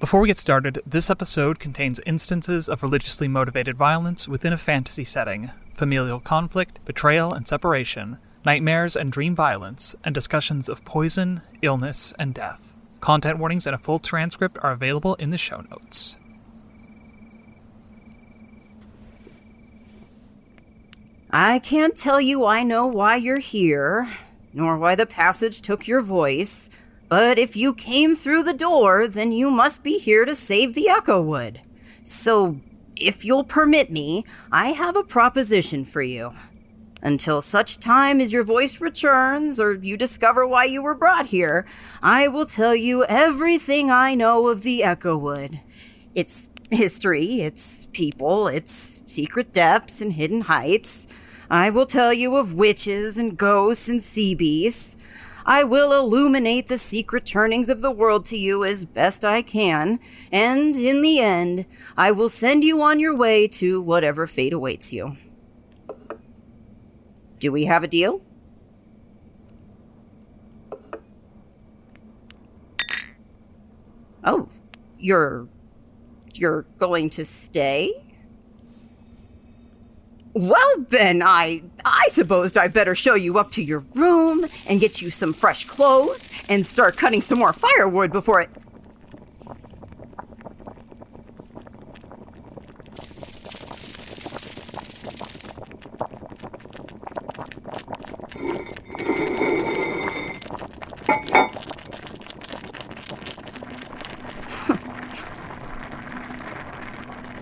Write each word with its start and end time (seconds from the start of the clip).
Before 0.00 0.22
we 0.22 0.28
get 0.28 0.38
started, 0.38 0.80
this 0.86 1.10
episode 1.10 1.58
contains 1.58 2.00
instances 2.06 2.70
of 2.70 2.82
religiously 2.82 3.28
motivated 3.28 3.76
violence 3.76 4.26
within 4.26 4.50
a 4.50 4.56
fantasy 4.56 5.04
setting, 5.04 5.50
familial 5.74 6.20
conflict, 6.20 6.82
betrayal 6.86 7.34
and 7.34 7.46
separation, 7.46 8.16
nightmares 8.46 8.96
and 8.96 9.12
dream 9.12 9.34
violence, 9.34 9.94
and 10.02 10.14
discussions 10.14 10.70
of 10.70 10.86
poison, 10.86 11.42
illness, 11.60 12.14
and 12.18 12.32
death. 12.32 12.74
Content 13.00 13.38
warnings 13.38 13.66
and 13.66 13.74
a 13.74 13.78
full 13.78 13.98
transcript 13.98 14.56
are 14.62 14.72
available 14.72 15.16
in 15.16 15.28
the 15.28 15.36
show 15.36 15.62
notes. 15.70 16.16
I 21.30 21.58
can't 21.58 21.94
tell 21.94 22.22
you 22.22 22.46
I 22.46 22.62
know 22.62 22.86
why 22.86 23.16
you're 23.16 23.36
here, 23.36 24.08
nor 24.54 24.78
why 24.78 24.94
the 24.94 25.04
passage 25.04 25.60
took 25.60 25.86
your 25.86 26.00
voice, 26.00 26.70
but 27.10 27.40
if 27.40 27.56
you 27.56 27.74
came 27.74 28.14
through 28.14 28.44
the 28.44 28.54
door, 28.54 29.08
then 29.08 29.32
you 29.32 29.50
must 29.50 29.82
be 29.82 29.98
here 29.98 30.24
to 30.24 30.34
save 30.34 30.74
the 30.74 30.88
Echowood. 30.88 31.60
So, 32.04 32.60
if 32.94 33.24
you'll 33.24 33.42
permit 33.44 33.90
me, 33.90 34.24
I 34.52 34.68
have 34.68 34.94
a 34.94 35.02
proposition 35.02 35.84
for 35.84 36.02
you. 36.02 36.30
Until 37.02 37.42
such 37.42 37.80
time 37.80 38.20
as 38.20 38.32
your 38.32 38.44
voice 38.44 38.80
returns 38.80 39.58
or 39.58 39.72
you 39.72 39.96
discover 39.96 40.46
why 40.46 40.66
you 40.66 40.82
were 40.82 40.94
brought 40.94 41.26
here, 41.26 41.66
I 42.00 42.28
will 42.28 42.46
tell 42.46 42.76
you 42.76 43.04
everything 43.06 43.90
I 43.90 44.14
know 44.14 44.46
of 44.46 44.62
the 44.62 44.84
Echowood. 44.84 45.60
Its 46.14 46.48
history, 46.70 47.40
its 47.40 47.88
people, 47.92 48.46
its 48.46 49.02
secret 49.06 49.52
depths 49.52 50.00
and 50.00 50.12
hidden 50.12 50.42
heights. 50.42 51.08
I 51.50 51.70
will 51.70 51.86
tell 51.86 52.12
you 52.12 52.36
of 52.36 52.54
witches 52.54 53.18
and 53.18 53.36
ghosts 53.36 53.88
and 53.88 54.00
sea 54.00 54.36
beasts. 54.36 54.96
I 55.46 55.64
will 55.64 55.92
illuminate 55.92 56.68
the 56.68 56.78
secret 56.78 57.24
turnings 57.26 57.68
of 57.68 57.80
the 57.80 57.90
world 57.90 58.26
to 58.26 58.36
you 58.36 58.64
as 58.64 58.84
best 58.84 59.24
I 59.24 59.42
can, 59.42 59.98
and 60.30 60.76
in 60.76 61.02
the 61.02 61.20
end, 61.20 61.66
I 61.96 62.10
will 62.10 62.28
send 62.28 62.64
you 62.64 62.82
on 62.82 63.00
your 63.00 63.16
way 63.16 63.48
to 63.48 63.80
whatever 63.80 64.26
fate 64.26 64.52
awaits 64.52 64.92
you. 64.92 65.16
Do 67.38 67.52
we 67.52 67.64
have 67.64 67.82
a 67.82 67.88
deal? 67.88 68.20
Oh, 74.22 74.48
you're 74.98 75.48
you're 76.34 76.62
going 76.78 77.10
to 77.10 77.24
stay? 77.24 78.09
Well 80.32 80.84
then, 80.88 81.22
I 81.22 81.62
I 81.84 82.06
supposed 82.08 82.56
I'd 82.56 82.72
better 82.72 82.94
show 82.94 83.14
you 83.14 83.38
up 83.38 83.50
to 83.52 83.62
your 83.62 83.80
room 83.94 84.46
and 84.68 84.78
get 84.80 85.02
you 85.02 85.10
some 85.10 85.32
fresh 85.32 85.64
clothes 85.64 86.30
and 86.48 86.64
start 86.64 86.96
cutting 86.96 87.20
some 87.20 87.38
more 87.38 87.52
firewood 87.52 88.12
before 88.12 88.40
it 88.40 88.50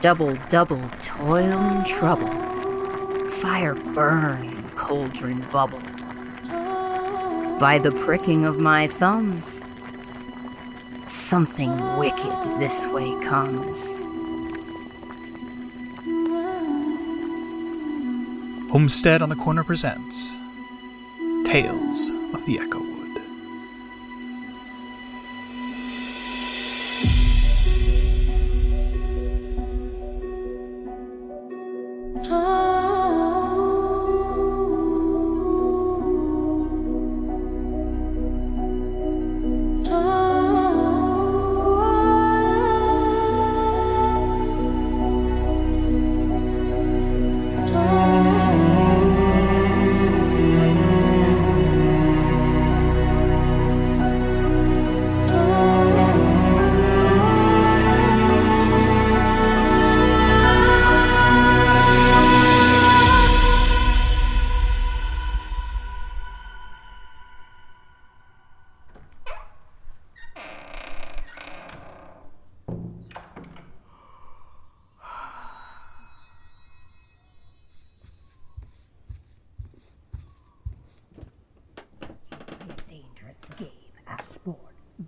Double, 0.00 0.38
double, 0.48 0.88
toil 1.00 1.59
and 1.59 1.84
trouble. 1.84 2.47
Fire 3.41 3.75
burn 3.75 4.49
and 4.49 4.76
cauldron 4.76 5.47
bubble. 5.53 5.81
By 7.59 7.78
the 7.81 7.93
pricking 7.93 8.44
of 8.44 8.59
my 8.59 8.88
thumbs, 8.88 9.65
something 11.06 11.97
wicked 11.97 12.59
this 12.59 12.87
way 12.88 13.15
comes. 13.25 14.03
Homestead 18.72 19.22
on 19.22 19.28
the 19.28 19.37
Corner 19.37 19.62
presents 19.62 20.38
Tales 21.44 22.10
of 22.34 22.44
the 22.44 22.59
Echo 22.59 22.88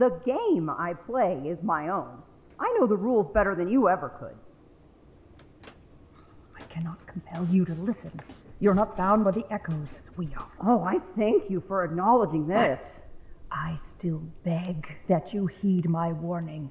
The 0.01 0.19
game 0.25 0.71
I 0.71 0.95
play 0.95 1.43
is 1.45 1.63
my 1.63 1.91
own. 1.91 2.23
I 2.59 2.75
know 2.79 2.87
the 2.87 2.97
rules 2.97 3.31
better 3.35 3.55
than 3.55 3.69
you 3.69 3.87
ever 3.87 4.09
could. 4.09 4.35
I 6.57 6.63
cannot 6.73 7.07
compel 7.07 7.47
you 7.51 7.67
to 7.67 7.75
listen. 7.75 8.19
You're 8.61 8.73
not 8.73 8.97
bound 8.97 9.25
by 9.25 9.33
the 9.33 9.45
echoes 9.51 9.89
as 9.99 10.17
we 10.17 10.31
are. 10.39 10.49
Oh, 10.67 10.83
I 10.83 11.01
thank 11.19 11.51
you 11.51 11.63
for 11.69 11.85
acknowledging 11.85 12.47
this. 12.49 12.81
I 13.53 13.79
still 13.99 14.23
beg 14.43 14.87
that 15.11 15.35
you 15.35 15.47
heed 15.47 15.87
my 15.87 16.13
warning. 16.13 16.71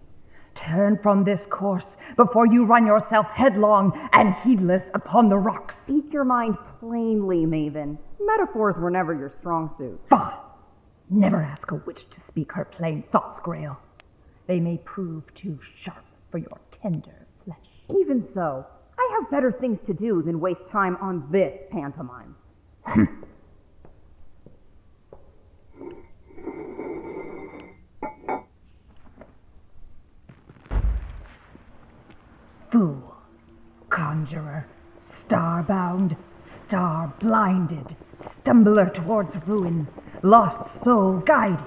Turn 0.56 0.98
from 1.04 1.24
this 1.24 1.42
course 1.52 1.86
before 2.18 2.48
you 2.48 2.66
run 2.66 2.88
yourself 2.88 3.28
headlong 3.28 4.10
and 4.12 4.34
heedless 4.44 4.82
upon 4.96 5.30
the 5.30 5.38
rocks. 5.38 5.75
Speak 5.84 6.12
your 6.12 6.25
mind 6.25 6.58
plainly, 6.80 7.46
Maeven. 7.46 8.00
Metaphors 8.20 8.75
were 8.80 8.90
never 8.90 9.14
your 9.14 9.32
strong 9.40 9.70
suit. 9.78 10.02
Bah! 10.10 10.49
Never 11.12 11.42
ask 11.42 11.72
a 11.72 11.76
witch 11.76 12.06
to 12.12 12.22
speak 12.28 12.52
her 12.52 12.66
plain 12.66 13.04
thoughts, 13.12 13.40
Grael. 13.44 13.80
They 14.46 14.60
may 14.60 14.78
prove 14.78 15.24
too 15.34 15.58
sharp 15.84 16.06
for 16.30 16.38
your 16.38 16.60
tender 16.84 17.26
flesh. 17.44 17.58
Even 17.90 18.28
so, 18.36 18.64
I 18.98 19.18
have 19.20 19.32
better 19.32 19.52
things 19.52 19.80
to 19.88 19.94
do 19.94 20.22
than 20.22 20.40
waste 20.40 20.70
time 20.72 20.98
on 21.02 21.28
this 21.32 21.58
pantomime. 21.72 22.36
Fool, 32.72 33.16
conjurer, 33.90 34.68
star 35.26 35.64
bound, 35.64 36.16
star 36.68 37.12
blinded, 37.20 37.96
stumbler 38.44 38.94
towards 38.94 39.36
ruin 39.48 39.88
lost 40.24 40.83
soul 40.83 41.19
guiding. 41.25 41.66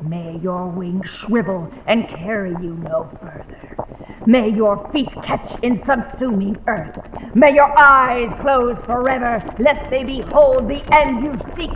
May 0.00 0.38
your 0.42 0.68
wings 0.68 1.08
shrivel 1.08 1.70
and 1.86 2.08
carry 2.08 2.50
you 2.50 2.76
no 2.76 3.12
further. 3.20 3.78
May 4.26 4.50
your 4.50 4.90
feet 4.92 5.10
catch 5.22 5.50
in 5.62 5.80
subsuming 5.80 6.62
earth. 6.68 6.98
May 7.34 7.54
your 7.54 7.76
eyes 7.78 8.30
close 8.40 8.76
forever, 8.86 9.44
lest 9.58 9.90
they 9.90 10.04
behold 10.04 10.68
the 10.68 10.82
end 10.94 11.24
you 11.24 11.40
seek. 11.56 11.70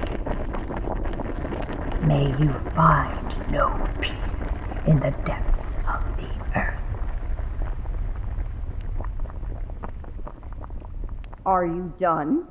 May 2.00 2.34
you 2.38 2.54
find 2.74 3.34
no 3.48 3.90
peace 4.00 4.14
in 4.86 5.00
the 5.00 5.14
depths 5.26 5.62
of 5.88 6.02
the 6.18 6.30
earth. 6.56 6.80
Are 11.46 11.66
you 11.66 11.92
done? 12.00 12.48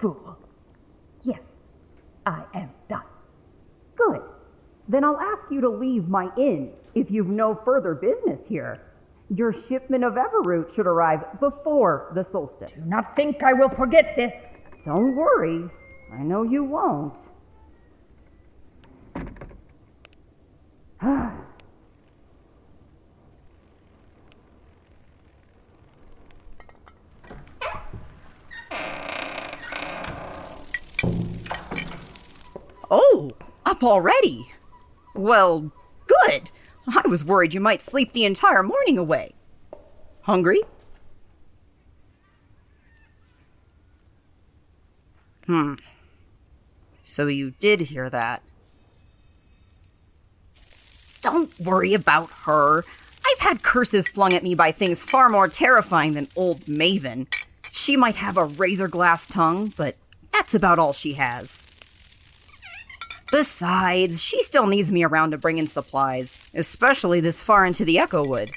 Fool. 0.00 0.45
I 2.26 2.44
am 2.54 2.70
done. 2.88 3.02
Good. 3.96 4.20
Then 4.88 5.04
I'll 5.04 5.18
ask 5.18 5.50
you 5.50 5.60
to 5.62 5.68
leave 5.68 6.08
my 6.08 6.28
inn 6.36 6.72
if 6.94 7.10
you've 7.10 7.28
no 7.28 7.60
further 7.64 7.94
business 7.94 8.40
here. 8.48 8.82
Your 9.34 9.54
shipment 9.68 10.04
of 10.04 10.14
Everroot 10.14 10.74
should 10.76 10.86
arrive 10.86 11.20
before 11.40 12.12
the 12.14 12.26
solstice. 12.30 12.70
Do 12.74 12.82
not 12.84 13.16
think 13.16 13.42
I 13.42 13.52
will 13.52 13.70
forget 13.70 14.14
this. 14.16 14.32
Don't 14.84 15.16
worry. 15.16 15.68
I 16.12 16.22
know 16.22 16.42
you 16.44 16.62
won't. 16.62 17.14
Up 33.76 33.84
already? 33.84 34.46
Well, 35.14 35.70
good. 36.06 36.50
I 36.88 37.06
was 37.08 37.26
worried 37.26 37.52
you 37.52 37.60
might 37.60 37.82
sleep 37.82 38.14
the 38.14 38.24
entire 38.24 38.62
morning 38.62 38.96
away. 38.96 39.34
Hungry? 40.22 40.62
Hmm. 45.44 45.74
So 47.02 47.26
you 47.26 47.50
did 47.50 47.80
hear 47.80 48.08
that. 48.08 48.42
Don't 51.20 51.60
worry 51.60 51.92
about 51.92 52.30
her. 52.46 52.78
I've 53.26 53.40
had 53.40 53.62
curses 53.62 54.08
flung 54.08 54.32
at 54.32 54.42
me 54.42 54.54
by 54.54 54.72
things 54.72 55.02
far 55.02 55.28
more 55.28 55.48
terrifying 55.48 56.14
than 56.14 56.28
old 56.34 56.62
Maeven. 56.62 57.26
She 57.72 57.94
might 57.94 58.16
have 58.16 58.38
a 58.38 58.46
razor 58.46 58.88
glass 58.88 59.26
tongue, 59.26 59.74
but 59.76 59.96
that's 60.32 60.54
about 60.54 60.78
all 60.78 60.94
she 60.94 61.12
has. 61.12 61.62
Besides, 63.36 64.22
she 64.22 64.42
still 64.42 64.66
needs 64.66 64.90
me 64.90 65.04
around 65.04 65.32
to 65.32 65.36
bring 65.36 65.58
in 65.58 65.66
supplies, 65.66 66.48
especially 66.54 67.20
this 67.20 67.42
far 67.42 67.66
into 67.66 67.84
the 67.84 67.98
Echowood. 67.98 68.50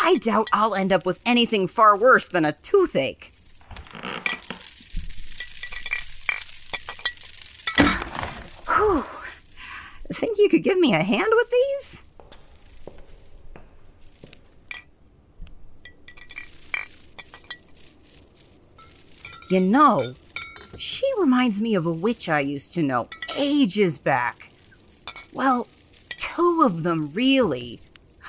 I 0.00 0.16
doubt 0.16 0.48
I'll 0.54 0.74
end 0.74 0.90
up 0.90 1.04
with 1.04 1.20
anything 1.26 1.68
far 1.68 1.98
worse 1.98 2.26
than 2.26 2.46
a 2.46 2.52
toothache. 2.52 3.34
Whew. 8.66 9.04
Think 10.10 10.38
you 10.38 10.48
could 10.48 10.62
give 10.62 10.78
me 10.78 10.94
a 10.94 11.02
hand 11.02 11.28
with 11.32 11.50
these? 11.50 12.04
You 19.50 19.60
know, 19.60 20.14
she 20.78 21.06
reminds 21.18 21.60
me 21.60 21.74
of 21.74 21.86
a 21.86 21.92
witch 21.92 22.28
I 22.28 22.40
used 22.40 22.74
to 22.74 22.82
know 22.82 23.08
ages 23.36 23.98
back. 23.98 24.50
Well, 25.32 25.68
two 26.18 26.62
of 26.64 26.82
them, 26.82 27.10
really. 27.12 27.80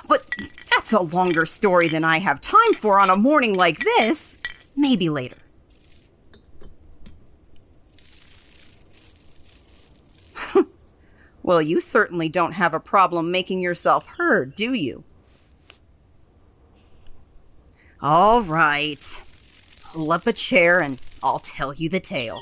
But 0.08 0.26
that's 0.70 0.94
a 0.94 1.02
longer 1.02 1.46
story 1.46 1.88
than 1.88 2.04
I 2.04 2.20
have 2.20 2.40
time 2.42 2.74
for 2.74 3.00
on 3.00 3.10
a 3.10 3.16
morning 3.16 3.56
like 3.56 3.80
this. 3.80 4.38
Maybe 4.76 5.10
later. 5.10 5.38
well, 11.44 11.62
you 11.62 11.82
certainly 11.82 12.30
don't 12.30 12.54
have 12.54 12.74
a 12.74 12.80
problem 12.80 13.32
making 13.32 13.60
yourself 13.62 14.06
heard, 14.06 14.56
do 14.56 14.74
you? 14.74 15.04
All 18.02 18.42
right. 18.42 19.22
Pull 19.84 20.12
up 20.12 20.28
a 20.28 20.34
chair 20.34 20.80
and 20.80 21.00
I'll 21.24 21.40
tell 21.40 21.74
you 21.74 21.90
the 21.90 22.00
tale. 22.00 22.40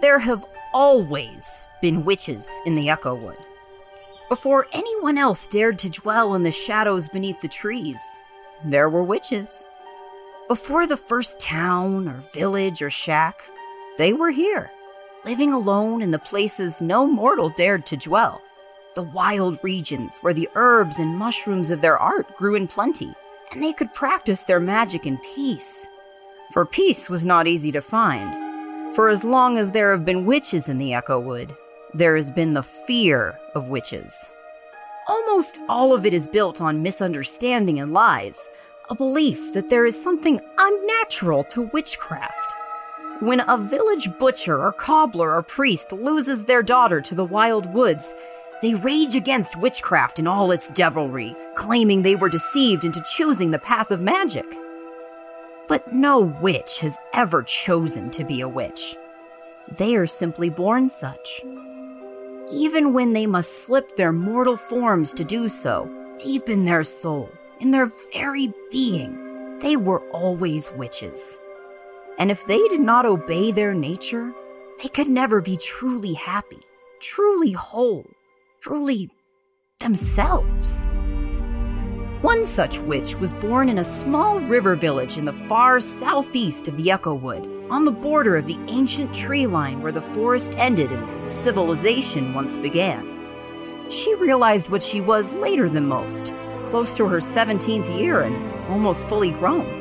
There 0.00 0.18
have 0.18 0.44
always 0.72 1.66
been 1.82 2.04
witches 2.04 2.60
in 2.66 2.74
the 2.74 2.88
Echowood. 2.88 3.38
Before 4.28 4.66
anyone 4.72 5.18
else 5.18 5.46
dared 5.46 5.78
to 5.80 5.90
dwell 5.90 6.34
in 6.34 6.42
the 6.42 6.50
shadows 6.50 7.08
beneath 7.08 7.40
the 7.40 7.48
trees, 7.48 8.00
there 8.64 8.88
were 8.88 9.02
witches. 9.02 9.64
Before 10.48 10.86
the 10.86 10.96
first 10.96 11.40
town 11.40 12.08
or 12.08 12.20
village 12.32 12.80
or 12.82 12.90
shack, 12.90 13.40
they 13.96 14.12
were 14.12 14.30
here, 14.30 14.70
living 15.28 15.52
alone 15.52 16.00
in 16.00 16.10
the 16.10 16.18
places 16.18 16.80
no 16.80 17.06
mortal 17.06 17.50
dared 17.50 17.84
to 17.84 17.98
dwell. 17.98 18.40
The 18.94 19.02
wild 19.02 19.58
regions 19.62 20.16
where 20.22 20.32
the 20.32 20.48
herbs 20.54 20.98
and 20.98 21.18
mushrooms 21.18 21.70
of 21.70 21.82
their 21.82 21.98
art 21.98 22.34
grew 22.34 22.54
in 22.54 22.66
plenty, 22.66 23.12
and 23.52 23.62
they 23.62 23.74
could 23.74 23.92
practice 23.92 24.44
their 24.44 24.58
magic 24.58 25.04
in 25.04 25.18
peace. 25.18 25.86
For 26.54 26.64
peace 26.64 27.10
was 27.10 27.26
not 27.26 27.46
easy 27.46 27.70
to 27.72 27.82
find. 27.82 28.94
For 28.94 29.10
as 29.10 29.22
long 29.22 29.58
as 29.58 29.72
there 29.72 29.92
have 29.92 30.06
been 30.06 30.24
witches 30.24 30.70
in 30.70 30.78
the 30.78 30.94
Echowood, 30.94 31.54
there 31.92 32.16
has 32.16 32.30
been 32.30 32.54
the 32.54 32.62
fear 32.62 33.38
of 33.54 33.68
witches. 33.68 34.32
Almost 35.08 35.60
all 35.68 35.92
of 35.92 36.06
it 36.06 36.14
is 36.14 36.26
built 36.26 36.62
on 36.62 36.82
misunderstanding 36.82 37.80
and 37.80 37.92
lies, 37.92 38.48
a 38.88 38.94
belief 38.94 39.52
that 39.52 39.68
there 39.68 39.84
is 39.84 40.02
something 40.02 40.40
unnatural 40.58 41.44
to 41.50 41.68
witchcraft. 41.74 42.54
When 43.20 43.40
a 43.48 43.58
village 43.58 44.16
butcher 44.20 44.62
or 44.62 44.70
cobbler 44.70 45.34
or 45.34 45.42
priest 45.42 45.90
loses 45.90 46.44
their 46.44 46.62
daughter 46.62 47.00
to 47.00 47.16
the 47.16 47.24
wild 47.24 47.66
woods, 47.74 48.14
they 48.62 48.74
rage 48.74 49.16
against 49.16 49.60
witchcraft 49.60 50.20
in 50.20 50.28
all 50.28 50.52
its 50.52 50.68
devilry, 50.70 51.34
claiming 51.56 52.02
they 52.02 52.14
were 52.14 52.28
deceived 52.28 52.84
into 52.84 53.04
choosing 53.16 53.50
the 53.50 53.58
path 53.58 53.90
of 53.90 54.00
magic. 54.00 54.46
But 55.66 55.92
no 55.92 56.20
witch 56.20 56.78
has 56.78 56.96
ever 57.12 57.42
chosen 57.42 58.10
to 58.10 58.22
be 58.22 58.40
a 58.40 58.48
witch. 58.48 58.94
They 59.66 59.96
are 59.96 60.06
simply 60.06 60.48
born 60.48 60.88
such. 60.88 61.42
Even 62.52 62.92
when 62.92 63.14
they 63.14 63.26
must 63.26 63.64
slip 63.64 63.96
their 63.96 64.12
mortal 64.12 64.56
forms 64.56 65.12
to 65.14 65.24
do 65.24 65.48
so, 65.48 65.90
deep 66.18 66.48
in 66.48 66.66
their 66.66 66.84
soul, 66.84 67.28
in 67.58 67.72
their 67.72 67.90
very 68.12 68.52
being, 68.70 69.58
they 69.58 69.74
were 69.74 70.08
always 70.10 70.70
witches. 70.76 71.36
And 72.18 72.32
if 72.32 72.46
they 72.46 72.58
did 72.68 72.80
not 72.80 73.06
obey 73.06 73.52
their 73.52 73.72
nature, 73.72 74.32
they 74.82 74.88
could 74.88 75.08
never 75.08 75.40
be 75.40 75.56
truly 75.56 76.14
happy, 76.14 76.58
truly 77.00 77.52
whole, 77.52 78.06
truly 78.60 79.08
themselves. 79.78 80.88
One 82.20 82.44
such 82.44 82.80
witch 82.80 83.14
was 83.14 83.34
born 83.34 83.68
in 83.68 83.78
a 83.78 83.84
small 83.84 84.40
river 84.40 84.74
village 84.74 85.16
in 85.16 85.24
the 85.24 85.32
far 85.32 85.78
southeast 85.78 86.66
of 86.66 86.76
the 86.76 86.90
Echowood, 86.90 87.46
on 87.70 87.84
the 87.84 87.92
border 87.92 88.36
of 88.36 88.46
the 88.46 88.58
ancient 88.66 89.14
tree 89.14 89.46
line 89.46 89.80
where 89.80 89.92
the 89.92 90.02
forest 90.02 90.56
ended 90.58 90.90
and 90.90 91.30
civilization 91.30 92.34
once 92.34 92.56
began. 92.56 93.06
She 93.90 94.12
realized 94.16 94.70
what 94.70 94.82
she 94.82 95.00
was 95.00 95.36
later 95.36 95.68
than 95.68 95.86
most, 95.86 96.34
close 96.66 96.96
to 96.96 97.06
her 97.06 97.18
17th 97.18 97.96
year 97.96 98.22
and 98.22 98.70
almost 98.70 99.08
fully 99.08 99.30
grown. 99.30 99.77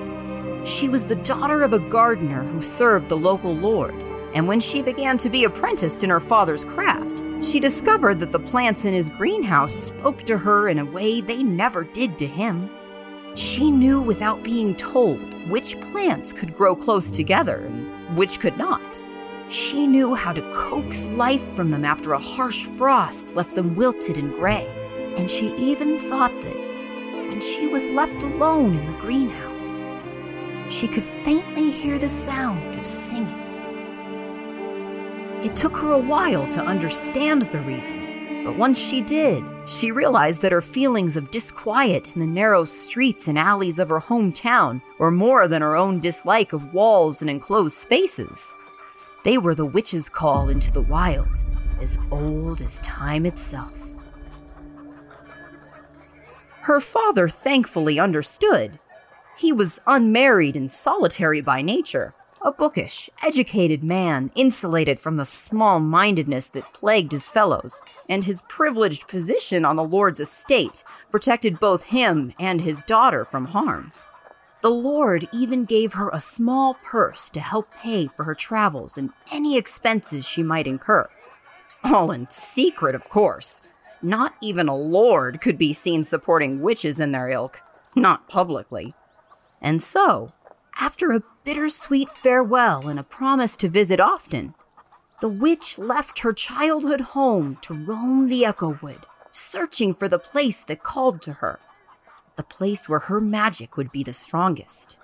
She 0.68 0.90
was 0.90 1.06
the 1.06 1.16
daughter 1.16 1.64
of 1.64 1.72
a 1.72 1.80
gardener 1.80 2.44
who 2.44 2.62
served 2.62 3.08
the 3.08 3.16
local 3.16 3.54
lord, 3.56 3.96
and 4.34 4.50
when 4.50 4.60
she 4.60 4.82
began 4.82 5.18
to 5.20 5.30
be 5.30 5.46
apprenticed 5.46 6.04
in 6.04 6.10
her 6.10 6.20
father's 6.20 6.66
craft, 6.66 7.24
she 7.42 7.62
discovered 7.62 8.20
that 8.20 8.34
the 8.34 8.40
plants 8.40 8.84
in 8.84 8.94
his 8.94 9.10
greenhouse 9.10 9.74
spoke 9.74 10.26
to 10.26 10.38
her 10.38 10.68
in 10.68 10.80
a 10.80 10.86
way 10.86 11.22
they 11.22 11.42
never 11.42 11.86
did 11.86 12.20
to 12.20 12.28
him. 12.28 12.70
She 13.36 13.72
knew 13.72 14.02
without 14.02 14.44
being 14.44 14.76
told 14.76 15.22
which 15.50 15.80
plants 15.80 16.34
could 16.34 16.54
grow 16.54 16.76
close 16.76 17.10
together 17.10 17.66
and 17.66 18.18
which 18.18 18.42
could 18.42 18.58
not. 18.58 19.02
She 19.48 19.88
knew 19.88 20.16
how 20.16 20.34
to 20.34 20.42
coax 20.54 21.08
life 21.12 21.46
from 21.56 21.72
them 21.72 21.86
after 21.86 22.12
a 22.12 22.20
harsh 22.20 22.66
frost 22.66 23.38
left 23.38 23.56
them 23.56 23.78
wilted 23.78 24.18
and 24.18 24.34
gray. 24.34 24.68
And 25.16 25.32
she 25.32 25.56
even 25.56 25.98
thought 25.98 26.42
that 26.42 26.58
when 27.30 27.40
she 27.40 27.68
was 27.68 27.88
left 27.88 28.22
alone 28.24 28.76
in 28.76 28.86
the 28.86 29.00
greenhouse, 29.00 29.87
she 30.70 30.88
could 30.88 31.06
faintly 31.06 31.72
hear 31.72 31.98
the 31.98 32.10
sound 32.10 32.78
of 32.78 32.86
singing. 32.86 33.44
It 35.44 35.56
took 35.56 35.78
her 35.78 35.92
a 35.92 35.98
while 35.98 36.48
to 36.50 36.62
understand 36.62 37.44
the 37.44 37.60
reason, 37.60 38.44
but 38.44 38.58
once 38.58 38.80
she 38.80 39.02
did, 39.02 39.44
she 39.68 39.92
realized 39.92 40.42
that 40.42 40.52
her 40.52 40.62
feelings 40.62 41.18
of 41.18 41.32
disquiet 41.32 42.16
in 42.16 42.22
the 42.22 42.28
narrow 42.28 42.66
streets 42.66 43.28
and 43.28 43.38
alleys 43.38 43.80
of 43.80 43.90
her 43.90 44.00
hometown 44.00 44.82
were 44.98 45.12
more 45.12 45.48
than 45.48 45.62
her 45.62 45.76
own 45.76 46.00
dislike 46.00 46.54
of 46.54 46.74
walls 46.74 47.22
and 47.22 47.30
enclosed 47.30 47.76
spaces. 47.76 48.56
They 49.24 49.38
were 49.38 49.56
the 49.56 49.66
witch's 49.66 50.10
call 50.10 50.50
into 50.50 50.72
the 50.72 50.82
wild, 50.82 51.44
as 51.82 52.00
old 52.12 52.62
as 52.62 52.80
time 52.80 53.26
itself. 53.26 53.96
Her 56.62 56.80
father 56.80 57.30
thankfully 57.30 58.00
understood. 58.00 58.80
He 59.38 59.54
was 59.54 59.82
unmarried 59.86 60.56
and 60.56 60.72
solitary 60.72 61.42
by 61.42 61.62
nature, 61.62 62.16
a 62.42 62.52
bookish, 62.52 63.10
educated 63.24 63.84
man, 63.84 64.32
insulated 64.34 65.00
from 65.00 65.18
the 65.18 65.26
small 65.26 65.80
mindedness 65.80 66.50
that 66.50 66.74
plagued 66.74 67.12
his 67.12 67.28
fellows, 67.28 67.84
and 68.10 68.24
his 68.24 68.42
privileged 68.50 69.08
position 69.08 69.64
on 69.64 69.76
the 69.76 69.84
Lord's 69.84 70.20
estate 70.20 70.84
protected 71.12 71.60
both 71.60 71.86
him 71.86 72.34
and 72.40 72.62
his 72.62 72.82
daughter 72.82 73.26
from 73.26 73.46
harm. 73.46 73.92
The 74.62 74.70
Lord 74.72 75.28
even 75.32 75.66
gave 75.66 75.94
her 75.94 76.10
a 76.10 76.20
small 76.20 76.74
purse 76.84 77.30
to 77.30 77.40
help 77.40 77.72
pay 77.72 78.08
for 78.08 78.24
her 78.24 78.36
travels 78.36 78.98
and 78.98 79.12
any 79.32 79.56
expenses 79.56 80.28
she 80.28 80.42
might 80.42 80.66
incur. 80.66 81.08
All 81.84 82.12
in 82.12 82.28
secret, 82.32 82.96
of 82.96 83.08
course. 83.08 83.62
Not 84.02 84.34
even 84.42 84.68
a 84.68 84.76
lord 84.76 85.42
could 85.42 85.60
be 85.60 85.74
seen 85.74 86.04
supporting 86.04 86.62
witches 86.62 87.00
in 87.00 87.12
their 87.12 87.30
ilk, 87.30 87.62
not 87.96 88.28
publicly. 88.28 88.94
And 89.62 89.82
so, 89.82 90.32
after 90.80 91.12
a 91.12 91.24
bittersweet 91.44 92.10
farewell 92.10 92.88
and 92.88 93.00
a 93.00 93.04
promise 93.04 93.56
to 93.58 93.70
visit 93.70 94.00
often, 94.00 94.54
the 95.20 95.30
witch 95.30 95.80
left 95.80 96.20
her 96.20 96.34
childhood 96.34 97.02
home 97.02 97.58
to 97.62 97.74
roam 97.74 98.30
the 98.30 98.46
Echowood, 98.46 99.06
searching 99.32 99.96
for 99.96 100.08
the 100.08 100.20
place 100.20 100.64
that 100.66 100.84
called 100.84 101.22
to 101.24 101.34
her, 101.34 101.60
the 102.36 102.44
place 102.44 102.88
where 102.88 103.00
her 103.00 103.20
magic 103.20 103.78
would 103.78 103.92
be 103.92 104.04
the 104.04 104.14
strongest. 104.14 105.00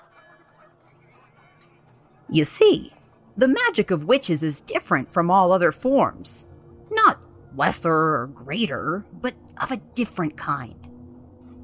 You 2.29 2.45
see, 2.45 2.93
the 3.35 3.47
magic 3.47 3.89
of 3.89 4.05
witches 4.05 4.43
is 4.43 4.61
different 4.61 5.09
from 5.09 5.31
all 5.31 5.51
other 5.51 5.71
forms. 5.71 6.45
Not 6.91 7.19
lesser 7.55 7.91
or 7.91 8.27
greater, 8.27 9.05
but 9.11 9.33
of 9.61 9.71
a 9.71 9.77
different 9.95 10.37
kind. 10.37 10.87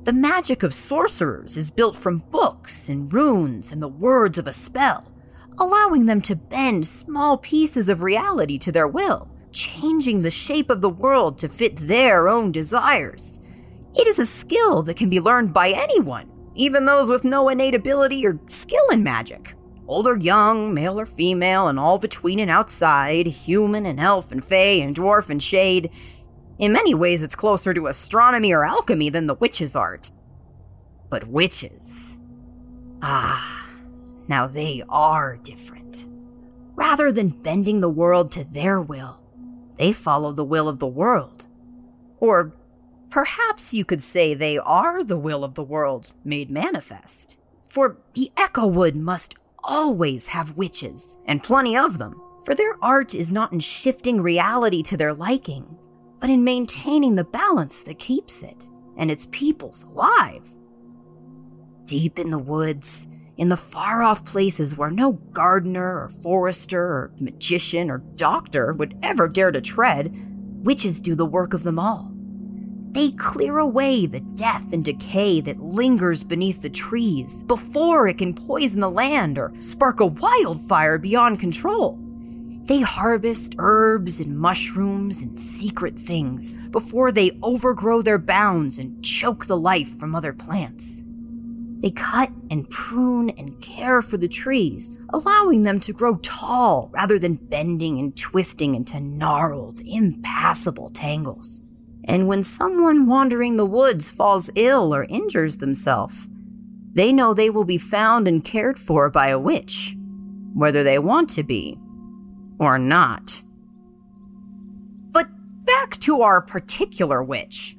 The 0.10 0.13
magic 0.13 0.63
of 0.63 0.74
sorcerers 0.74 1.56
is 1.56 1.70
built 1.70 1.96
from 1.96 2.24
books 2.32 2.89
and 2.89 3.13
runes 3.13 3.72
and 3.72 3.80
the 3.80 3.88
words 3.88 4.39
of 4.39 4.48
a 4.48 4.54
spell, 4.54 5.12
allowing 5.60 6.08
them 6.08 6.20
to 6.22 6.36
bend 6.36 6.88
small 6.88 7.38
pieces 7.38 7.88
of 7.89 8.01
reality 8.01 8.58
to 8.58 8.72
their 8.72 8.88
will, 8.88 9.30
changing 9.51 10.24
the 10.24 10.32
shape 10.32 10.72
of 10.72 10.82
the 10.82 10.89
world 10.89 11.38
to 11.38 11.48
fit 11.48 11.75
their 11.75 12.28
own 12.28 12.51
desires. 12.51 13.39
It 13.96 14.08
is 14.08 14.18
a 14.18 14.25
skill 14.25 14.82
that 14.82 14.98
can 14.98 15.12
be 15.12 15.20
learned 15.20 15.54
by 15.54 15.70
anyone, 15.70 16.28
even 16.56 16.86
those 16.86 17.08
with 17.08 17.24
no 17.24 17.48
innate 17.48 17.75
ability 17.75 18.25
or 18.25 18.39
skill 18.48 18.89
in 18.92 19.04
magic. 19.04 19.54
Old 19.88 20.08
or 20.08 20.18
young, 20.18 20.74
male 20.74 21.00
or 21.00 21.06
female, 21.06 21.68
and 21.68 21.78
all 21.78 22.00
between 22.00 22.39
and 22.39 22.50
outside, 22.50 23.28
human 23.28 23.86
and 23.86 24.00
elf 24.00 24.32
and 24.32 24.44
fey 24.44 24.82
and 24.82 24.96
dwarf 24.96 25.30
and 25.30 25.42
shade, 25.42 25.92
in 26.60 26.74
many 26.74 26.94
ways, 26.94 27.24
it's 27.24 27.36
closer 27.36 27.74
to 27.74 27.88
astronomy 27.88 28.51
or 28.51 28.66
alchemy 28.66 29.10
than 29.10 29.28
the 29.28 29.36
witch's 29.36 29.75
art. 29.75 30.12
But 31.10 31.28
witches. 31.28 32.18
Ah, 33.01 33.72
now 34.28 34.46
they 34.46 34.84
are 34.89 35.38
different. 35.38 36.08
Rather 36.75 37.12
than 37.12 37.30
bending 37.30 37.80
the 37.80 37.89
world 37.89 38.32
to 38.34 38.44
their 38.44 38.82
will, 38.82 39.24
they 39.78 39.94
follow 39.94 40.34
the 40.34 40.44
will 40.44 40.68
of 40.68 40.80
the 40.80 40.88
world. 40.88 41.48
Or 42.20 42.54
perhaps 43.10 43.74
you 43.74 43.86
could 43.86 44.04
say 44.04 44.34
they 44.34 44.58
are 44.58 45.04
the 45.04 45.18
will 45.18 45.46
of 45.46 45.56
the 45.56 45.63
world 45.63 46.12
made 46.25 46.51
manifest. 46.51 47.38
For 47.70 47.98
the 48.13 48.32
Echowood 48.36 48.96
must 48.96 49.36
always 49.63 50.30
have 50.30 50.58
witches, 50.58 51.18
and 51.25 51.42
plenty 51.44 51.78
of 51.78 52.00
them, 52.00 52.22
for 52.44 52.54
their 52.54 52.75
art 52.82 53.16
is 53.16 53.32
not 53.32 53.54
in 53.54 53.60
shifting 53.60 54.22
reality 54.22 54.84
to 54.84 54.98
their 54.98 55.13
liking, 55.13 55.78
but 56.19 56.29
in 56.29 56.43
maintaining 56.43 57.15
the 57.15 57.23
balance 57.23 57.83
that 57.83 57.99
keeps 57.99 58.43
it 58.43 58.67
and 58.97 59.09
its 59.09 59.27
peoples 59.31 59.85
alive. 59.85 60.49
Deep 61.85 62.19
in 62.19 62.29
the 62.29 62.39
woods, 62.39 63.07
in 63.38 63.49
the 63.49 63.57
far 63.57 64.03
off 64.03 64.25
places 64.25 64.75
where 64.75 64.91
no 64.91 65.13
gardener 65.13 66.03
or 66.03 66.09
forester 66.09 66.81
or 66.81 67.13
magician 67.19 67.89
or 67.89 67.99
doctor 68.15 68.73
would 68.73 68.97
ever 69.01 69.27
dare 69.29 69.51
to 69.51 69.61
tread, 69.61 70.13
witches 70.65 70.99
do 70.99 71.15
the 71.15 71.25
work 71.25 71.53
of 71.53 71.63
them 71.63 71.79
all. 71.79 72.11
They 72.91 73.11
clear 73.11 73.59
away 73.59 74.07
the 74.07 74.19
death 74.19 74.73
and 74.73 74.83
decay 74.83 75.41
that 75.41 75.61
lingers 75.61 76.23
beneath 76.23 76.61
the 76.61 76.69
trees 76.69 77.43
before 77.43 78.07
it 78.07 78.17
can 78.17 78.33
poison 78.33 78.81
the 78.81 78.89
land 78.89 79.38
or 79.38 79.53
spark 79.59 79.99
a 79.99 80.07
wildfire 80.07 80.97
beyond 80.97 81.39
control. 81.39 81.97
They 82.69 82.81
harvest 82.81 83.55
herbs 83.57 84.19
and 84.19 84.38
mushrooms 84.38 85.23
and 85.23 85.39
secret 85.39 85.97
things 85.97 86.59
before 86.69 87.11
they 87.11 87.31
overgrow 87.41 88.03
their 88.03 88.19
bounds 88.19 88.77
and 88.77 89.03
choke 89.03 89.47
the 89.47 89.57
life 89.57 89.97
from 89.97 90.13
other 90.13 90.33
plants. 90.33 91.03
They 91.79 91.89
cut 91.89 92.29
and 92.51 92.69
prune 92.69 93.31
and 93.31 93.59
care 93.59 94.03
for 94.03 94.17
the 94.17 94.27
trees, 94.27 94.99
allowing 95.09 95.63
them 95.63 95.79
to 95.79 95.93
grow 95.93 96.17
tall 96.17 96.91
rather 96.93 97.17
than 97.17 97.38
bending 97.38 97.99
and 97.99 98.15
twisting 98.15 98.75
into 98.75 98.99
gnarled, 98.99 99.81
impassable 99.83 100.89
tangles. 100.89 101.63
And 102.03 102.27
when 102.27 102.43
someone 102.43 103.07
wandering 103.07 103.57
the 103.57 103.65
woods 103.65 104.11
falls 104.11 104.51
ill 104.53 104.93
or 104.93 105.05
injures 105.05 105.57
themselves, 105.57 106.27
they 106.93 107.11
know 107.11 107.33
they 107.33 107.49
will 107.49 107.65
be 107.65 107.79
found 107.79 108.27
and 108.27 108.45
cared 108.45 108.77
for 108.77 109.09
by 109.09 109.29
a 109.29 109.39
witch, 109.39 109.95
whether 110.53 110.83
they 110.83 110.99
want 110.99 111.29
to 111.29 111.41
be 111.41 111.75
or 112.60 112.78
not. 112.78 113.42
But 115.12 115.28
back 115.66 115.98
to 116.00 116.22
our 116.22 116.42
particular 116.42 117.24
witch. 117.24 117.75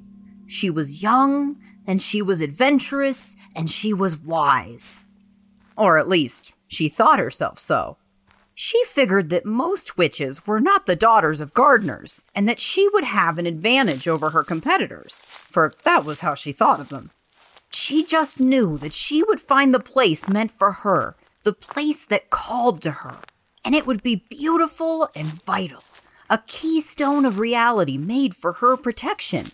She 0.46 0.70
was 0.70 1.02
young, 1.02 1.56
and 1.86 2.00
she 2.00 2.22
was 2.22 2.40
adventurous, 2.40 3.36
and 3.54 3.70
she 3.70 3.92
was 3.92 4.18
wise. 4.18 5.04
Or 5.76 5.98
at 5.98 6.08
least, 6.08 6.54
she 6.66 6.88
thought 6.88 7.18
herself 7.18 7.58
so. 7.58 7.98
She 8.54 8.82
figured 8.84 9.30
that 9.30 9.46
most 9.46 9.96
witches 9.96 10.46
were 10.46 10.60
not 10.60 10.84
the 10.84 10.96
daughters 10.96 11.40
of 11.40 11.54
gardeners, 11.54 12.24
and 12.34 12.48
that 12.48 12.60
she 12.60 12.88
would 12.88 13.04
have 13.04 13.38
an 13.38 13.46
advantage 13.46 14.06
over 14.06 14.30
her 14.30 14.44
competitors, 14.44 15.24
for 15.28 15.72
that 15.84 16.04
was 16.04 16.20
how 16.20 16.34
she 16.34 16.52
thought 16.52 16.80
of 16.80 16.90
them. 16.90 17.10
She 17.70 18.04
just 18.04 18.40
knew 18.40 18.76
that 18.78 18.92
she 18.92 19.22
would 19.22 19.40
find 19.40 19.72
the 19.72 19.80
place 19.80 20.28
meant 20.28 20.50
for 20.50 20.72
her, 20.72 21.16
the 21.44 21.52
place 21.52 22.04
that 22.06 22.28
called 22.28 22.82
to 22.82 22.90
her, 22.90 23.16
and 23.64 23.74
it 23.74 23.86
would 23.86 24.02
be 24.02 24.24
beautiful 24.28 25.08
and 25.14 25.26
vital, 25.26 25.82
a 26.28 26.38
keystone 26.46 27.24
of 27.24 27.38
reality 27.38 27.98
made 27.98 28.34
for 28.34 28.54
her 28.54 28.76
protection. 28.76 29.50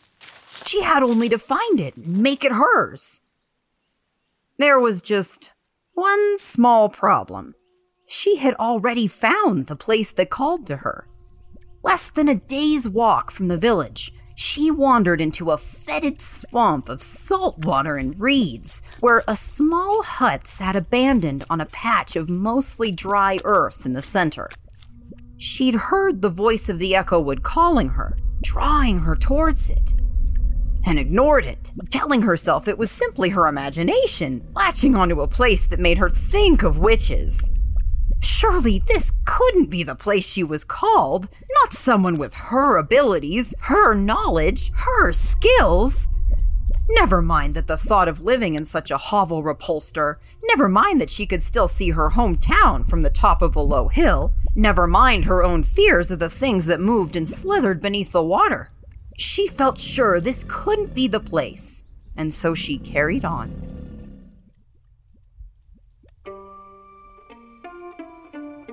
She 0.65 0.83
had 0.83 1.03
only 1.03 1.29
to 1.29 1.39
find 1.39 1.81
it 1.81 1.97
and 1.97 2.19
make 2.19 2.45
it 2.45 2.53
hers. 2.53 3.21
There 4.59 4.81
was 4.81 5.03
just 5.03 5.51
one 5.93 6.39
small 6.39 6.89
problem. 6.89 7.55
She 8.07 8.37
had 8.37 8.55
already 8.55 9.07
found 9.07 9.67
the 9.67 9.77
place 9.77 10.13
that 10.13 10.31
called 10.31 10.67
to 10.67 10.79
her. 10.79 11.07
Less 11.83 12.11
than 12.11 12.29
a 12.29 12.35
day's 12.35 12.89
walk 12.89 13.31
from 13.31 13.49
the 13.49 13.57
village, 13.57 14.13
she 14.39 14.71
wandered 14.71 15.19
into 15.19 15.51
a 15.51 15.57
fetid 15.57 16.21
swamp 16.21 16.91
of 16.91 17.01
salt 17.01 17.57
water 17.65 17.97
and 17.97 18.21
reeds, 18.21 18.83
where 19.01 19.25
a 19.27 19.35
small 19.35 20.03
hut 20.03 20.47
sat 20.47 20.77
abandoned 20.77 21.43
on 21.49 21.59
a 21.59 21.67
patch 21.67 22.17
of 22.17 22.29
mostly 22.29 22.93
dry 22.93 23.39
earth 23.45 23.87
in 23.87 23.95
the 23.95 24.03
center. 24.03 24.51
She'd 25.39 25.75
heard 25.75 26.21
the 26.21 26.29
voice 26.29 26.69
of 26.69 26.79
the 26.79 26.95
Echowood 26.95 27.43
calling 27.43 27.89
her, 27.91 28.19
drawing 28.43 29.01
her 29.01 29.17
towards 29.17 29.71
it, 29.71 29.95
and 30.85 30.99
ignored 30.99 31.47
it, 31.47 31.73
telling 31.89 32.21
herself 32.21 32.69
it 32.69 32.77
was 32.77 32.91
simply 32.91 33.31
her 33.31 33.47
imagination, 33.47 34.47
latching 34.55 34.95
onto 34.95 35.23
a 35.23 35.29
place 35.29 35.67
that 35.67 35.81
made 35.81 35.97
her 35.97 36.11
think 36.11 36.63
of 36.63 36.77
witches. 36.77 37.51
Surely 38.21 38.79
this 38.79 39.13
couldn't 39.25 39.71
be 39.71 39.83
the 39.83 39.95
place 39.95 40.29
she 40.29 40.43
was 40.43 40.65
called, 40.65 41.29
not 41.63 41.73
someone 41.73 42.19
with 42.19 42.35
her 42.35 42.77
abilities, 42.77 43.55
her 43.61 43.95
knowledge, 43.95 44.73
her 44.75 45.13
skills. 45.13 46.09
Never 46.89 47.21
mind 47.21 47.55
that 47.55 47.67
the 47.67 47.77
thought 47.77 48.09
of 48.09 48.21
living 48.21 48.55
in 48.55 48.65
such 48.65 48.91
a 48.91 48.97
hovel 48.97 49.43
repulsed 49.43 49.97
her. 49.97 50.21
Never 50.45 50.69
mind 50.69 51.01
that 51.01 51.11
she 51.11 51.27
could 51.27 51.43
still 51.43 51.67
see 51.67 51.91
her 51.91 52.11
hometown 52.11 52.89
from 52.89 53.03
the 53.03 53.11
top 53.11 53.43
of 53.43 53.57
a 53.57 53.61
low 53.61 53.89
hill. 53.89 54.33
Never 54.55 54.87
mind 54.87 55.25
her 55.25 55.43
own 55.45 55.63
fears 55.65 56.11
of 56.11 56.19
the 56.19 56.31
things 56.31 56.67
that 56.67 56.81
moved 56.81 57.17
and 57.17 57.29
slithered 57.29 57.81
beneath 57.81 58.13
the 58.13 58.23
water. 58.23 58.71
She 59.17 59.49
felt 59.49 59.81
sure 59.81 60.21
this 60.21 60.45
couldn't 60.49 60.95
be 60.95 61.09
the 61.09 61.21
place, 61.21 61.83
and 62.17 62.33
so 62.33 62.55
she 62.55 62.79
carried 62.79 63.25
on. 63.25 63.76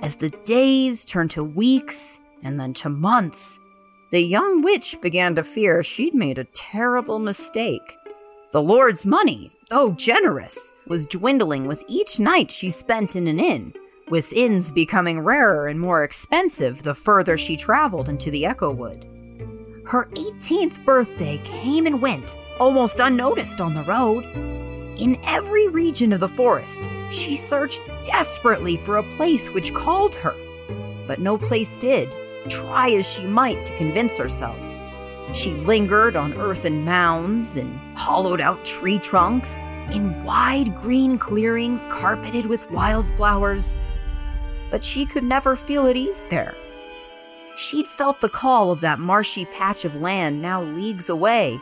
As 0.04 0.18
the 0.18 0.32
days 0.32 1.06
turned 1.06 1.32
to 1.32 1.46
weeks 1.46 2.20
and 2.44 2.60
then 2.60 2.74
to 2.74 2.90
months, 2.90 3.62
the 4.12 4.20
young 4.20 4.62
witch 4.62 4.98
began 5.02 5.34
to 5.36 5.46
fear 5.46 5.82
she'd 5.82 6.14
made 6.14 6.38
a 6.38 6.44
terrible 6.44 7.20
mistake. 7.20 7.98
The 8.52 8.62
Lord's 8.62 9.06
money, 9.06 9.50
though 9.70 9.94
generous, 9.94 10.74
was 10.88 11.08
dwindling 11.08 11.68
with 11.68 11.86
each 11.88 12.20
night 12.20 12.52
she 12.52 12.70
spent 12.70 13.16
in 13.16 13.28
an 13.28 13.40
inn, 13.40 13.72
with 14.10 14.34
inns 14.34 14.72
becoming 14.72 15.22
rarer 15.22 15.70
and 15.70 15.80
more 15.80 16.04
expensive 16.04 16.84
the 16.84 16.94
further 16.94 17.38
she 17.38 17.56
traveled 17.56 18.10
into 18.10 18.30
the 18.30 18.46
Echowood. 18.46 19.06
Her 19.86 20.10
18th 20.16 20.84
birthday 20.84 21.40
came 21.46 21.86
and 21.86 22.02
went, 22.02 22.38
almost 22.60 23.00
unnoticed 23.00 23.62
on 23.62 23.74
the 23.74 23.84
road. 23.84 24.26
In 25.04 25.20
every 25.26 25.68
region 25.68 26.14
of 26.14 26.22
the 26.22 26.30
forest, 26.30 26.90
she 27.12 27.36
searched 27.36 27.82
desperately 28.06 28.78
for 28.78 28.96
a 28.96 29.16
place 29.18 29.50
which 29.50 29.74
called 29.74 30.16
her, 30.16 30.34
but 31.06 31.20
no 31.20 31.38
place 31.38 31.76
did, 31.76 32.10
try 32.48 32.90
as 32.92 33.06
she 33.06 33.26
might 33.26 33.66
to 33.66 33.76
convince 33.76 34.18
herself. 34.18 34.58
She 35.34 35.52
lingered 35.56 36.16
on 36.16 36.34
earthen 36.36 36.86
mounds 36.86 37.58
and 37.58 37.78
hollowed 37.98 38.40
out 38.40 38.64
tree 38.64 38.98
trunks, 38.98 39.66
in 39.92 40.24
wide 40.24 40.74
green 40.74 41.18
clearings 41.18 41.86
carpeted 41.88 42.46
with 42.46 42.72
wildflowers, 42.72 43.78
but 44.72 44.86
she 44.86 45.06
could 45.06 45.26
never 45.26 45.58
feel 45.58 45.86
at 45.86 45.98
ease 45.98 46.28
there. 46.30 46.56
She'd 47.58 47.88
felt 47.88 48.22
the 48.22 48.30
call 48.30 48.72
of 48.72 48.80
that 48.80 49.00
marshy 49.00 49.44
patch 49.44 49.84
of 49.84 49.96
land 49.96 50.42
now 50.42 50.64
leagues 50.64 51.10
away, 51.10 51.60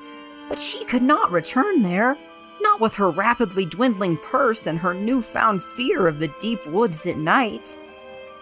but 0.47 0.59
she 0.59 0.85
could 0.85 1.01
not 1.01 1.31
return 1.31 1.81
there, 1.81 2.19
not 2.61 2.79
with 2.79 2.95
her 2.95 3.09
rapidly 3.09 3.65
dwindling 3.65 4.17
purse 4.17 4.67
and 4.67 4.79
her 4.79 4.93
newfound 4.93 5.63
fear 5.63 6.07
of 6.07 6.19
the 6.19 6.33
deep 6.39 6.65
woods 6.67 7.05
at 7.05 7.17
night. 7.17 7.77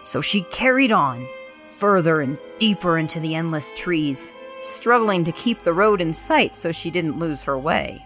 So 0.02 0.20
she 0.20 0.42
carried 0.42 0.92
on, 0.92 1.28
further 1.68 2.20
and 2.20 2.38
deeper 2.58 2.98
into 2.98 3.20
the 3.20 3.34
endless 3.34 3.72
trees, 3.72 4.34
struggling 4.60 5.24
to 5.24 5.32
keep 5.32 5.60
the 5.60 5.72
road 5.72 6.00
in 6.00 6.12
sight 6.12 6.54
so 6.54 6.72
she 6.72 6.90
didn't 6.90 7.18
lose 7.18 7.44
her 7.44 7.58
way. 7.58 8.04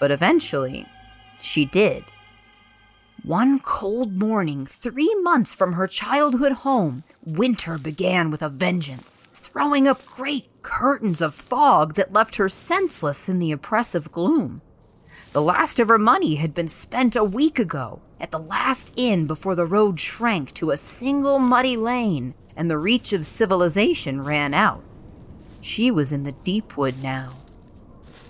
But 0.00 0.10
eventually, 0.10 0.86
she 1.38 1.64
did. 1.64 2.04
One 3.22 3.60
cold 3.60 4.16
morning, 4.16 4.64
three 4.64 5.14
months 5.16 5.54
from 5.54 5.74
her 5.74 5.86
childhood 5.86 6.52
home, 6.52 7.04
winter 7.22 7.76
began 7.76 8.30
with 8.30 8.40
a 8.40 8.48
vengeance, 8.48 9.28
throwing 9.34 9.86
up 9.86 10.06
great 10.06 10.48
curtains 10.62 11.20
of 11.20 11.34
fog 11.34 11.94
that 11.94 12.14
left 12.14 12.36
her 12.36 12.48
senseless 12.48 13.28
in 13.28 13.38
the 13.38 13.52
oppressive 13.52 14.10
gloom. 14.10 14.62
The 15.32 15.42
last 15.42 15.78
of 15.78 15.86
her 15.88 15.98
money 15.98 16.36
had 16.36 16.54
been 16.54 16.66
spent 16.66 17.14
a 17.14 17.22
week 17.22 17.60
ago 17.60 18.02
at 18.20 18.32
the 18.32 18.38
last 18.38 18.92
inn 18.96 19.28
before 19.28 19.54
the 19.54 19.64
road 19.64 20.00
shrank 20.00 20.52
to 20.54 20.72
a 20.72 20.76
single 20.76 21.38
muddy 21.38 21.76
lane 21.76 22.34
and 22.56 22.68
the 22.68 22.78
reach 22.78 23.12
of 23.12 23.24
civilization 23.24 24.22
ran 24.24 24.54
out. 24.54 24.82
She 25.60 25.90
was 25.90 26.12
in 26.12 26.24
the 26.24 26.32
deep 26.32 26.76
wood 26.76 27.00
now, 27.00 27.34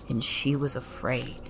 and 0.07 0.23
she 0.23 0.55
was 0.55 0.75
afraid. 0.75 1.49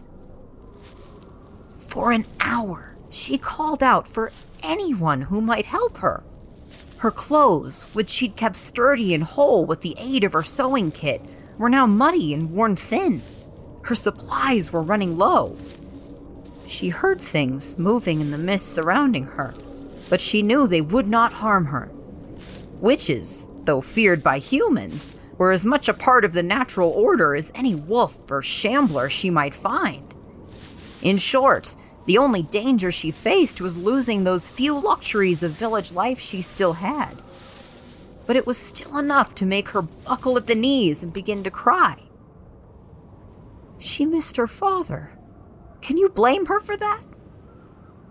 For 1.76 2.14
an 2.14 2.26
hour, 2.40 2.96
she 3.10 3.38
called 3.38 3.84
out 3.84 4.08
for 4.08 4.32
anyone 4.64 5.24
who 5.24 5.42
might 5.42 5.66
help 5.66 5.98
her. 5.98 6.24
Her 7.00 7.12
clothes, 7.12 7.84
which 7.94 8.10
she'd 8.10 8.38
kept 8.38 8.56
sturdy 8.56 9.14
and 9.14 9.24
whole 9.24 9.66
with 9.66 9.82
the 9.82 9.96
aid 9.98 10.24
of 10.24 10.34
her 10.34 10.44
sewing 10.44 10.92
kit, 10.92 11.22
were 11.58 11.70
now 11.70 11.86
muddy 11.86 12.34
and 12.34 12.52
worn 12.52 12.78
thin. 12.78 13.22
Her 13.84 13.96
supplies 13.96 14.72
were 14.72 14.82
running 14.82 15.18
low. 15.18 15.58
She 16.68 16.90
heard 16.90 17.22
things 17.22 17.78
moving 17.78 18.22
in 18.22 18.32
the 18.32 18.38
mist 18.38 18.74
surrounding 18.74 19.26
her, 19.26 19.54
but 20.10 20.22
she 20.22 20.42
knew 20.42 20.68
they 20.68 20.82
would 20.82 21.08
not 21.08 21.34
harm 21.34 21.66
her. 21.66 21.92
Witches, 22.80 23.50
though 23.66 23.82
feared 23.82 24.24
by 24.24 24.40
humans, 24.40 25.16
were 25.38 25.52
as 25.52 25.66
much 25.66 25.90
a 25.90 25.94
part 25.94 26.24
of 26.24 26.34
the 26.34 26.44
natural 26.44 26.90
order 26.90 27.36
as 27.36 27.52
any 27.56 27.76
wolf 27.76 28.32
or 28.32 28.42
shambler 28.42 29.10
she 29.10 29.30
might 29.30 29.54
find. 29.54 30.14
In 31.02 31.18
short, 31.18 31.76
the 32.06 32.18
only 32.18 32.44
danger 32.44 32.92
she 32.92 33.12
faced 33.12 33.62
was 33.62 33.78
losing 33.78 34.24
those 34.24 34.50
few 34.50 34.78
luxuries 34.78 35.44
of 35.44 35.52
village 35.52 35.92
life 35.92 36.20
she 36.20 36.42
still 36.42 36.74
had. 36.74 37.22
But 38.26 38.36
it 38.36 38.48
was 38.48 38.58
still 38.58 38.98
enough 38.98 39.36
to 39.36 39.46
make 39.46 39.70
her 39.70 39.82
buckle 39.82 40.38
at 40.38 40.48
the 40.48 40.56
knees 40.56 41.04
and 41.04 41.12
begin 41.12 41.44
to 41.44 41.52
cry. 41.52 41.98
She 43.82 44.06
missed 44.06 44.38
her 44.38 44.48
father. 44.48 45.18
Can 45.82 45.98
you 45.98 46.08
blame 46.08 46.46
her 46.46 46.60
for 46.60 46.78
that? 46.78 47.04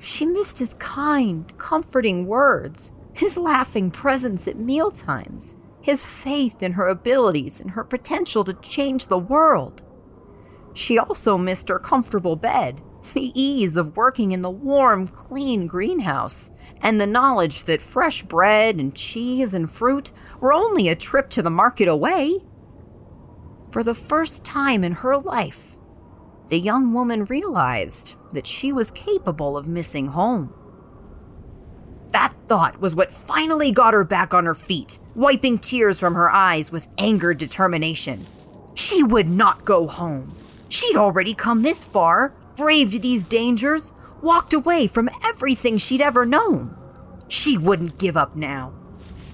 She 0.01 0.27
missed 0.27 0.59
his 0.59 0.75
kind, 0.75 1.57
comforting 1.59 2.27
words, 2.27 2.93
his 3.13 3.39
laughing 3.39 3.93
presence 3.93 4.49
at 4.49 4.59
mealtimes, 4.59 5.57
his 5.81 6.05
faith 6.05 6.61
in 6.61 6.73
her 6.73 6.89
abilities 6.89 7.61
and 7.61 7.71
her 7.71 7.85
potential 7.85 8.43
to 8.45 8.55
change 8.55 9.07
the 9.07 9.19
world. 9.19 9.83
She 10.75 10.99
also 10.99 11.39
missed 11.39 11.69
her 11.69 11.79
comfortable 11.79 12.35
bed, 12.35 12.81
the 13.15 13.31
ease 13.41 13.77
of 13.77 13.97
working 13.97 14.33
in 14.33 14.43
the 14.43 14.51
warm, 14.51 15.07
clean 15.07 15.69
greenhouse, 15.69 16.51
and 16.83 17.01
the 17.01 17.07
knowledge 17.07 17.65
that 17.65 17.81
fresh 17.81 18.23
bread 18.23 18.77
and 18.77 18.95
cheese 18.95 19.55
and 19.55 19.71
fruit 19.71 20.11
were 20.41 20.53
only 20.53 20.89
a 20.89 20.97
trip 20.97 21.31
to 21.31 21.43
the 21.43 21.51
market 21.51 21.87
away. 21.87 22.41
For 23.71 23.85
the 23.85 23.95
first 23.95 24.45
time 24.45 24.83
in 24.83 24.93
her 24.93 25.17
life, 25.17 25.77
the 26.49 26.59
young 26.59 26.93
woman 26.93 27.25
realized 27.27 28.17
that 28.33 28.47
she 28.47 28.73
was 28.73 28.91
capable 28.91 29.57
of 29.57 29.69
missing 29.69 30.09
home. 30.09 30.53
That 32.09 32.35
thought 32.49 32.81
was 32.81 32.97
what 32.97 33.13
finally 33.13 33.71
got 33.71 33.95
her 33.95 34.03
back 34.03 34.35
on 34.35 34.47
her 34.47 34.57
feet, 34.57 34.99
wiping 35.15 35.59
tears 35.59 36.01
from 36.01 36.15
her 36.15 36.29
eyes 36.29 36.73
with 36.73 36.89
angered 36.99 37.39
determination. 37.39 38.27
She 38.75 39.05
would 39.05 39.29
not 39.29 39.65
go 39.65 39.87
home. 39.87 40.35
She'd 40.69 40.97
already 40.97 41.35
come 41.35 41.63
this 41.63 41.85
far, 41.85 42.35
braved 42.57 43.03
these 43.03 43.25
dangers, 43.25 43.93
walked 44.21 44.53
away 44.53 44.89
from 44.89 45.11
everything 45.25 45.79
she'd 45.79 46.01
ever 46.01 46.27
known. 46.27 46.77
She 47.29 47.57
wouldn't 47.57 47.99
give 47.99 48.17
up 48.17 48.35
now. 48.35 48.80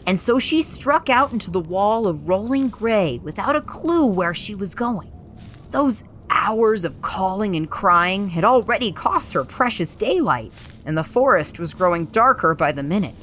And 0.06 0.18
so 0.20 0.38
she 0.38 0.62
struck 0.62 1.10
out 1.10 1.32
into 1.32 1.50
the 1.50 1.60
wall 1.60 2.06
of 2.06 2.28
rolling 2.28 2.68
gray 2.68 3.18
without 3.22 3.56
a 3.56 3.60
clue 3.60 4.06
where 4.06 4.34
she 4.34 4.54
was 4.54 4.74
going. 4.74 5.12
Those 5.72 6.04
hours 6.30 6.84
of 6.84 7.02
calling 7.02 7.56
and 7.56 7.68
crying 7.68 8.28
had 8.28 8.44
already 8.44 8.92
cost 8.92 9.32
her 9.32 9.44
precious 9.44 9.96
daylight, 9.96 10.52
and 10.84 10.96
the 10.96 11.02
forest 11.02 11.58
was 11.58 11.74
growing 11.74 12.06
darker 12.06 12.54
by 12.54 12.70
the 12.70 12.84
minute. 12.84 13.16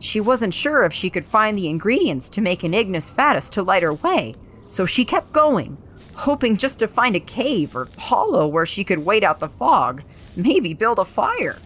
She 0.00 0.20
wasn't 0.20 0.52
sure 0.52 0.82
if 0.82 0.92
she 0.92 1.08
could 1.08 1.24
find 1.24 1.56
the 1.56 1.68
ingredients 1.68 2.28
to 2.30 2.40
make 2.42 2.62
an 2.62 2.74
Ignis 2.74 3.10
Fatuus 3.10 3.48
to 3.52 3.62
light 3.62 3.82
her 3.82 3.94
way, 3.94 4.34
so 4.68 4.84
she 4.84 5.04
kept 5.04 5.32
going, 5.32 5.78
hoping 6.14 6.56
just 6.56 6.80
to 6.80 6.88
find 6.88 7.16
a 7.16 7.20
cave 7.20 7.74
or 7.74 7.88
hollow 7.96 8.46
where 8.46 8.66
she 8.66 8.84
could 8.84 8.98
wait 8.98 9.24
out 9.24 9.40
the 9.40 9.48
fog, 9.48 10.02
maybe 10.36 10.74
build 10.74 10.98
a 10.98 11.04
fire. 11.04 11.58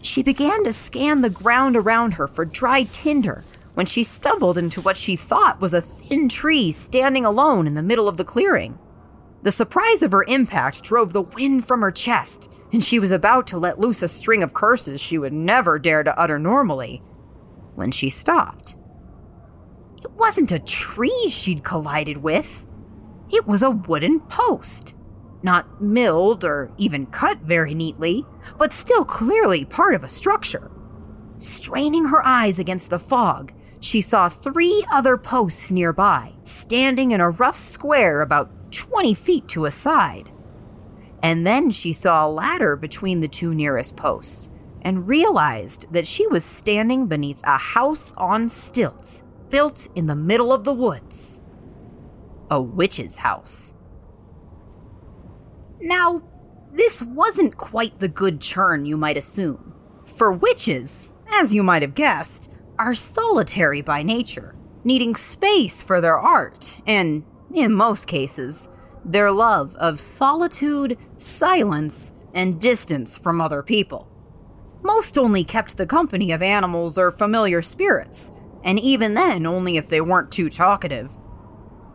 She 0.00 0.22
began 0.22 0.64
to 0.64 0.72
scan 0.72 1.20
the 1.20 1.30
ground 1.30 1.76
around 1.76 2.14
her 2.14 2.26
for 2.26 2.44
dry 2.44 2.84
tinder 2.84 3.44
when 3.74 3.86
she 3.86 4.02
stumbled 4.02 4.56
into 4.56 4.80
what 4.80 4.96
she 4.96 5.16
thought 5.16 5.60
was 5.60 5.74
a 5.74 5.80
thin 5.80 6.28
tree 6.28 6.70
standing 6.70 7.24
alone 7.24 7.66
in 7.66 7.74
the 7.74 7.82
middle 7.82 8.08
of 8.08 8.16
the 8.16 8.24
clearing. 8.24 8.78
The 9.42 9.52
surprise 9.52 10.02
of 10.02 10.12
her 10.12 10.24
impact 10.26 10.82
drove 10.82 11.12
the 11.12 11.22
wind 11.22 11.66
from 11.66 11.82
her 11.82 11.90
chest, 11.90 12.50
and 12.72 12.82
she 12.82 12.98
was 12.98 13.10
about 13.10 13.46
to 13.48 13.58
let 13.58 13.78
loose 13.78 14.02
a 14.02 14.08
string 14.08 14.42
of 14.42 14.54
curses 14.54 15.00
she 15.00 15.18
would 15.18 15.32
never 15.32 15.78
dare 15.78 16.02
to 16.02 16.18
utter 16.18 16.38
normally 16.38 17.02
when 17.74 17.90
she 17.90 18.08
stopped. 18.08 18.76
It 20.02 20.10
wasn't 20.12 20.52
a 20.52 20.58
tree 20.58 21.28
she'd 21.28 21.64
collided 21.64 22.18
with. 22.18 22.64
It 23.30 23.46
was 23.46 23.62
a 23.62 23.70
wooden 23.70 24.20
post. 24.20 24.94
Not 25.42 25.80
milled 25.82 26.44
or 26.44 26.72
even 26.78 27.06
cut 27.06 27.40
very 27.40 27.74
neatly, 27.74 28.24
but 28.56 28.72
still 28.72 29.04
clearly 29.04 29.64
part 29.64 29.94
of 29.94 30.04
a 30.04 30.08
structure. 30.08 30.70
Straining 31.36 32.06
her 32.06 32.24
eyes 32.24 32.58
against 32.58 32.90
the 32.90 32.98
fog, 32.98 33.52
she 33.84 34.00
saw 34.00 34.30
three 34.30 34.82
other 34.90 35.18
posts 35.18 35.70
nearby, 35.70 36.32
standing 36.42 37.10
in 37.10 37.20
a 37.20 37.28
rough 37.28 37.56
square 37.56 38.22
about 38.22 38.50
20 38.72 39.12
feet 39.12 39.46
to 39.46 39.66
a 39.66 39.70
side. 39.70 40.30
And 41.22 41.46
then 41.46 41.70
she 41.70 41.92
saw 41.92 42.26
a 42.26 42.30
ladder 42.30 42.76
between 42.76 43.20
the 43.20 43.28
two 43.28 43.54
nearest 43.54 43.94
posts 43.94 44.48
and 44.80 45.06
realized 45.06 45.92
that 45.92 46.06
she 46.06 46.26
was 46.26 46.46
standing 46.46 47.08
beneath 47.08 47.42
a 47.44 47.58
house 47.58 48.14
on 48.16 48.48
stilts 48.48 49.24
built 49.50 49.88
in 49.94 50.06
the 50.06 50.16
middle 50.16 50.52
of 50.52 50.64
the 50.64 50.74
woods 50.74 51.42
a 52.50 52.60
witch's 52.60 53.18
house. 53.18 53.74
Now, 55.80 56.22
this 56.72 57.02
wasn't 57.02 57.58
quite 57.58 58.00
the 58.00 58.08
good 58.08 58.40
churn 58.40 58.86
you 58.86 58.96
might 58.96 59.18
assume, 59.18 59.74
for 60.04 60.32
witches, 60.32 61.10
as 61.30 61.52
you 61.52 61.62
might 61.62 61.82
have 61.82 61.94
guessed, 61.94 62.50
are 62.78 62.94
solitary 62.94 63.80
by 63.80 64.02
nature, 64.02 64.54
needing 64.82 65.14
space 65.14 65.82
for 65.82 66.00
their 66.00 66.18
art 66.18 66.78
and, 66.86 67.24
in 67.52 67.72
most 67.72 68.06
cases, 68.06 68.68
their 69.04 69.30
love 69.30 69.74
of 69.76 70.00
solitude, 70.00 70.98
silence, 71.16 72.12
and 72.32 72.60
distance 72.60 73.16
from 73.16 73.40
other 73.40 73.62
people. 73.62 74.08
Most 74.82 75.16
only 75.16 75.44
kept 75.44 75.76
the 75.76 75.86
company 75.86 76.32
of 76.32 76.42
animals 76.42 76.98
or 76.98 77.10
familiar 77.10 77.62
spirits, 77.62 78.32
and 78.62 78.78
even 78.78 79.14
then 79.14 79.46
only 79.46 79.76
if 79.76 79.88
they 79.88 80.00
weren't 80.00 80.32
too 80.32 80.48
talkative. 80.48 81.12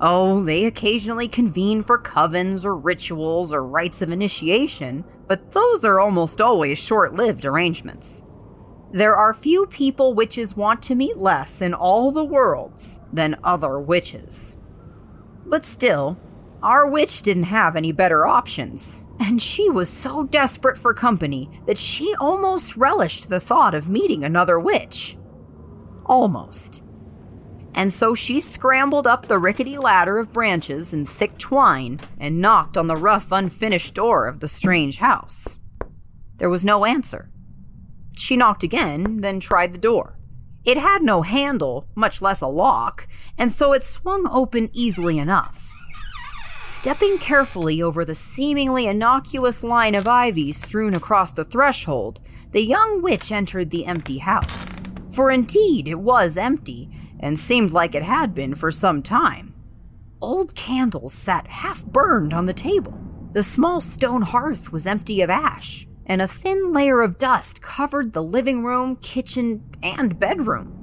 Oh, 0.02 0.44
they 0.44 0.66
occasionally 0.66 1.28
convene 1.28 1.84
for 1.84 2.02
covens 2.02 2.64
or 2.64 2.76
rituals 2.76 3.54
or 3.54 3.66
rites 3.66 4.02
of 4.02 4.12
initiation, 4.12 5.04
but 5.28 5.52
those 5.52 5.84
are 5.84 6.00
almost 6.00 6.40
always 6.40 6.78
short 6.80 7.16
lived 7.16 7.44
arrangements. 7.44 8.24
There 8.92 9.16
are 9.16 9.34
few 9.34 9.68
people 9.68 10.16
witches 10.16 10.58
want 10.58 10.82
to 10.84 10.96
meet 10.96 11.18
less 11.18 11.62
in 11.62 11.76
all 11.76 12.12
the 12.12 12.24
worlds 12.24 13.00
than 13.14 13.38
other 13.44 13.80
witches. 13.80 14.58
But 15.46 15.64
still, 15.64 16.18
our 16.64 16.90
witch 16.90 17.22
didn't 17.22 17.44
have 17.44 17.76
any 17.76 17.92
better 17.92 18.26
options, 18.26 19.04
and 19.20 19.42
she 19.42 19.70
was 19.70 19.90
so 19.90 20.24
desperate 20.24 20.78
for 20.78 20.94
company 20.94 21.50
that 21.68 21.78
she 21.78 22.16
almost 22.20 22.78
relished 22.78 23.30
the 23.30 23.40
thought 23.40 23.76
of 23.76 23.90
meeting 23.90 24.24
another 24.24 24.60
witch. 24.60 25.18
Almost. 26.06 26.84
And 27.76 27.94
so 27.94 28.16
she 28.16 28.40
scrambled 28.40 29.06
up 29.06 29.28
the 29.28 29.38
rickety 29.38 29.78
ladder 29.78 30.18
of 30.18 30.34
branches 30.34 30.94
and 30.94 31.08
thick 31.08 31.38
twine 31.38 32.00
and 32.20 32.42
knocked 32.42 32.76
on 32.76 32.88
the 32.88 32.98
rough, 32.98 33.32
unfinished 33.32 33.94
door 33.94 34.28
of 34.28 34.40
the 34.40 34.48
strange 34.48 34.98
house. 34.98 35.60
There 36.38 36.50
was 36.50 36.66
no 36.66 36.86
answer. 36.86 37.30
She 38.20 38.36
knocked 38.36 38.64
again, 38.64 39.22
then 39.22 39.40
tried 39.40 39.72
the 39.72 39.78
door. 39.78 40.18
It 40.66 40.78
had 40.78 41.02
no 41.02 41.22
handle, 41.22 41.88
much 41.96 42.22
less 42.22 42.42
a 42.42 42.48
lock, 42.48 43.08
and 43.38 43.50
so 43.50 43.72
it 43.72 43.82
swung 43.82 44.28
open 44.30 44.70
easily 44.74 45.18
enough. 45.18 45.72
Stepping 46.62 47.18
carefully 47.18 47.82
over 47.82 48.04
the 48.04 48.14
seemingly 48.14 48.88
innocuous 48.88 49.64
line 49.64 49.96
of 49.96 50.06
ivy 50.06 50.52
strewn 50.52 50.94
across 50.94 51.32
the 51.32 51.46
threshold, 51.46 52.20
the 52.52 52.62
young 52.62 53.02
witch 53.02 53.32
entered 53.32 53.72
the 53.72 53.86
empty 53.86 54.18
house. 54.18 54.76
For 55.10 55.32
indeed, 55.32 55.88
it 55.88 56.00
was 56.00 56.38
empty, 56.38 56.90
and 57.22 57.40
seemed 57.40 57.72
like 57.72 57.96
it 57.96 58.04
had 58.04 58.36
been 58.36 58.54
for 58.54 58.70
some 58.70 59.02
time. 59.02 59.54
Old 60.22 60.56
candles 60.56 61.14
sat 61.14 61.48
half 61.48 61.86
burned 61.86 62.34
on 62.34 62.46
the 62.46 62.54
table. 62.54 63.00
The 63.32 63.44
small 63.44 63.80
stone 63.80 64.24
hearth 64.24 64.74
was 64.74 64.86
empty 64.86 65.22
of 65.22 65.30
ash, 65.30 65.88
and 66.10 66.24
a 66.24 66.28
thin 66.28 66.74
layer 66.74 67.02
of 67.02 67.20
dust 67.20 67.62
covered 67.62 68.12
the 68.12 68.24
living 68.24 68.64
room, 68.64 68.96
kitchen, 68.96 69.64
and 69.84 70.20
bedroom. 70.20 70.76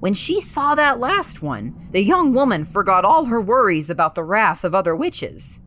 When 0.00 0.14
she 0.14 0.40
saw 0.40 0.74
that 0.74 0.98
last 0.98 1.42
one, 1.42 1.88
the 1.92 2.02
young 2.02 2.34
woman 2.34 2.64
forgot 2.64 3.04
all 3.04 3.26
her 3.26 3.40
worries 3.40 3.88
about 3.88 4.16
the 4.16 4.24
wrath 4.24 4.64
of 4.64 4.74
other 4.74 4.96
witches. 4.96 5.60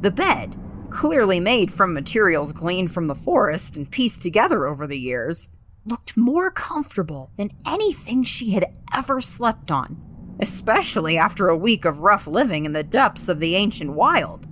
The 0.00 0.10
bed, 0.10 0.56
clearly 0.90 1.40
made 1.40 1.72
from 1.72 1.94
materials 1.94 2.52
gleaned 2.52 2.92
from 2.92 3.06
the 3.06 3.14
forest 3.14 3.76
and 3.76 3.90
pieced 3.90 4.22
together 4.22 4.66
over 4.66 4.86
the 4.86 4.98
years, 4.98 5.48
looked 5.86 6.16
more 6.16 6.50
comfortable 6.50 7.30
than 7.36 7.50
anything 7.66 8.24
she 8.24 8.50
had 8.50 8.66
ever 8.94 9.20
slept 9.20 9.70
on, 9.70 10.00
especially 10.38 11.16
after 11.16 11.48
a 11.48 11.56
week 11.56 11.84
of 11.84 12.00
rough 12.00 12.26
living 12.26 12.64
in 12.64 12.72
the 12.72 12.82
depths 12.82 13.28
of 13.28 13.38
the 13.38 13.56
ancient 13.56 13.92
wild. 13.92 14.46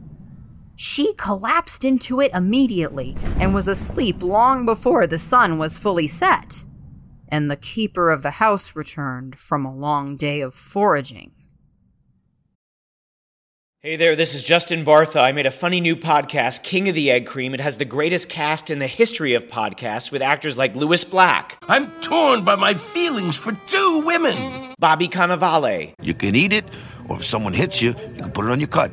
She 0.74 1.14
collapsed 1.14 1.84
into 1.84 2.20
it 2.20 2.32
immediately 2.34 3.16
and 3.38 3.54
was 3.54 3.68
asleep 3.68 4.22
long 4.22 4.64
before 4.66 5.06
the 5.06 5.18
sun 5.18 5.58
was 5.58 5.78
fully 5.78 6.06
set. 6.06 6.64
And 7.28 7.50
the 7.50 7.56
keeper 7.56 8.10
of 8.10 8.22
the 8.22 8.32
house 8.32 8.76
returned 8.76 9.36
from 9.38 9.64
a 9.64 9.74
long 9.74 10.16
day 10.16 10.40
of 10.40 10.54
foraging. 10.54 11.32
Hey 13.80 13.96
there, 13.96 14.14
this 14.14 14.34
is 14.36 14.44
Justin 14.44 14.84
Bartha. 14.84 15.20
I 15.20 15.32
made 15.32 15.46
a 15.46 15.50
funny 15.50 15.80
new 15.80 15.96
podcast, 15.96 16.62
King 16.62 16.88
of 16.88 16.94
the 16.94 17.10
Egg 17.10 17.26
Cream. 17.26 17.52
It 17.52 17.58
has 17.58 17.78
the 17.78 17.84
greatest 17.84 18.28
cast 18.28 18.70
in 18.70 18.78
the 18.78 18.86
history 18.86 19.34
of 19.34 19.48
podcasts 19.48 20.12
with 20.12 20.22
actors 20.22 20.56
like 20.56 20.76
Lewis 20.76 21.02
Black, 21.02 21.58
I'm 21.68 21.90
torn 22.00 22.44
by 22.44 22.54
my 22.54 22.74
feelings 22.74 23.36
for 23.36 23.50
two 23.66 24.02
women. 24.06 24.72
Bobby 24.78 25.08
Cannavale, 25.08 25.94
You 26.00 26.14
can 26.14 26.36
eat 26.36 26.52
it, 26.52 26.64
or 27.08 27.16
if 27.16 27.24
someone 27.24 27.54
hits 27.54 27.82
you, 27.82 27.88
you 27.88 28.22
can 28.22 28.30
put 28.30 28.44
it 28.44 28.52
on 28.52 28.60
your 28.60 28.68
cut. 28.68 28.92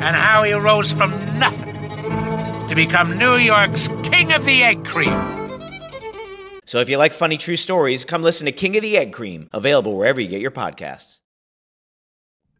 and 0.00 0.16
how 0.16 0.42
he 0.44 0.52
rose 0.52 0.92
from 0.92 1.10
nothing 1.38 1.74
to 2.68 2.74
become 2.74 3.18
New 3.18 3.36
York's 3.36 3.88
King 4.04 4.32
of 4.32 4.44
the 4.44 4.62
Egg 4.62 4.84
Cream. 4.84 5.12
So 6.66 6.80
if 6.80 6.88
you 6.88 6.98
like 6.98 7.14
funny 7.14 7.38
true 7.38 7.56
stories, 7.56 8.04
come 8.04 8.22
listen 8.22 8.44
to 8.44 8.52
King 8.52 8.76
of 8.76 8.82
the 8.82 8.96
Egg 8.98 9.12
Cream, 9.12 9.48
available 9.52 9.96
wherever 9.96 10.20
you 10.20 10.28
get 10.28 10.40
your 10.40 10.50
podcasts. 10.50 11.20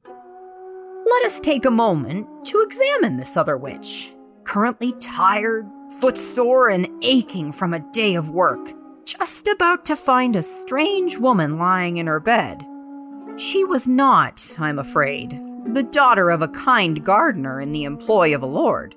Let 0.06 1.24
us 1.24 1.40
take 1.40 1.64
a 1.64 1.70
moment 1.70 2.26
to 2.46 2.62
examine 2.62 3.18
this 3.18 3.36
other 3.36 3.56
witch, 3.56 4.12
currently 4.44 4.92
tired, 5.00 5.66
footsore, 6.00 6.70
and 6.70 6.88
aching 7.02 7.52
from 7.52 7.74
a 7.74 7.92
day 7.92 8.14
of 8.14 8.30
work, 8.30 8.72
just 9.04 9.46
about 9.48 9.84
to 9.86 9.96
find 9.96 10.36
a 10.36 10.42
strange 10.42 11.18
woman 11.18 11.58
lying 11.58 11.98
in 11.98 12.06
her 12.06 12.20
bed. 12.20 12.64
She 13.36 13.64
was 13.64 13.86
not, 13.86 14.54
I'm 14.58 14.78
afraid, 14.78 15.38
the 15.64 15.82
daughter 15.82 16.30
of 16.30 16.42
a 16.42 16.48
kind 16.48 17.04
gardener 17.04 17.60
in 17.60 17.72
the 17.72 17.84
employ 17.84 18.34
of 18.34 18.42
a 18.42 18.46
lord. 18.46 18.94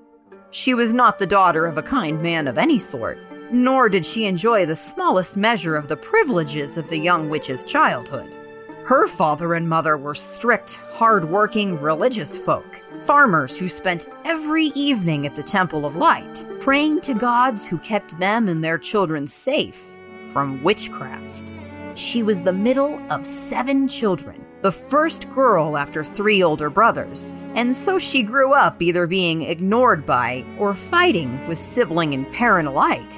She 0.52 0.74
was 0.74 0.93
not 0.93 1.19
the 1.19 1.28
daughter 1.28 1.65
of 1.65 1.78
a 1.78 1.84
kind 1.84 2.21
man 2.21 2.47
of 2.47 2.58
any 2.58 2.80
sort, 2.80 3.17
nor 3.52 3.89
did 3.89 4.06
she 4.06 4.26
enjoy 4.26 4.65
the 4.65 4.76
smallest 4.76 5.38
measure 5.38 5.76
of 5.76 5.88
the 5.88 5.97
privileges 5.97 6.78
of 6.78 6.89
the 6.89 6.97
young 6.97 7.30
witch's 7.30 7.63
childhood. 7.63 8.34
Her 8.84 9.08
father 9.08 9.54
and 9.54 9.69
mother 9.69 9.97
were 9.97 10.15
strict, 10.15 10.76
hard-working, 10.93 11.80
religious 11.80 12.38
folk, 12.38 12.82
farmers 13.02 13.58
who 13.58 13.67
spent 13.67 14.08
every 14.26 14.65
evening 14.76 15.26
at 15.26 15.36
the 15.36 15.43
Temple 15.43 15.86
of 15.86 15.95
Light, 15.95 16.43
praying 16.60 17.02
to 17.02 17.13
gods 17.13 17.67
who 17.67 17.78
kept 17.78 18.17
them 18.17 18.47
and 18.47 18.63
their 18.63 18.78
children 18.78 19.28
safe 19.28 19.97
from 20.21 20.62
witchcraft. 20.63 21.54
She 21.95 22.24
was 22.24 22.41
the 22.41 22.54
middle 22.54 23.00
of 23.12 23.26
seven 23.26 23.88
children, 23.88 24.40
the 24.62 24.71
first 24.71 25.30
girl 25.32 25.76
after 25.76 26.04
three 26.04 26.43
older 26.43 26.69
brothers, 26.69 27.34
and 27.56 27.76
so 27.76 27.97
she 27.97 28.21
grew 28.21 28.54
up 28.54 28.82
either 28.82 29.08
being 29.08 29.41
ignored 29.43 30.06
by 30.06 30.45
or 30.58 30.74
fighting 30.74 31.47
with 31.47 31.58
sibling 31.58 32.13
and 32.13 32.32
parent 32.32 32.67
alike. 32.67 33.12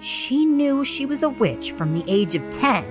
She 0.00 0.44
knew 0.44 0.84
she 0.84 1.06
was 1.06 1.22
a 1.22 1.30
witch 1.30 1.72
from 1.72 1.94
the 1.94 2.04
age 2.08 2.34
of 2.34 2.50
10, 2.50 2.84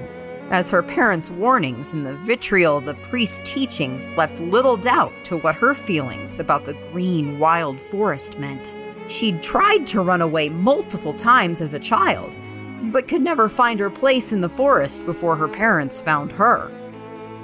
as 0.51 0.71
her 0.71 0.81
parents' 0.81 1.29
warnings 1.29 1.93
and 1.93 2.05
the 2.05 2.15
vitriol 2.15 2.77
of 2.77 2.85
the 2.85 2.95
priest's 2.95 3.49
teachings 3.49 4.11
left 4.13 4.39
little 4.39 4.77
doubt 4.77 5.11
to 5.25 5.37
what 5.37 5.55
her 5.55 5.73
feelings 5.73 6.39
about 6.39 6.63
the 6.63 6.77
green, 6.91 7.39
wild 7.39 7.79
forest 7.79 8.39
meant. 8.39 8.73
She'd 9.09 9.41
tried 9.43 9.85
to 9.87 10.01
run 10.01 10.21
away 10.21 10.47
multiple 10.49 11.13
times 11.13 11.61
as 11.61 11.73
a 11.73 11.79
child, 11.79 12.37
but 12.83 13.07
could 13.07 13.21
never 13.21 13.49
find 13.49 13.79
her 13.79 13.89
place 13.89 14.31
in 14.31 14.39
the 14.39 14.49
forest 14.49 15.05
before 15.05 15.35
her 15.35 15.47
parents 15.47 15.99
found 15.99 16.31
her. 16.31 16.71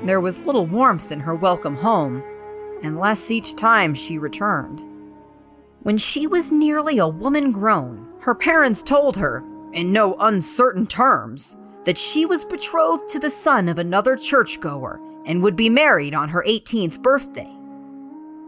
There 0.04 0.20
was 0.20 0.46
little 0.46 0.66
warmth 0.66 1.14
in 1.14 1.22
her 1.22 1.34
welcome 1.34 1.78
home, 1.78 2.22
and 2.84 3.00
less 3.00 3.32
each 3.32 3.56
time 3.56 3.94
she 3.94 4.18
returned. 4.18 4.82
When 5.82 5.98
she 5.98 6.28
was 6.28 6.52
nearly 6.52 6.98
a 6.98 7.08
woman 7.08 7.54
grown, 7.54 8.14
her 8.20 8.36
parents 8.36 8.84
told 8.84 9.16
her, 9.16 9.44
in 9.72 9.94
no 9.94 10.16
uncertain 10.20 10.88
terms, 10.88 11.56
that 11.86 11.98
she 11.98 12.26
was 12.26 12.44
betrothed 12.44 13.10
to 13.10 13.20
the 13.20 13.30
son 13.30 13.70
of 13.70 13.80
another 13.80 14.18
churchgoer 14.18 15.00
and 15.26 15.42
would 15.42 15.56
be 15.56 15.70
married 15.70 16.14
on 16.14 16.30
her 16.30 16.44
18th 16.46 17.02
birthday. 17.02 17.52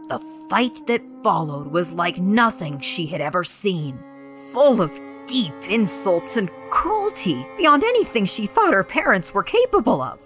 The 0.08 0.18
fight 0.50 0.86
that 0.86 1.08
followed 1.22 1.68
was 1.68 1.94
like 1.94 2.18
nothing 2.18 2.80
she 2.80 3.06
had 3.06 3.22
ever 3.22 3.44
seen, 3.44 3.98
full 4.52 4.82
of 4.82 5.00
deep 5.26 5.54
insults 5.68 6.36
and 6.36 6.50
cruelty 6.70 7.46
beyond 7.56 7.82
anything 7.82 8.26
she 8.26 8.46
thought 8.46 8.74
her 8.74 8.84
parents 8.84 9.32
were 9.32 9.42
capable 9.42 10.02
of. 10.02 10.20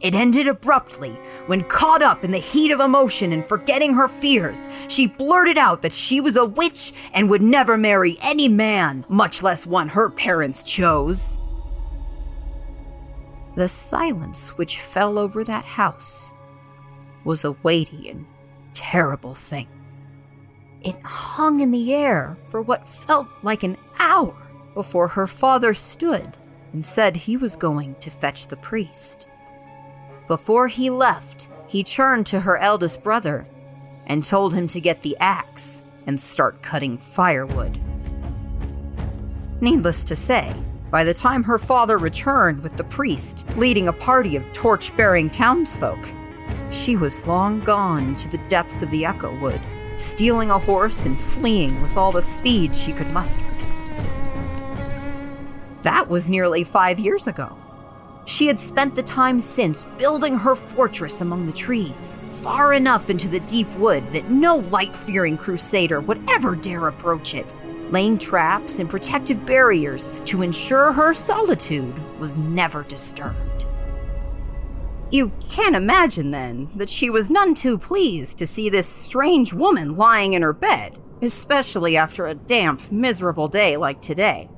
It 0.00 0.14
ended 0.14 0.48
abruptly 0.48 1.10
when, 1.46 1.64
caught 1.64 2.02
up 2.02 2.24
in 2.24 2.30
the 2.30 2.38
heat 2.38 2.70
of 2.70 2.80
emotion 2.80 3.32
and 3.32 3.44
forgetting 3.44 3.94
her 3.94 4.08
fears, 4.08 4.66
she 4.88 5.06
blurted 5.06 5.58
out 5.58 5.82
that 5.82 5.92
she 5.92 6.20
was 6.20 6.36
a 6.36 6.44
witch 6.44 6.92
and 7.12 7.28
would 7.28 7.42
never 7.42 7.76
marry 7.76 8.16
any 8.22 8.48
man, 8.48 9.04
much 9.08 9.42
less 9.42 9.66
one 9.66 9.88
her 9.88 10.08
parents 10.08 10.62
chose. 10.62 11.38
The 13.56 13.68
silence 13.68 14.56
which 14.56 14.80
fell 14.80 15.18
over 15.18 15.44
that 15.44 15.64
house 15.64 16.32
was 17.24 17.44
a 17.44 17.52
weighty 17.52 18.08
and 18.08 18.24
terrible 18.72 19.34
thing. 19.34 19.68
It 20.82 20.96
hung 21.04 21.60
in 21.60 21.72
the 21.72 21.92
air 21.92 22.38
for 22.46 22.62
what 22.62 22.88
felt 22.88 23.26
like 23.42 23.62
an 23.62 23.76
hour 23.98 24.34
before 24.72 25.08
her 25.08 25.26
father 25.26 25.74
stood 25.74 26.38
and 26.72 26.86
said 26.86 27.16
he 27.16 27.36
was 27.36 27.56
going 27.56 27.96
to 27.96 28.10
fetch 28.10 28.46
the 28.46 28.56
priest. 28.56 29.26
Before 30.30 30.68
he 30.68 30.90
left, 30.90 31.48
he 31.66 31.82
turned 31.82 32.24
to 32.28 32.38
her 32.38 32.56
eldest 32.56 33.02
brother 33.02 33.48
and 34.06 34.24
told 34.24 34.54
him 34.54 34.68
to 34.68 34.80
get 34.80 35.02
the 35.02 35.16
axe 35.18 35.82
and 36.06 36.20
start 36.20 36.62
cutting 36.62 36.98
firewood. 36.98 37.80
Needless 39.60 40.04
to 40.04 40.14
say, 40.14 40.54
by 40.88 41.02
the 41.02 41.14
time 41.14 41.42
her 41.42 41.58
father 41.58 41.98
returned 41.98 42.62
with 42.62 42.76
the 42.76 42.84
priest 42.84 43.44
leading 43.56 43.88
a 43.88 43.92
party 43.92 44.36
of 44.36 44.52
torch 44.52 44.96
bearing 44.96 45.30
townsfolk, 45.30 45.98
she 46.70 46.94
was 46.94 47.26
long 47.26 47.58
gone 47.58 48.14
to 48.14 48.28
the 48.28 48.38
depths 48.46 48.82
of 48.82 48.90
the 48.92 49.04
Echowood, 49.04 49.60
stealing 49.96 50.52
a 50.52 50.58
horse 50.60 51.06
and 51.06 51.20
fleeing 51.20 51.82
with 51.82 51.96
all 51.96 52.12
the 52.12 52.22
speed 52.22 52.76
she 52.76 52.92
could 52.92 53.10
muster. 53.10 53.44
That 55.82 56.06
was 56.08 56.28
nearly 56.28 56.62
five 56.62 57.00
years 57.00 57.26
ago. 57.26 57.59
She 58.30 58.46
had 58.46 58.60
spent 58.60 58.94
the 58.94 59.02
time 59.02 59.40
since 59.40 59.86
building 59.98 60.38
her 60.38 60.54
fortress 60.54 61.20
among 61.20 61.46
the 61.46 61.52
trees, 61.52 62.16
far 62.28 62.74
enough 62.74 63.10
into 63.10 63.28
the 63.28 63.40
deep 63.40 63.68
wood 63.74 64.06
that 64.12 64.30
no 64.30 64.58
light 64.70 64.94
fearing 64.94 65.36
crusader 65.36 66.00
would 66.00 66.22
ever 66.30 66.54
dare 66.54 66.86
approach 66.86 67.34
it, 67.34 67.52
laying 67.90 68.20
traps 68.20 68.78
and 68.78 68.88
protective 68.88 69.44
barriers 69.44 70.12
to 70.26 70.42
ensure 70.42 70.92
her 70.92 71.12
solitude 71.12 71.92
was 72.20 72.36
never 72.36 72.84
disturbed. 72.84 73.66
You 75.10 75.32
can 75.50 75.74
imagine, 75.74 76.30
then, 76.30 76.68
that 76.76 76.88
she 76.88 77.10
was 77.10 77.30
none 77.30 77.52
too 77.54 77.78
pleased 77.78 78.38
to 78.38 78.46
see 78.46 78.68
this 78.68 78.86
strange 78.86 79.52
woman 79.52 79.96
lying 79.96 80.34
in 80.34 80.42
her 80.42 80.52
bed, 80.52 80.96
especially 81.20 81.96
after 81.96 82.28
a 82.28 82.36
damp, 82.36 82.92
miserable 82.92 83.48
day 83.48 83.76
like 83.76 84.00
today. 84.00 84.48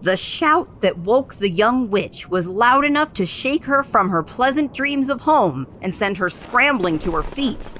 The 0.00 0.16
shout 0.16 0.82
that 0.82 0.98
woke 0.98 1.36
the 1.36 1.48
young 1.48 1.88
witch 1.88 2.28
was 2.28 2.46
loud 2.46 2.84
enough 2.84 3.12
to 3.14 3.24
shake 3.24 3.64
her 3.64 3.82
from 3.82 4.10
her 4.10 4.22
pleasant 4.22 4.74
dreams 4.74 5.08
of 5.08 5.22
home 5.22 5.66
and 5.80 5.94
send 5.94 6.18
her 6.18 6.28
scrambling 6.28 6.98
to 7.00 7.12
her 7.12 7.22
feet. 7.22 7.72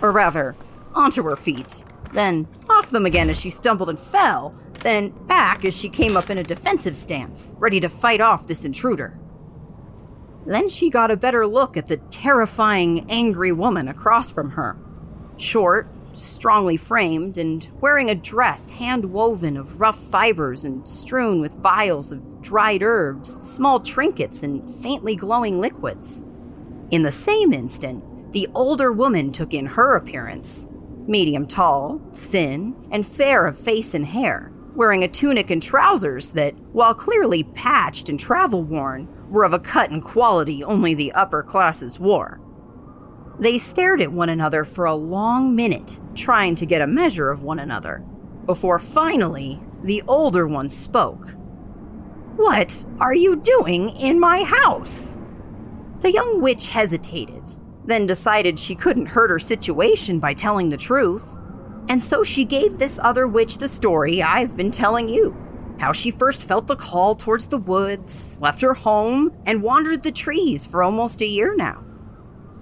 Or 0.00 0.12
rather, 0.12 0.54
onto 0.94 1.22
her 1.24 1.36
feet, 1.36 1.84
then 2.12 2.46
off 2.68 2.90
them 2.90 3.06
again 3.06 3.30
as 3.30 3.40
she 3.40 3.50
stumbled 3.50 3.88
and 3.88 3.98
fell, 3.98 4.54
then 4.80 5.10
back 5.26 5.64
as 5.64 5.78
she 5.78 5.88
came 5.88 6.16
up 6.16 6.30
in 6.30 6.38
a 6.38 6.42
defensive 6.42 6.96
stance, 6.96 7.54
ready 7.58 7.80
to 7.80 7.88
fight 7.88 8.20
off 8.20 8.46
this 8.46 8.64
intruder. 8.64 9.18
Then 10.46 10.68
she 10.68 10.88
got 10.88 11.10
a 11.10 11.16
better 11.16 11.46
look 11.46 11.76
at 11.76 11.88
the 11.88 11.98
terrifying, 11.98 13.06
angry 13.10 13.52
woman 13.52 13.88
across 13.88 14.32
from 14.32 14.50
her. 14.50 14.76
Short, 15.36 15.88
strongly 16.20 16.76
framed, 16.76 17.38
and 17.38 17.68
wearing 17.80 18.10
a 18.10 18.14
dress 18.14 18.72
hand 18.72 19.04
woven 19.06 19.56
of 19.56 19.80
rough 19.80 19.98
fibers 19.98 20.64
and 20.64 20.88
strewn 20.88 21.40
with 21.40 21.54
vials 21.54 22.12
of 22.12 22.42
dried 22.42 22.82
herbs, 22.82 23.40
small 23.48 23.80
trinkets, 23.80 24.42
and 24.42 24.74
faintly 24.76 25.16
glowing 25.16 25.60
liquids. 25.60 26.24
In 26.90 27.02
the 27.02 27.12
same 27.12 27.52
instant, 27.52 28.32
the 28.32 28.48
older 28.54 28.92
woman 28.92 29.32
took 29.32 29.54
in 29.54 29.66
her 29.66 29.96
appearance 29.96 30.68
medium 31.06 31.46
tall, 31.46 32.00
thin, 32.14 32.76
and 32.92 33.04
fair 33.04 33.46
of 33.46 33.58
face 33.58 33.94
and 33.94 34.06
hair, 34.06 34.52
wearing 34.76 35.02
a 35.02 35.08
tunic 35.08 35.50
and 35.50 35.62
trousers 35.62 36.32
that, 36.32 36.54
while 36.72 36.94
clearly 36.94 37.42
patched 37.42 38.08
and 38.08 38.20
travel 38.20 38.62
worn, 38.62 39.08
were 39.28 39.44
of 39.44 39.52
a 39.52 39.58
cut 39.58 39.90
and 39.90 40.04
quality 40.04 40.62
only 40.62 40.94
the 40.94 41.12
upper 41.12 41.42
classes 41.42 41.98
wore. 41.98 42.40
They 43.40 43.56
stared 43.56 44.02
at 44.02 44.12
one 44.12 44.28
another 44.28 44.66
for 44.66 44.84
a 44.84 44.94
long 44.94 45.56
minute, 45.56 45.98
trying 46.14 46.54
to 46.56 46.66
get 46.66 46.82
a 46.82 46.86
measure 46.86 47.30
of 47.30 47.42
one 47.42 47.58
another, 47.58 48.04
before 48.44 48.78
finally 48.78 49.62
the 49.82 50.02
older 50.06 50.46
one 50.46 50.68
spoke. 50.68 51.26
What 52.36 52.84
are 53.00 53.14
you 53.14 53.36
doing 53.36 53.96
in 53.96 54.20
my 54.20 54.44
house? 54.44 55.16
The 56.00 56.12
young 56.12 56.42
witch 56.42 56.68
hesitated, 56.68 57.48
then 57.86 58.06
decided 58.06 58.58
she 58.58 58.74
couldn't 58.74 59.06
hurt 59.06 59.30
her 59.30 59.38
situation 59.38 60.20
by 60.20 60.34
telling 60.34 60.68
the 60.68 60.76
truth. 60.76 61.26
And 61.88 62.02
so 62.02 62.22
she 62.22 62.44
gave 62.44 62.78
this 62.78 63.00
other 63.02 63.26
witch 63.26 63.56
the 63.56 63.68
story 63.68 64.22
I've 64.22 64.54
been 64.54 64.70
telling 64.70 65.08
you 65.08 65.34
how 65.78 65.94
she 65.94 66.10
first 66.10 66.46
felt 66.46 66.66
the 66.66 66.76
call 66.76 67.14
towards 67.14 67.48
the 67.48 67.56
woods, 67.56 68.36
left 68.38 68.60
her 68.60 68.74
home, 68.74 69.32
and 69.46 69.62
wandered 69.62 70.02
the 70.02 70.12
trees 70.12 70.66
for 70.66 70.82
almost 70.82 71.22
a 71.22 71.26
year 71.26 71.56
now. 71.56 71.82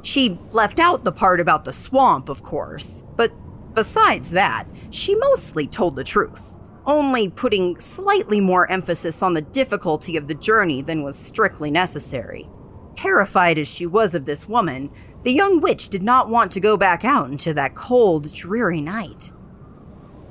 She 0.03 0.39
left 0.53 0.79
out 0.79 1.05
the 1.05 1.13
part 1.13 1.41
about 1.41 1.65
the 1.65 1.73
swamp, 1.73 2.29
of 2.29 2.43
course, 2.43 3.05
but 3.17 3.33
besides 3.75 4.31
that, 4.31 4.67
she 4.91 5.15
mostly 5.17 5.67
told 5.67 5.97
the 5.97 6.05
truth, 6.05 6.61
only 6.87 7.29
putting 7.29 7.79
slightly 7.81 8.41
more 8.41 8.71
emphasis 8.71 9.23
on 9.23 9.35
the 9.35 9.43
difficulty 9.43 10.17
of 10.17 10.29
the 10.29 10.35
journey 10.35 10.83
than 10.83 11.03
was 11.03 11.19
strictly 11.19 11.71
necessary. 11.71 12.49
Terrified 12.95 13.59
as 13.59 13.69
she 13.69 13.87
was 13.87 14.15
of 14.15 14.25
this 14.25 14.49
woman, 14.49 14.91
the 15.25 15.33
young 15.33 15.61
witch 15.61 15.89
did 15.89 16.03
not 16.03 16.29
want 16.29 16.53
to 16.53 16.61
go 16.61 16.77
back 16.77 17.05
out 17.05 17.31
into 17.31 17.53
that 17.55 17.75
cold, 17.75 18.33
dreary 18.33 18.81
night. 18.81 19.33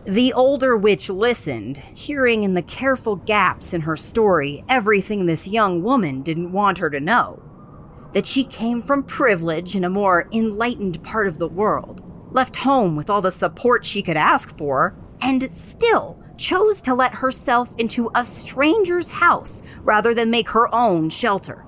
The 0.06 0.32
older 0.32 0.78
witch 0.78 1.10
listened, 1.10 1.78
hearing 1.78 2.44
in 2.44 2.54
the 2.54 2.62
careful 2.62 3.18
gaps 3.18 3.74
in 3.74 3.82
her 3.82 3.98
story 3.98 4.64
everything 4.70 5.26
this 5.26 5.48
young 5.48 5.84
woman 5.84 6.22
didn't 6.22 6.54
want 6.54 6.78
her 6.78 6.90
to 6.90 7.02
know 7.02 7.47
that 8.13 8.26
she 8.26 8.43
came 8.43 8.82
from 8.82 9.04
privilege 9.04 9.76
in 9.76 9.84
a 9.84 9.89
more 9.89 10.28
enlightened 10.32 11.02
part 11.04 11.28
of 11.28 11.38
the 11.38 11.48
world, 11.48 12.02
left 12.32 12.58
home 12.58 12.96
with 12.96 13.10
all 13.10 13.22
the 13.22 13.32
support 13.32 13.86
she 13.86 14.02
could 14.02 14.17
ask 14.17 14.56
for, 14.58 14.98
and 15.22 15.50
still 15.52 16.22
chose 16.38 16.82
to 16.84 16.93
let 16.93 17.15
herself 17.15 17.76
into 17.78 18.12
a 18.15 18.24
stranger's 18.24 19.10
house 19.10 19.63
rather 19.82 20.13
than 20.13 20.32
make 20.32 20.50
her 20.50 20.74
own 20.74 21.10
shelter. 21.10 21.65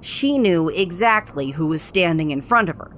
She 0.00 0.38
knew 0.38 0.68
exactly 0.68 1.50
who 1.50 1.66
was 1.66 1.82
standing 1.82 2.30
in 2.30 2.42
front 2.42 2.68
of 2.68 2.78
her. 2.78 2.94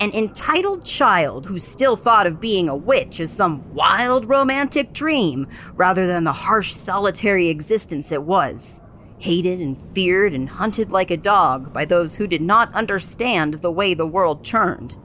An 0.00 0.12
entitled 0.12 0.84
child 0.84 1.46
who 1.46 1.58
still 1.58 1.96
thought 1.96 2.26
of 2.26 2.40
being 2.40 2.68
a 2.68 2.76
witch 2.76 3.18
as 3.18 3.32
some 3.32 3.74
wild 3.74 4.28
romantic 4.28 4.92
dream 4.92 5.48
rather 5.74 6.06
than 6.06 6.24
the 6.24 6.32
harsh 6.32 6.72
solitary 6.72 7.48
existence 7.48 8.12
it 8.12 8.22
was 8.22 8.80
hated 9.18 9.60
and 9.60 9.80
feared 9.80 10.32
and 10.32 10.48
hunted 10.48 10.90
like 10.90 11.10
a 11.10 11.16
dog 11.16 11.72
by 11.72 11.84
those 11.84 12.16
who 12.16 12.26
did 12.26 12.42
not 12.42 12.72
understand 12.74 13.54
the 13.54 13.72
way 13.72 13.94
the 13.94 14.06
world 14.06 14.44
turned. 14.44 14.96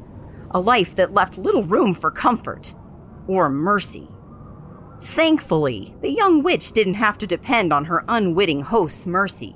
A 0.52 0.60
life 0.60 0.96
that 0.96 1.14
left 1.14 1.38
little 1.38 1.64
room 1.64 1.94
for 1.94 2.12
comfort 2.12 2.74
or 3.28 3.50
mercy. 3.50 4.08
Thankfully, 5.00 5.96
the 6.02 6.12
young 6.12 6.44
witch 6.44 6.72
didn't 6.72 6.94
have 6.94 7.18
to 7.18 7.28
depend 7.28 7.74
on 7.74 7.86
her 7.86 8.06
unwitting 8.08 8.62
host's 8.62 9.06
mercy. 9.06 9.56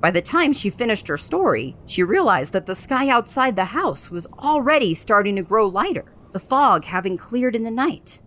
By 0.00 0.10
the 0.10 0.20
time 0.20 0.52
she 0.52 0.68
finished 0.68 1.08
her 1.08 1.16
story, 1.16 1.76
she 1.86 2.02
realized 2.02 2.52
that 2.52 2.66
the 2.66 2.74
sky 2.74 3.08
outside 3.08 3.56
the 3.56 3.66
house 3.66 4.10
was 4.10 4.26
already 4.38 4.92
starting 4.92 5.36
to 5.36 5.42
grow 5.42 5.66
lighter, 5.66 6.12
the 6.32 6.40
fog 6.40 6.84
having 6.84 7.16
cleared 7.16 7.56
in 7.56 7.64
the 7.64 7.70
night. 7.70 8.20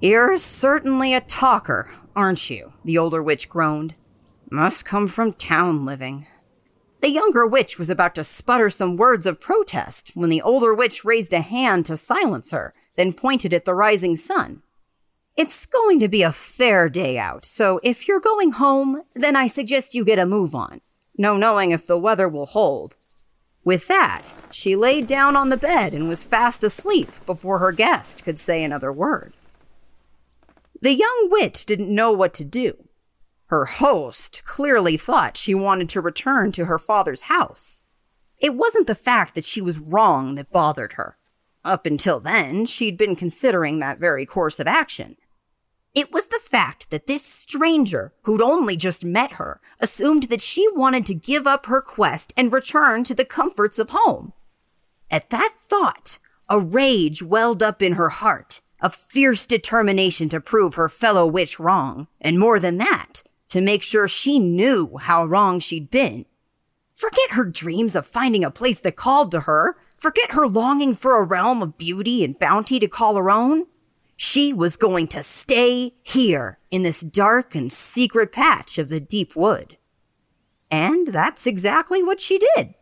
You're 0.00 0.36
certainly 0.38 1.14
a 1.14 1.20
talker, 1.20 1.92
aren't 2.16 2.50
you? 2.50 2.72
The 2.84 2.98
older 2.98 3.22
witch 3.22 3.48
groaned. 3.48 3.94
Must 4.50 4.84
come 4.84 5.08
from 5.08 5.32
town 5.32 5.84
living. 5.84 6.26
The 7.00 7.10
younger 7.10 7.44
witch 7.44 7.78
was 7.78 7.90
about 7.90 8.14
to 8.14 8.22
sputter 8.22 8.70
some 8.70 8.96
words 8.96 9.26
of 9.26 9.40
protest 9.40 10.12
when 10.14 10.30
the 10.30 10.40
older 10.40 10.72
witch 10.72 11.04
raised 11.04 11.32
a 11.32 11.40
hand 11.40 11.84
to 11.86 11.96
silence 11.96 12.52
her, 12.52 12.72
then 12.96 13.12
pointed 13.12 13.52
at 13.52 13.64
the 13.64 13.74
rising 13.74 14.14
sun. 14.14 14.62
It's 15.36 15.66
going 15.66 15.98
to 15.98 16.08
be 16.08 16.22
a 16.22 16.30
fair 16.30 16.88
day 16.88 17.18
out, 17.18 17.44
so 17.44 17.80
if 17.82 18.06
you're 18.06 18.20
going 18.20 18.52
home, 18.52 19.02
then 19.14 19.34
I 19.34 19.48
suggest 19.48 19.94
you 19.94 20.04
get 20.04 20.20
a 20.20 20.24
move 20.24 20.54
on. 20.54 20.80
No 21.18 21.36
knowing 21.36 21.72
if 21.72 21.86
the 21.86 21.98
weather 21.98 22.28
will 22.28 22.46
hold. 22.46 22.96
With 23.64 23.88
that, 23.88 24.32
she 24.52 24.76
laid 24.76 25.08
down 25.08 25.34
on 25.34 25.48
the 25.48 25.56
bed 25.56 25.92
and 25.92 26.08
was 26.08 26.22
fast 26.22 26.62
asleep 26.62 27.10
before 27.26 27.58
her 27.58 27.72
guest 27.72 28.24
could 28.24 28.38
say 28.38 28.62
another 28.62 28.92
word. 28.92 29.34
The 30.80 30.94
young 30.94 31.28
witch 31.32 31.66
didn't 31.66 31.92
know 31.92 32.12
what 32.12 32.32
to 32.34 32.44
do. 32.44 32.76
Her 33.48 33.66
host 33.66 34.42
clearly 34.44 34.96
thought 34.96 35.36
she 35.36 35.54
wanted 35.54 35.88
to 35.90 36.00
return 36.00 36.50
to 36.52 36.64
her 36.64 36.78
father's 36.78 37.22
house. 37.22 37.82
It 38.38 38.54
wasn't 38.54 38.88
the 38.88 38.94
fact 38.94 39.34
that 39.34 39.44
she 39.44 39.60
was 39.60 39.78
wrong 39.78 40.34
that 40.34 40.50
bothered 40.50 40.94
her. 40.94 41.16
Up 41.64 41.86
until 41.86 42.20
then, 42.20 42.66
she'd 42.66 42.96
been 42.96 43.16
considering 43.16 43.78
that 43.78 43.98
very 43.98 44.26
course 44.26 44.58
of 44.58 44.66
action. 44.66 45.16
It 45.94 46.12
was 46.12 46.26
the 46.26 46.40
fact 46.42 46.90
that 46.90 47.06
this 47.06 47.24
stranger, 47.24 48.12
who'd 48.22 48.42
only 48.42 48.76
just 48.76 49.04
met 49.04 49.32
her, 49.32 49.60
assumed 49.80 50.24
that 50.24 50.42
she 50.42 50.66
wanted 50.72 51.06
to 51.06 51.14
give 51.14 51.46
up 51.46 51.66
her 51.66 51.80
quest 51.80 52.34
and 52.36 52.52
return 52.52 53.04
to 53.04 53.14
the 53.14 53.24
comforts 53.24 53.78
of 53.78 53.90
home. 53.90 54.32
At 55.10 55.30
that 55.30 55.52
thought, 55.58 56.18
a 56.48 56.60
rage 56.60 57.22
welled 57.22 57.62
up 57.62 57.80
in 57.80 57.94
her 57.94 58.10
heart, 58.10 58.60
a 58.80 58.90
fierce 58.90 59.46
determination 59.46 60.28
to 60.28 60.40
prove 60.40 60.74
her 60.74 60.88
fellow 60.88 61.26
witch 61.26 61.58
wrong, 61.58 62.08
and 62.20 62.38
more 62.38 62.60
than 62.60 62.76
that, 62.78 63.22
to 63.48 63.60
make 63.60 63.82
sure 63.82 64.08
she 64.08 64.38
knew 64.38 64.96
how 64.96 65.24
wrong 65.24 65.60
she'd 65.60 65.90
been. 65.90 66.26
Forget 66.94 67.32
her 67.32 67.44
dreams 67.44 67.94
of 67.94 68.06
finding 68.06 68.42
a 68.42 68.50
place 68.50 68.80
that 68.80 68.96
called 68.96 69.30
to 69.32 69.40
her. 69.40 69.76
Forget 69.98 70.32
her 70.32 70.48
longing 70.48 70.94
for 70.94 71.20
a 71.20 71.24
realm 71.24 71.62
of 71.62 71.78
beauty 71.78 72.24
and 72.24 72.38
bounty 72.38 72.78
to 72.78 72.88
call 72.88 73.16
her 73.16 73.30
own. 73.30 73.66
She 74.16 74.52
was 74.52 74.78
going 74.78 75.08
to 75.08 75.22
stay 75.22 75.94
here 76.02 76.58
in 76.70 76.82
this 76.82 77.02
dark 77.02 77.54
and 77.54 77.70
secret 77.70 78.32
patch 78.32 78.78
of 78.78 78.88
the 78.88 79.00
deep 79.00 79.36
wood. 79.36 79.76
And 80.70 81.08
that's 81.08 81.46
exactly 81.46 82.02
what 82.02 82.18
she 82.18 82.38
did. 82.56 82.74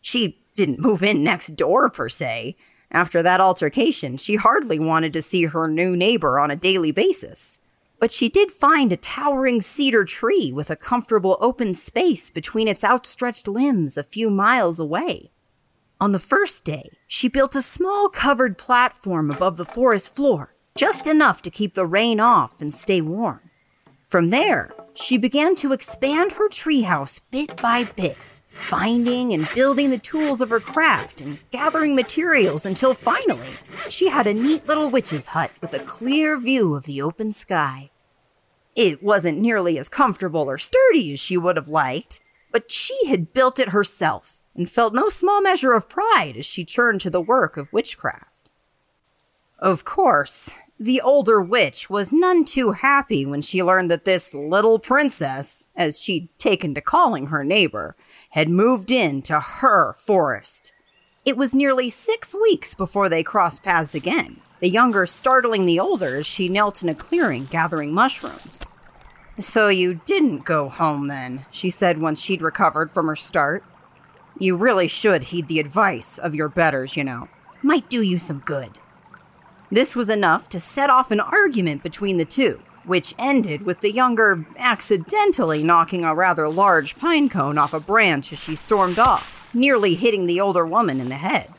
She 0.00 0.42
didn't 0.56 0.80
move 0.80 1.02
in 1.02 1.22
next 1.22 1.54
door, 1.56 1.90
per 1.90 2.08
se. 2.08 2.56
After 2.90 3.22
that 3.22 3.40
altercation, 3.40 4.16
she 4.16 4.34
hardly 4.34 4.80
wanted 4.80 5.12
to 5.12 5.22
see 5.22 5.44
her 5.44 5.68
new 5.68 5.96
neighbor 5.96 6.40
on 6.40 6.50
a 6.50 6.56
daily 6.56 6.90
basis. 6.90 7.59
But 8.00 8.10
she 8.10 8.30
did 8.30 8.50
find 8.50 8.90
a 8.90 8.96
towering 8.96 9.60
cedar 9.60 10.04
tree 10.06 10.50
with 10.52 10.70
a 10.70 10.76
comfortable 10.76 11.36
open 11.40 11.74
space 11.74 12.30
between 12.30 12.66
its 12.66 12.82
outstretched 12.82 13.46
limbs 13.46 13.98
a 13.98 14.02
few 14.02 14.30
miles 14.30 14.80
away. 14.80 15.30
On 16.00 16.12
the 16.12 16.18
first 16.18 16.64
day, 16.64 16.88
she 17.06 17.28
built 17.28 17.54
a 17.54 17.60
small 17.60 18.08
covered 18.08 18.56
platform 18.56 19.30
above 19.30 19.58
the 19.58 19.66
forest 19.66 20.16
floor, 20.16 20.54
just 20.74 21.06
enough 21.06 21.42
to 21.42 21.50
keep 21.50 21.74
the 21.74 21.84
rain 21.84 22.20
off 22.20 22.62
and 22.62 22.72
stay 22.72 23.02
warm. 23.02 23.40
From 24.08 24.30
there, 24.30 24.70
she 24.94 25.18
began 25.18 25.54
to 25.56 25.74
expand 25.74 26.32
her 26.32 26.48
treehouse 26.48 27.20
bit 27.30 27.54
by 27.60 27.84
bit, 27.84 28.16
finding 28.50 29.34
and 29.34 29.48
building 29.54 29.90
the 29.90 29.98
tools 29.98 30.40
of 30.40 30.48
her 30.48 30.58
craft 30.58 31.20
and 31.20 31.38
gathering 31.50 31.94
materials 31.94 32.64
until 32.64 32.94
finally 32.94 33.50
she 33.90 34.08
had 34.08 34.26
a 34.26 34.34
neat 34.34 34.66
little 34.66 34.88
witch's 34.88 35.28
hut 35.28 35.50
with 35.60 35.74
a 35.74 35.80
clear 35.80 36.38
view 36.38 36.74
of 36.74 36.84
the 36.84 37.02
open 37.02 37.30
sky. 37.30 37.89
It 38.76 39.02
wasn't 39.02 39.38
nearly 39.38 39.78
as 39.78 39.88
comfortable 39.88 40.48
or 40.50 40.58
sturdy 40.58 41.12
as 41.12 41.20
she 41.20 41.36
would 41.36 41.56
have 41.56 41.68
liked, 41.68 42.20
but 42.52 42.70
she 42.70 43.06
had 43.06 43.32
built 43.32 43.58
it 43.58 43.70
herself 43.70 44.40
and 44.54 44.70
felt 44.70 44.94
no 44.94 45.08
small 45.08 45.40
measure 45.42 45.72
of 45.72 45.88
pride 45.88 46.36
as 46.36 46.46
she 46.46 46.64
turned 46.64 47.00
to 47.00 47.10
the 47.10 47.20
work 47.20 47.56
of 47.56 47.72
witchcraft. 47.72 48.50
Of 49.58 49.84
course, 49.84 50.54
the 50.78 51.00
older 51.00 51.42
witch 51.42 51.90
was 51.90 52.12
none 52.12 52.46
too 52.46 52.72
happy 52.72 53.26
when 53.26 53.42
she 53.42 53.62
learned 53.62 53.90
that 53.90 54.06
this 54.06 54.32
little 54.32 54.78
princess, 54.78 55.68
as 55.76 56.00
she'd 56.00 56.30
taken 56.38 56.74
to 56.74 56.80
calling 56.80 57.26
her 57.26 57.44
neighbor, 57.44 57.96
had 58.30 58.48
moved 58.48 58.90
into 58.90 59.38
her 59.38 59.92
forest. 59.92 60.72
It 61.26 61.36
was 61.36 61.54
nearly 61.54 61.90
six 61.90 62.34
weeks 62.34 62.74
before 62.74 63.10
they 63.10 63.22
crossed 63.22 63.62
paths 63.62 63.94
again, 63.94 64.40
the 64.60 64.68
younger 64.68 65.06
startling 65.06 65.66
the 65.66 65.80
older 65.80 66.16
as 66.16 66.26
she 66.26 66.48
knelt 66.48 66.82
in 66.82 66.88
a 66.88 66.94
clearing 66.94 67.46
gathering 67.46 67.92
mushrooms. 67.92 68.70
So 69.38 69.68
you 69.68 70.00
didn't 70.04 70.44
go 70.44 70.68
home 70.68 71.08
then, 71.08 71.46
she 71.50 71.70
said 71.70 71.98
once 71.98 72.20
she'd 72.20 72.42
recovered 72.42 72.90
from 72.90 73.06
her 73.06 73.16
start. 73.16 73.64
You 74.38 74.56
really 74.56 74.86
should 74.86 75.24
heed 75.24 75.48
the 75.48 75.60
advice 75.60 76.18
of 76.18 76.34
your 76.34 76.48
betters, 76.48 76.96
you 76.96 77.04
know. 77.04 77.28
Might 77.62 77.88
do 77.88 78.02
you 78.02 78.18
some 78.18 78.40
good. 78.40 78.78
This 79.70 79.96
was 79.96 80.10
enough 80.10 80.48
to 80.50 80.60
set 80.60 80.90
off 80.90 81.10
an 81.10 81.20
argument 81.20 81.82
between 81.82 82.16
the 82.16 82.24
two, 82.24 82.60
which 82.84 83.14
ended 83.18 83.62
with 83.62 83.80
the 83.80 83.92
younger 83.92 84.44
accidentally 84.58 85.62
knocking 85.62 86.04
a 86.04 86.14
rather 86.14 86.48
large 86.48 86.98
pine 86.98 87.28
cone 87.28 87.56
off 87.56 87.72
a 87.72 87.80
branch 87.80 88.32
as 88.32 88.42
she 88.42 88.54
stormed 88.54 88.98
off, 88.98 89.48
nearly 89.54 89.94
hitting 89.94 90.26
the 90.26 90.40
older 90.40 90.66
woman 90.66 91.00
in 91.00 91.08
the 91.08 91.14
head. 91.14 91.52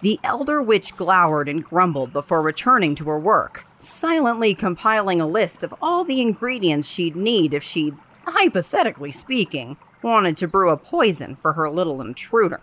The 0.00 0.20
elder 0.22 0.60
witch 0.60 0.96
glowered 0.96 1.48
and 1.48 1.64
grumbled 1.64 2.12
before 2.12 2.42
returning 2.42 2.94
to 2.96 3.04
her 3.04 3.18
work, 3.18 3.66
silently 3.78 4.54
compiling 4.54 5.20
a 5.20 5.26
list 5.26 5.62
of 5.62 5.74
all 5.80 6.04
the 6.04 6.20
ingredients 6.20 6.88
she'd 6.88 7.16
need 7.16 7.54
if 7.54 7.62
she, 7.62 7.92
hypothetically 8.26 9.10
speaking, 9.10 9.76
wanted 10.02 10.36
to 10.36 10.48
brew 10.48 10.70
a 10.70 10.76
poison 10.76 11.34
for 11.34 11.54
her 11.54 11.70
little 11.70 12.00
intruder. 12.00 12.60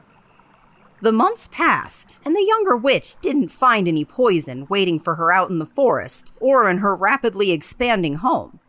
The 1.02 1.12
months 1.12 1.48
passed, 1.48 2.20
and 2.24 2.36
the 2.36 2.46
younger 2.48 2.78
witch 2.78 3.20
didn't 3.22 3.48
find 3.48 3.88
any 3.88 4.06
poison 4.06 4.68
waiting 4.70 5.00
for 5.00 5.16
her 5.16 5.32
out 5.32 5.50
in 5.50 5.58
the 5.58 5.66
forest 5.66 6.32
or 6.40 6.70
in 6.70 6.78
her 6.78 6.96
rapidly 6.96 7.50
expanding 7.50 8.16
home. 8.16 8.60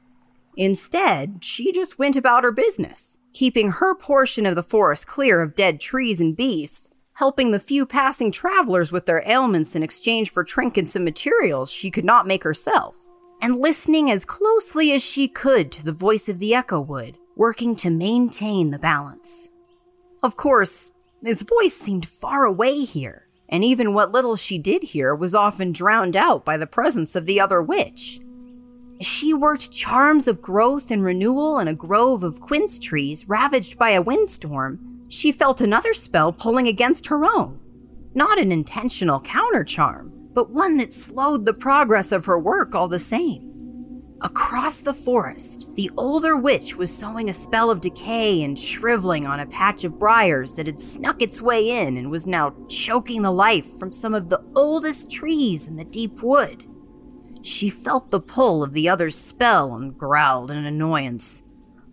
Instead, 0.57 1.45
she 1.45 1.73
just 1.73 1.99
went 1.99 2.17
about 2.17 2.43
her 2.43 2.51
business, 2.51 3.19
keeping 3.35 3.73
her 3.73 3.95
portion 3.95 4.47
of 4.47 4.55
the 4.55 4.63
forest 4.63 5.07
clear 5.07 5.43
of 5.43 5.55
dead 5.55 5.79
trees 5.79 6.21
and 6.21 6.35
beasts, 6.35 6.91
helping 7.23 7.53
the 7.53 7.61
few 7.61 7.87
passing 7.87 8.33
travelers 8.33 8.91
with 8.91 9.07
their 9.07 9.23
ailments 9.25 9.77
in 9.77 9.83
exchange 9.85 10.29
for 10.29 10.43
trinkets 10.43 10.97
and 10.97 11.05
materials 11.05 11.71
she 11.71 11.89
could 11.89 12.05
not 12.05 12.27
make 12.27 12.43
herself, 12.43 12.97
and 13.41 13.61
listening 13.61 14.11
as 14.11 14.25
closely 14.25 14.91
as 14.91 15.05
she 15.05 15.29
could 15.29 15.71
to 15.71 15.85
the 15.85 15.93
voice 15.93 16.29
of 16.29 16.41
the 16.41 16.53
Echowood, 16.53 17.17
working 17.37 17.77
to 17.77 17.91
maintain 17.91 18.71
the 18.71 18.79
balance. 18.81 19.53
Of 20.21 20.35
course, 20.35 20.91
its 21.23 21.43
voice 21.43 21.75
seemed 21.75 22.07
far 22.07 22.45
away 22.45 22.81
here, 22.81 23.29
and 23.49 23.63
even 23.63 23.95
what 23.95 24.11
little 24.11 24.35
she 24.35 24.59
did 24.59 24.83
hear 24.83 25.15
was 25.15 25.33
often 25.33 25.71
drowned 25.71 26.17
out 26.17 26.45
by 26.45 26.57
the 26.57 26.67
presence 26.67 27.15
of 27.15 27.27
the 27.27 27.39
other 27.39 27.63
witch. 27.63 28.19
She 29.01 29.33
worked 29.33 29.71
charms 29.71 30.27
of 30.27 30.43
growth 30.43 30.91
and 30.91 31.05
renewal 31.05 31.61
in 31.61 31.69
a 31.69 31.75
grove 31.75 32.25
of 32.25 32.41
quince 32.41 32.81
trees 32.81 33.29
ravaged 33.29 33.79
by 33.79 33.91
a 33.91 34.03
windstorm 34.03 34.92
she 35.13 35.31
felt 35.31 35.61
another 35.61 35.93
spell 35.93 36.33
pulling 36.33 36.67
against 36.67 37.09
her 37.09 37.27
own. 37.27 37.61
Not 38.15 38.41
an 38.41 38.51
intentional 38.51 39.21
counter 39.21 39.63
charm, 39.63 40.11
but 40.33 40.49
one 40.49 40.79
that 40.79 40.91
slowed 40.91 41.45
the 41.45 41.53
progress 41.53 42.13
of 42.13 42.25
her 42.25 42.39
work 42.39 42.75
all 42.75 42.89
the 42.89 42.99
same. 42.99 43.51
Across 44.23 44.81
the 44.81 44.95
forest, 44.95 45.69
the 45.75 45.91
older 45.99 46.35
witch 46.35 46.77
was 46.77 46.97
sowing 46.97 47.29
a 47.29 47.35
spell 47.35 47.71
of 47.71 47.83
decay 47.83 48.43
and 48.43 48.59
shriveling 48.59 49.27
on 49.27 49.39
a 49.39 49.47
patch 49.47 49.85
of 49.85 49.99
briars 49.99 50.55
that 50.55 50.67
had 50.67 50.81
snuck 50.81 51.21
its 51.21 51.43
way 51.43 51.69
in 51.69 51.99
and 51.99 52.11
was 52.11 52.27
now 52.27 52.55
choking 52.71 53.21
the 53.21 53.31
life 53.31 53.79
from 53.79 53.93
some 53.93 54.15
of 54.15 54.31
the 54.31 54.43
oldest 54.57 55.13
trees 55.13 55.69
in 55.69 55.77
the 55.77 55.85
deep 55.85 56.23
wood. 56.23 56.65
She 57.43 57.69
felt 57.69 58.09
the 58.09 58.21
pull 58.21 58.63
of 58.63 58.73
the 58.73 58.89
other's 58.89 59.19
spell 59.19 59.75
and 59.75 59.95
growled 59.95 60.51
in 60.51 60.65
annoyance. 60.65 61.43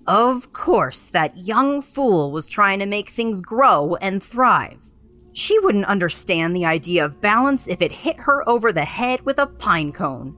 Of 0.09 0.53
course, 0.53 1.07
that 1.09 1.37
young 1.37 1.83
fool 1.83 2.31
was 2.31 2.47
trying 2.47 2.79
to 2.79 2.87
make 2.87 3.09
things 3.09 3.41
grow 3.41 3.95
and 4.01 4.23
thrive. 4.23 4.91
She 5.33 5.59
wouldn't 5.59 5.85
understand 5.85 6.55
the 6.55 6.65
idea 6.65 7.05
of 7.05 7.21
balance 7.21 7.67
if 7.67 7.79
it 7.79 7.91
hit 7.91 8.17
her 8.21 8.47
over 8.49 8.73
the 8.73 8.85
head 8.85 9.21
with 9.21 9.37
a 9.37 9.45
pine 9.45 9.91
cone. 9.91 10.35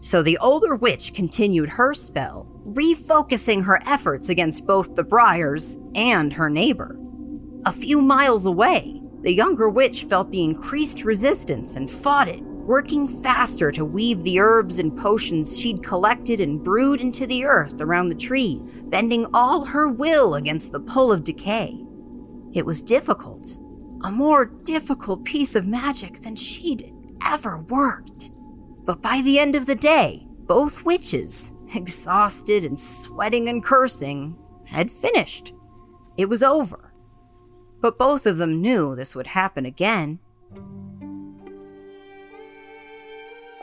So 0.00 0.22
the 0.22 0.38
older 0.38 0.76
witch 0.76 1.12
continued 1.12 1.70
her 1.70 1.92
spell, 1.92 2.46
refocusing 2.64 3.64
her 3.64 3.80
efforts 3.84 4.28
against 4.28 4.64
both 4.64 4.94
the 4.94 5.02
briars 5.02 5.80
and 5.96 6.32
her 6.32 6.48
neighbor. 6.48 6.96
A 7.66 7.72
few 7.72 8.00
miles 8.00 8.46
away, 8.46 9.02
the 9.22 9.32
younger 9.32 9.68
witch 9.68 10.04
felt 10.04 10.30
the 10.30 10.44
increased 10.44 11.04
resistance 11.04 11.74
and 11.74 11.90
fought 11.90 12.28
it 12.28 12.44
working 12.64 13.06
faster 13.06 13.70
to 13.70 13.84
weave 13.84 14.22
the 14.22 14.40
herbs 14.40 14.78
and 14.78 14.96
potions 14.96 15.58
she'd 15.58 15.82
collected 15.82 16.40
and 16.40 16.64
brewed 16.64 17.00
into 17.00 17.26
the 17.26 17.44
earth 17.44 17.80
around 17.80 18.08
the 18.08 18.14
trees, 18.14 18.80
bending 18.86 19.26
all 19.34 19.64
her 19.64 19.88
will 19.88 20.34
against 20.34 20.72
the 20.72 20.80
pull 20.80 21.12
of 21.12 21.24
decay. 21.24 21.78
It 22.54 22.64
was 22.64 22.82
difficult, 22.82 23.58
a 24.02 24.10
more 24.10 24.46
difficult 24.46 25.24
piece 25.24 25.54
of 25.54 25.66
magic 25.66 26.20
than 26.20 26.36
she'd 26.36 26.90
ever 27.24 27.58
worked. 27.58 28.30
But 28.84 29.02
by 29.02 29.20
the 29.22 29.38
end 29.38 29.56
of 29.56 29.66
the 29.66 29.74
day, 29.74 30.26
both 30.46 30.84
witches, 30.84 31.52
exhausted 31.74 32.64
and 32.64 32.78
sweating 32.78 33.48
and 33.48 33.62
cursing, 33.62 34.36
had 34.64 34.90
finished. 34.90 35.54
It 36.16 36.28
was 36.28 36.42
over. 36.42 36.92
But 37.80 37.98
both 37.98 38.24
of 38.26 38.38
them 38.38 38.60
knew 38.62 38.94
this 38.94 39.14
would 39.14 39.26
happen 39.26 39.66
again. 39.66 40.18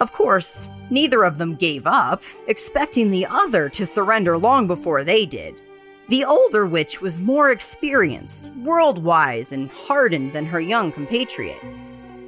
Of 0.01 0.11
course, 0.13 0.67
neither 0.89 1.23
of 1.23 1.37
them 1.37 1.53
gave 1.53 1.85
up, 1.85 2.23
expecting 2.47 3.11
the 3.11 3.27
other 3.27 3.69
to 3.69 3.85
surrender 3.85 4.35
long 4.35 4.65
before 4.65 5.03
they 5.03 5.27
did. 5.27 5.61
The 6.09 6.25
older 6.25 6.65
witch 6.65 7.01
was 7.01 7.19
more 7.19 7.51
experienced, 7.51 8.51
world 8.55 9.03
wise, 9.03 9.51
and 9.51 9.69
hardened 9.69 10.33
than 10.33 10.47
her 10.47 10.59
young 10.59 10.91
compatriot. 10.91 11.61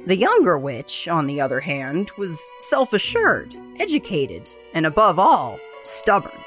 The 0.06 0.14
younger 0.14 0.56
witch, 0.56 1.08
on 1.08 1.26
the 1.26 1.40
other 1.40 1.58
hand, 1.58 2.12
was 2.16 2.48
self 2.60 2.92
assured, 2.92 3.56
educated, 3.80 4.48
and 4.72 4.86
above 4.86 5.18
all, 5.18 5.58
stubborn. 5.82 6.38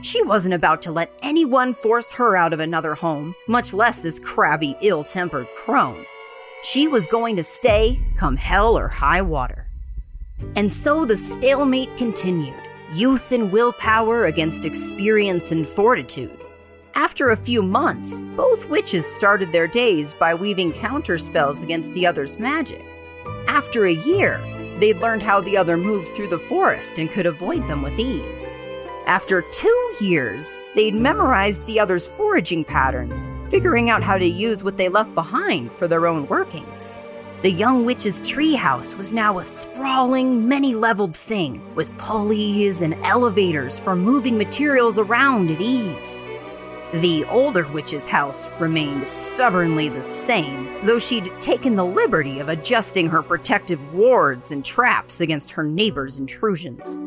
She 0.00 0.22
wasn't 0.22 0.54
about 0.54 0.80
to 0.82 0.92
let 0.92 1.12
anyone 1.24 1.74
force 1.74 2.12
her 2.12 2.36
out 2.36 2.52
of 2.52 2.60
another 2.60 2.94
home, 2.94 3.34
much 3.48 3.74
less 3.74 3.98
this 3.98 4.20
crabby, 4.20 4.76
ill 4.80 5.02
tempered 5.02 5.48
crone. 5.56 6.06
She 6.62 6.86
was 6.86 7.08
going 7.08 7.34
to 7.34 7.42
stay, 7.42 8.00
come 8.14 8.36
hell 8.36 8.78
or 8.78 8.86
high 8.86 9.22
water. 9.22 9.67
And 10.56 10.70
so 10.70 11.04
the 11.04 11.16
stalemate 11.16 11.96
continued 11.96 12.54
youth 12.92 13.32
and 13.32 13.52
willpower 13.52 14.26
against 14.26 14.64
experience 14.64 15.52
and 15.52 15.66
fortitude. 15.66 16.38
After 16.94 17.30
a 17.30 17.36
few 17.36 17.62
months, 17.62 18.30
both 18.30 18.68
witches 18.68 19.06
started 19.06 19.52
their 19.52 19.68
days 19.68 20.14
by 20.14 20.34
weaving 20.34 20.72
counter 20.72 21.18
spells 21.18 21.62
against 21.62 21.94
the 21.94 22.06
other's 22.06 22.38
magic. 22.38 22.84
After 23.46 23.86
a 23.86 23.94
year, 23.94 24.40
they'd 24.80 24.98
learned 24.98 25.22
how 25.22 25.40
the 25.40 25.56
other 25.56 25.76
moved 25.76 26.14
through 26.14 26.28
the 26.28 26.38
forest 26.38 26.98
and 26.98 27.10
could 27.10 27.26
avoid 27.26 27.66
them 27.66 27.82
with 27.82 27.98
ease. 27.98 28.58
After 29.06 29.42
two 29.42 29.92
years, 30.00 30.60
they'd 30.74 30.94
memorized 30.94 31.64
the 31.66 31.80
other's 31.80 32.06
foraging 32.06 32.64
patterns, 32.64 33.30
figuring 33.48 33.90
out 33.90 34.02
how 34.02 34.18
to 34.18 34.26
use 34.26 34.64
what 34.64 34.76
they 34.76 34.88
left 34.88 35.14
behind 35.14 35.72
for 35.72 35.88
their 35.88 36.06
own 36.06 36.26
workings. 36.26 37.02
The 37.40 37.52
young 37.52 37.84
witch's 37.84 38.20
treehouse 38.20 38.98
was 38.98 39.12
now 39.12 39.38
a 39.38 39.44
sprawling, 39.44 40.48
many 40.48 40.74
leveled 40.74 41.14
thing 41.14 41.62
with 41.76 41.96
pulleys 41.96 42.82
and 42.82 42.94
elevators 43.04 43.78
for 43.78 43.94
moving 43.94 44.36
materials 44.36 44.98
around 44.98 45.48
at 45.48 45.60
ease. 45.60 46.26
The 46.94 47.24
older 47.26 47.68
witch's 47.68 48.08
house 48.08 48.50
remained 48.58 49.06
stubbornly 49.06 49.88
the 49.88 50.02
same, 50.02 50.84
though 50.84 50.98
she'd 50.98 51.30
taken 51.40 51.76
the 51.76 51.84
liberty 51.84 52.40
of 52.40 52.48
adjusting 52.48 53.08
her 53.08 53.22
protective 53.22 53.94
wards 53.94 54.50
and 54.50 54.64
traps 54.64 55.20
against 55.20 55.52
her 55.52 55.62
neighbors' 55.62 56.18
intrusions. 56.18 57.04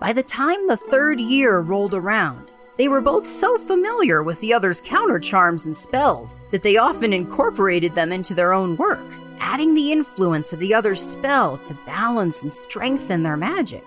By 0.00 0.12
the 0.12 0.24
time 0.24 0.66
the 0.66 0.76
third 0.76 1.20
year 1.20 1.60
rolled 1.60 1.94
around, 1.94 2.50
they 2.78 2.88
were 2.88 3.00
both 3.00 3.24
so 3.24 3.58
familiar 3.58 4.24
with 4.24 4.40
the 4.40 4.52
other's 4.52 4.80
counter 4.80 5.20
charms 5.20 5.66
and 5.66 5.76
spells 5.76 6.42
that 6.50 6.64
they 6.64 6.78
often 6.78 7.12
incorporated 7.12 7.94
them 7.94 8.10
into 8.10 8.34
their 8.34 8.52
own 8.52 8.76
work, 8.76 9.06
adding 9.40 9.74
the 9.74 9.92
influence 9.92 10.52
of 10.52 10.60
the 10.60 10.74
other's 10.74 11.00
spell 11.00 11.56
to 11.58 11.74
balance 11.86 12.42
and 12.42 12.52
strengthen 12.52 13.22
their 13.22 13.36
magic. 13.36 13.84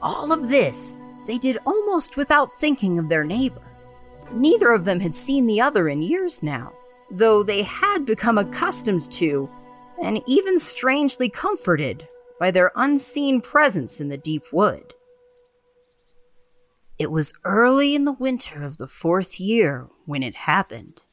All 0.00 0.32
of 0.32 0.48
this 0.48 0.98
they 1.26 1.38
did 1.38 1.58
almost 1.64 2.16
without 2.16 2.54
thinking 2.54 2.98
of 2.98 3.08
their 3.08 3.24
neighbor. 3.24 3.62
Neither 4.32 4.72
of 4.72 4.84
them 4.84 5.00
had 5.00 5.14
seen 5.14 5.46
the 5.46 5.60
other 5.60 5.88
in 5.88 6.02
years 6.02 6.42
now, 6.42 6.72
though 7.10 7.42
they 7.42 7.62
had 7.62 8.04
become 8.06 8.38
accustomed 8.38 9.10
to, 9.12 9.48
and 10.02 10.22
even 10.26 10.58
strangely 10.58 11.28
comforted, 11.28 12.08
by 12.40 12.50
their 12.50 12.72
unseen 12.74 13.40
presence 13.40 14.00
in 14.00 14.08
the 14.08 14.18
deep 14.18 14.44
wood. 14.52 14.94
It 16.98 17.10
was 17.10 17.34
early 17.44 17.94
in 17.94 18.04
the 18.04 18.12
winter 18.12 18.64
of 18.64 18.78
the 18.78 18.88
fourth 18.88 19.38
year 19.38 19.88
when 20.06 20.22
it 20.22 20.34
happened. 20.34 21.04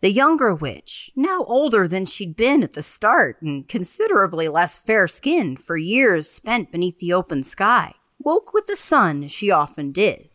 The 0.00 0.12
younger 0.12 0.54
witch, 0.54 1.10
now 1.16 1.42
older 1.48 1.88
than 1.88 2.06
she'd 2.06 2.36
been 2.36 2.62
at 2.62 2.74
the 2.74 2.84
start 2.84 3.42
and 3.42 3.66
considerably 3.66 4.46
less 4.46 4.78
fair 4.78 5.08
skinned 5.08 5.58
for 5.58 5.76
years 5.76 6.30
spent 6.30 6.70
beneath 6.70 6.98
the 6.98 7.12
open 7.12 7.42
sky, 7.42 7.94
woke 8.20 8.54
with 8.54 8.66
the 8.66 8.76
sun 8.76 9.24
as 9.24 9.32
she 9.32 9.50
often 9.50 9.90
did. 9.90 10.28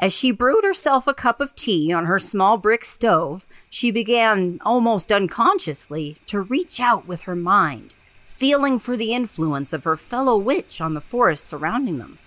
As 0.00 0.12
she 0.12 0.32
brewed 0.32 0.64
herself 0.64 1.06
a 1.06 1.14
cup 1.14 1.40
of 1.40 1.54
tea 1.54 1.92
on 1.92 2.06
her 2.06 2.18
small 2.18 2.58
brick 2.58 2.82
stove, 2.82 3.46
she 3.70 3.92
began, 3.92 4.58
almost 4.64 5.12
unconsciously, 5.12 6.16
to 6.26 6.40
reach 6.40 6.80
out 6.80 7.06
with 7.06 7.20
her 7.20 7.36
mind, 7.36 7.94
feeling 8.24 8.80
for 8.80 8.96
the 8.96 9.14
influence 9.14 9.72
of 9.72 9.84
her 9.84 9.96
fellow 9.96 10.36
witch 10.36 10.80
on 10.80 10.94
the 10.94 11.00
forest 11.00 11.44
surrounding 11.44 11.98
them. 11.98 12.18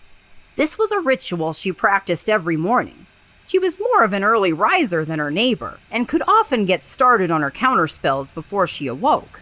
This 0.56 0.78
was 0.78 0.93
a 0.93 1.01
ritual 1.01 1.51
she 1.51 1.74
practiced 1.74 2.30
every 2.30 2.56
morning. 2.56 3.08
She 3.48 3.60
was 3.60 3.80
more 3.80 4.04
of 4.04 4.14
an 4.14 4.24
early 4.24 4.52
riser 4.52 5.06
than 5.06 5.20
her 5.20 5.32
neighbor, 5.32 5.80
and 5.91 6.08
could 6.08 6.24
often 6.28 6.66
get 6.66 6.84
started 6.84 7.30
on 7.30 7.41
her 7.41 7.52
counterspells 7.52 8.34
before 8.34 8.68
she 8.68 8.88
awoke. 8.88 9.41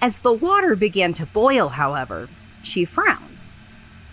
As 0.00 0.20
the 0.20 0.32
water 0.32 0.76
began 0.76 1.12
to 1.14 1.26
boil, 1.26 1.70
however, 1.70 2.28
she 2.62 2.84
frowned. 2.84 3.38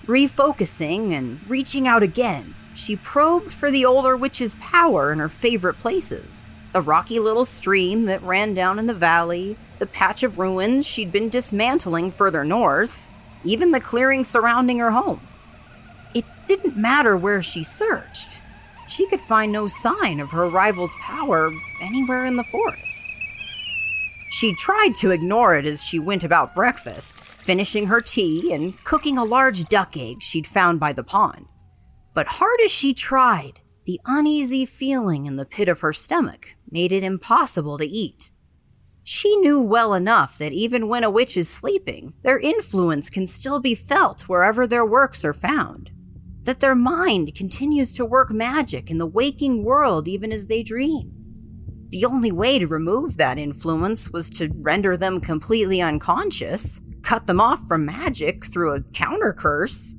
Refocusing 0.06 1.12
and 1.12 1.40
reaching 1.50 1.88
out 1.88 2.04
again, 2.04 2.56
she 2.74 2.96
probed 2.96 3.54
for 3.54 3.70
the 3.70 3.86
older 3.86 4.16
witch's 4.16 4.56
power 4.56 5.12
in 5.12 5.20
her 5.20 5.30
favorite 5.30 5.80
places 5.80 6.50
the 6.76 6.82
rocky 6.82 7.20
little 7.20 7.46
stream 7.46 8.04
that 8.04 8.22
ran 8.22 8.54
down 8.54 8.78
in 8.78 8.86
the 8.86 8.94
valley, 8.94 9.56
the 9.80 9.86
patch 9.86 10.24
of 10.24 10.38
ruins 10.38 10.86
she'd 10.86 11.10
been 11.10 11.30
dismantling 11.30 12.12
further 12.12 12.44
north, 12.44 13.10
even 13.46 13.72
the 13.72 13.80
clearing 13.80 14.26
surrounding 14.26 14.80
her 14.80 14.92
home. 14.92 15.22
It 16.14 16.26
didn't 16.48 16.76
matter 16.76 17.16
where 17.16 17.42
she 17.42 17.64
searched. 17.64 18.42
She 18.88 19.08
could 19.08 19.22
find 19.22 19.52
no 19.52 19.68
sign 19.68 20.20
of 20.20 20.32
her 20.32 20.48
rival's 20.48 20.96
power 21.02 21.52
anywhere 21.82 22.26
in 22.26 22.36
the 22.36 22.44
forest. 22.44 23.08
She 24.30 24.54
tried 24.54 24.94
to 24.96 25.12
ignore 25.12 25.56
it 25.56 25.66
as 25.66 25.84
she 25.84 25.98
went 25.98 26.24
about 26.24 26.56
breakfast, 26.56 27.24
finishing 27.24 27.88
her 27.88 28.02
tea 28.02 28.54
and 28.54 28.82
cooking 28.84 29.18
a 29.18 29.24
large 29.24 29.66
duck 29.66 29.96
egg 29.96 30.22
she'd 30.22 30.48
found 30.48 30.80
by 30.80 30.94
the 30.94 31.04
pond. 31.04 31.46
But 32.14 32.28
hard 32.28 32.60
as 32.64 32.72
she 32.72 32.94
tried, 32.94 33.62
the 33.86 34.02
uneasy 34.06 34.66
feeling 34.66 35.26
in 35.26 35.36
the 35.38 35.46
pit 35.46 35.70
of 35.70 35.80
her 35.82 35.94
stomach 35.94 36.56
made 36.70 36.92
it 36.92 37.04
impossible 37.04 37.78
to 37.78 37.86
eat. 37.86 38.32
She 39.04 39.36
knew 39.38 39.62
well 39.62 39.94
enough 39.94 40.38
that 40.40 40.52
even 40.52 40.88
when 40.88 41.04
a 41.04 41.10
witch 41.10 41.38
is 41.38 41.48
sleeping, 41.48 42.14
their 42.24 42.40
influence 42.40 43.10
can 43.10 43.28
still 43.28 43.60
be 43.60 43.76
felt 43.76 44.28
wherever 44.28 44.66
their 44.66 44.86
works 44.86 45.24
are 45.24 45.34
found. 45.34 45.92
That 46.46 46.60
their 46.60 46.76
mind 46.76 47.34
continues 47.36 47.94
to 47.94 48.06
work 48.06 48.30
magic 48.32 48.90
in 48.92 49.00
the 49.00 49.08
waking 49.08 49.64
world 49.64 50.08
even 50.08 50.32
as 50.32 50.48
they 50.48 50.62
dream. 50.62 51.12
The 51.90 52.06
only 52.06 52.32
way 52.32 52.60
to 52.60 52.68
remove 52.68 53.18
that 53.18 53.40
influence 53.40 54.12
was 54.12 54.30
to 54.32 54.52
render 54.54 54.96
them 54.96 55.22
completely 55.22 55.82
unconscious, 55.82 56.82
cut 57.02 57.26
them 57.26 57.42
off 57.42 57.68
from 57.68 57.86
magic 57.86 58.46
through 58.46 58.74
a 58.74 58.82
counter 58.82 59.34
curse, 59.34 59.96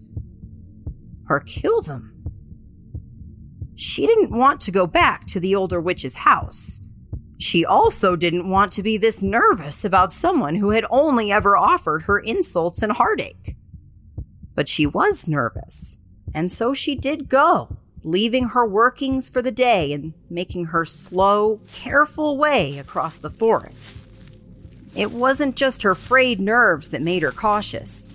or 1.28 1.40
kill 1.40 1.82
them. 1.82 2.12
She 3.74 4.06
didn't 4.06 4.30
want 4.30 4.60
to 4.62 4.70
go 4.70 4.86
back 4.86 5.26
to 5.26 5.40
the 5.40 5.54
older 5.54 5.80
witch's 5.80 6.16
house. 6.16 6.80
She 7.38 7.64
also 7.64 8.14
didn't 8.14 8.48
want 8.48 8.72
to 8.72 8.82
be 8.82 8.96
this 8.96 9.20
nervous 9.20 9.84
about 9.84 10.12
someone 10.12 10.54
who 10.54 10.70
had 10.70 10.86
only 10.90 11.32
ever 11.32 11.56
offered 11.56 12.02
her 12.02 12.18
insults 12.18 12.82
and 12.82 12.92
heartache. 12.92 13.56
But 14.54 14.68
she 14.68 14.86
was 14.86 15.28
nervous, 15.28 15.98
and 16.36 16.48
so 16.48 16.72
she 16.72 16.94
did 16.94 17.28
go, 17.28 17.76
leaving 18.04 18.50
her 18.50 18.64
workings 18.64 19.28
for 19.28 19.42
the 19.42 19.50
day 19.50 19.92
and 19.92 20.14
making 20.30 20.66
her 20.66 20.84
slow, 20.84 21.60
careful 21.72 22.38
way 22.38 22.78
across 22.78 23.18
the 23.18 23.30
forest. 23.30 24.06
It 24.94 25.10
wasn't 25.10 25.56
just 25.56 25.82
her 25.82 25.96
frayed 25.96 26.38
nerves 26.38 26.90
that 26.90 27.02
made 27.02 27.22
her 27.22 27.32
cautious. 27.32 28.08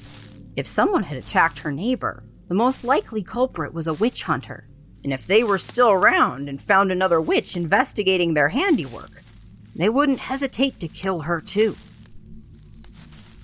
If 0.55 0.65
someone 0.65 1.03
had 1.03 1.17
attacked 1.17 1.59
her 1.59 1.71
neighbor, 1.73 2.23
the 2.47 2.55
most 2.55 2.85
likely 2.85 3.23
culprit 3.23 3.73
was 3.73 3.87
a 3.87 3.93
witch 3.93 4.23
hunter 4.23 4.69
and 5.03 5.11
if 5.11 5.25
they 5.25 5.43
were 5.43 5.57
still 5.57 5.89
around 5.89 6.47
and 6.47 6.61
found 6.61 6.91
another 6.91 7.19
witch 7.19 7.55
investigating 7.57 8.33
their 8.33 8.49
handiwork, 8.49 9.23
they 9.75 9.89
wouldn't 9.89 10.19
hesitate 10.19 10.79
to 10.79 10.87
kill 10.87 11.21
her 11.21 11.41
too. 11.41 11.75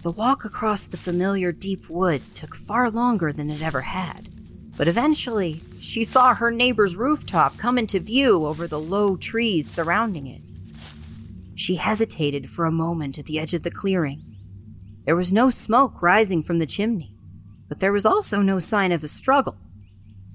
The 0.03 0.11
walk 0.11 0.45
across 0.45 0.85
the 0.85 0.97
familiar 0.97 1.51
deep 1.51 1.89
wood 1.89 2.21
took 2.35 2.55
far 2.55 2.91
longer 2.91 3.33
than 3.33 3.49
it 3.49 3.61
ever 3.61 3.81
had, 3.81 4.29
but 4.77 4.87
eventually 4.87 5.61
she 5.79 6.03
saw 6.03 6.35
her 6.35 6.51
neighbor's 6.51 6.95
rooftop 6.95 7.57
come 7.57 7.77
into 7.77 7.99
view 7.99 8.45
over 8.45 8.67
the 8.67 8.79
low 8.79 9.17
trees 9.17 9.69
surrounding 9.69 10.27
it. 10.27 10.41
She 11.55 11.75
hesitated 11.75 12.49
for 12.49 12.65
a 12.65 12.71
moment 12.71 13.17
at 13.17 13.25
the 13.25 13.39
edge 13.39 13.55
of 13.55 13.63
the 13.63 13.71
clearing. 13.71 14.23
There 15.05 15.15
was 15.15 15.33
no 15.33 15.49
smoke 15.49 16.01
rising 16.03 16.43
from 16.43 16.59
the 16.59 16.67
chimney, 16.67 17.15
but 17.67 17.79
there 17.79 17.91
was 17.91 18.05
also 18.05 18.41
no 18.41 18.59
sign 18.59 18.91
of 18.91 19.03
a 19.03 19.07
struggle. 19.07 19.57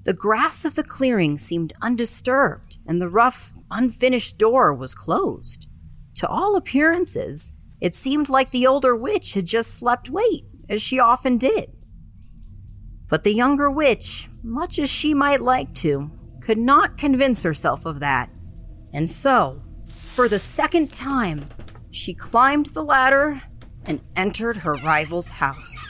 The 0.03 0.13
grass 0.13 0.65
of 0.65 0.75
the 0.75 0.83
clearing 0.83 1.37
seemed 1.37 1.71
undisturbed, 1.81 2.79
and 2.85 3.01
the 3.01 3.09
rough, 3.09 3.53
unfinished 3.71 4.37
door 4.37 4.73
was 4.73 4.93
closed. 4.93 5.67
To 6.15 6.27
all 6.27 6.57
appearances, 6.57 7.53
it 7.79 7.95
seemed 7.95 8.27
like 8.27 8.51
the 8.51 8.67
older 8.67 8.93
witch 8.93 9.33
had 9.33 9.45
just 9.45 9.75
slept 9.75 10.09
late, 10.09 10.43
as 10.67 10.81
she 10.81 10.99
often 10.99 11.37
did. 11.37 11.71
But 13.07 13.23
the 13.23 13.33
younger 13.33 13.71
witch, 13.71 14.27
much 14.43 14.77
as 14.77 14.89
she 14.89 15.13
might 15.13 15.41
like 15.41 15.73
to, 15.73 16.11
could 16.41 16.57
not 16.57 16.97
convince 16.97 17.43
herself 17.43 17.85
of 17.85 18.01
that. 18.01 18.29
And 18.93 19.09
so, 19.09 19.63
for 19.87 20.27
the 20.27 20.39
second 20.39 20.91
time, 20.91 21.47
she 21.91 22.13
climbed 22.13 22.67
the 22.67 22.83
ladder 22.83 23.41
and 23.85 24.01
entered 24.15 24.57
her 24.57 24.75
rival's 24.75 25.31
house. 25.31 25.87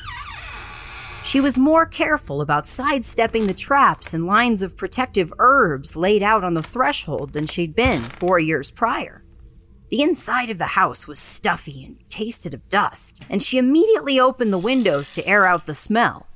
She 1.23 1.39
was 1.39 1.57
more 1.57 1.85
careful 1.85 2.41
about 2.41 2.67
sidestepping 2.67 3.47
the 3.47 3.53
traps 3.53 4.13
and 4.13 4.27
lines 4.27 4.61
of 4.61 4.77
protective 4.77 5.33
herbs 5.39 5.95
laid 5.95 6.21
out 6.21 6.43
on 6.43 6.53
the 6.53 6.61
threshold 6.61 7.33
than 7.33 7.47
she'd 7.47 7.75
been 7.75 8.01
four 8.01 8.39
years 8.39 8.69
prior. 8.69 9.23
The 9.89 10.01
inside 10.01 10.49
of 10.49 10.57
the 10.57 10.65
house 10.65 11.07
was 11.07 11.19
stuffy 11.19 11.83
and 11.85 11.97
tasted 12.09 12.53
of 12.53 12.67
dust, 12.67 13.23
and 13.29 13.41
she 13.41 13.57
immediately 13.57 14.19
opened 14.19 14.51
the 14.51 14.57
windows 14.57 15.11
to 15.13 15.25
air 15.25 15.45
out 15.45 15.65
the 15.65 15.75
smell. 15.75 16.27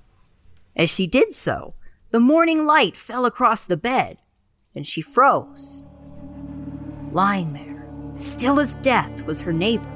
As 0.75 0.89
she 0.89 1.05
did 1.05 1.33
so, 1.33 1.73
the 2.17 2.21
morning 2.21 2.65
light 2.65 2.97
fell 2.97 3.27
across 3.27 3.65
the 3.65 3.77
bed, 3.77 4.17
and 4.73 4.87
she 4.87 5.03
froze. 5.03 5.83
Lying 7.11 7.53
there, 7.53 7.87
still 8.15 8.59
as 8.59 8.73
death, 8.73 9.23
was 9.27 9.39
her 9.41 9.53
neighbor, 9.53 9.87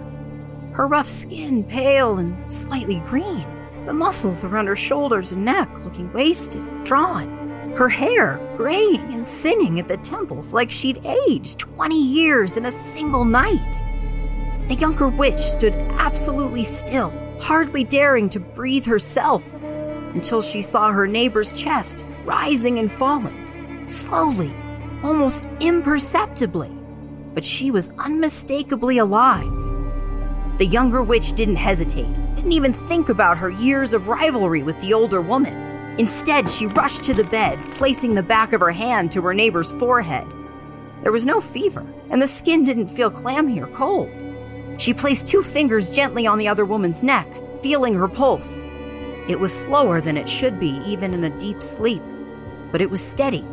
her 0.73 0.85
rough 0.85 1.07
skin 1.07 1.63
pale 1.63 2.19
and 2.19 2.53
slightly 2.53 2.99
green 2.99 3.47
the 3.85 3.93
muscles 3.93 4.43
around 4.43 4.67
her 4.67 4.75
shoulders 4.75 5.31
and 5.31 5.43
neck 5.43 5.67
looking 5.83 6.13
wasted, 6.13 6.63
drawn, 6.83 7.73
her 7.75 7.89
hair 7.89 8.39
graying 8.55 9.15
and 9.15 9.27
thinning 9.27 9.79
at 9.79 9.87
the 9.87 9.97
temples 9.97 10.53
like 10.53 10.69
she'd 10.69 11.03
aged 11.03 11.57
20 11.57 11.99
years 11.99 12.55
in 12.55 12.67
a 12.67 12.71
single 12.71 13.25
night. 13.25 13.81
The 14.67 14.75
younger 14.75 15.07
witch 15.07 15.39
stood 15.39 15.73
absolutely 15.73 16.65
still, 16.65 17.11
hardly 17.39 17.83
daring 17.83 18.29
to 18.29 18.39
breathe 18.39 18.85
herself, 18.85 19.55
until 20.13 20.43
she 20.43 20.61
saw 20.61 20.91
her 20.91 21.07
neighbor's 21.07 21.59
chest 21.59 22.05
rising 22.25 22.79
and 22.79 22.91
falling, 22.91 23.87
slowly, 23.87 24.53
almost 25.03 25.47
imperceptibly, 25.59 26.71
but 27.33 27.43
she 27.43 27.71
was 27.71 27.91
unmistakably 27.97 28.97
alive. 28.97 29.51
The 30.57 30.65
younger 30.65 31.01
witch 31.01 31.33
didn't 31.33 31.55
hesitate, 31.55 32.13
didn't 32.35 32.51
even 32.51 32.73
think 32.73 33.09
about 33.09 33.37
her 33.37 33.49
years 33.49 33.93
of 33.93 34.07
rivalry 34.07 34.63
with 34.63 34.79
the 34.81 34.93
older 34.93 35.21
woman. 35.21 35.55
Instead, 35.97 36.49
she 36.49 36.67
rushed 36.67 37.03
to 37.05 37.13
the 37.13 37.23
bed, 37.23 37.59
placing 37.75 38.15
the 38.15 38.23
back 38.23 38.53
of 38.53 38.61
her 38.61 38.71
hand 38.71 39.11
to 39.11 39.21
her 39.21 39.33
neighbor's 39.33 39.71
forehead. 39.73 40.27
There 41.01 41.11
was 41.11 41.25
no 41.25 41.41
fever, 41.41 41.85
and 42.09 42.21
the 42.21 42.27
skin 42.27 42.63
didn't 42.63 42.87
feel 42.87 43.09
clammy 43.09 43.59
or 43.59 43.67
cold. 43.67 44.09
She 44.77 44.93
placed 44.93 45.27
two 45.27 45.41
fingers 45.41 45.89
gently 45.89 46.27
on 46.27 46.37
the 46.37 46.47
other 46.47 46.65
woman's 46.65 47.03
neck, 47.03 47.27
feeling 47.61 47.93
her 47.95 48.07
pulse. 48.07 48.65
It 49.27 49.39
was 49.39 49.53
slower 49.53 50.01
than 50.01 50.17
it 50.17 50.27
should 50.27 50.59
be, 50.59 50.81
even 50.85 51.13
in 51.13 51.23
a 51.23 51.39
deep 51.39 51.61
sleep, 51.61 52.01
but 52.71 52.81
it 52.81 52.89
was 52.89 53.01
steady. 53.01 53.45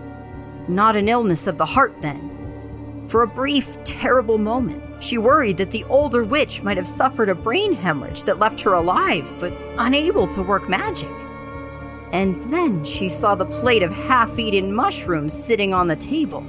Not 0.67 0.97
an 0.97 1.09
illness 1.09 1.47
of 1.47 1.59
the 1.59 1.67
heart, 1.67 2.01
then. 2.01 3.05
For 3.07 3.23
a 3.23 3.27
brief, 3.27 3.83
terrible 3.85 4.39
moment, 4.39 5.03
she 5.03 5.19
worried 5.19 5.57
that 5.59 5.71
the 5.71 5.85
older 5.85 6.25
witch 6.25 6.63
might 6.63 6.77
have 6.77 6.87
suffered 6.87 7.29
a 7.29 7.35
brain 7.35 7.73
hemorrhage 7.73 8.25
that 8.25 8.39
left 8.39 8.61
her 8.63 8.75
alive, 8.75 9.35
but 9.39 9.53
unable 9.79 10.27
to 10.29 10.43
work 10.43 10.69
magic. 10.69 11.11
And 12.13 12.43
then 12.53 12.85
she 12.85 13.09
saw 13.09 13.35
the 13.35 13.47
plate 13.47 13.83
of 13.83 13.93
half 13.93 14.39
eaten 14.39 14.75
mushrooms 14.75 15.33
sitting 15.33 15.73
on 15.73 15.89
the 15.89 15.97
table, 15.97 16.45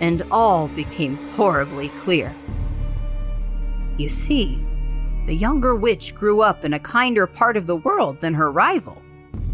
and 0.00 0.22
all 0.30 0.68
became 0.68 1.16
horribly 1.34 1.88
clear. 1.88 2.34
You 3.96 4.08
see, 4.08 4.64
the 5.26 5.34
younger 5.34 5.74
witch 5.74 6.14
grew 6.14 6.42
up 6.42 6.64
in 6.64 6.74
a 6.74 6.78
kinder 6.78 7.26
part 7.26 7.56
of 7.56 7.66
the 7.66 7.76
world 7.76 8.20
than 8.20 8.34
her 8.34 8.50
rival, 8.50 9.00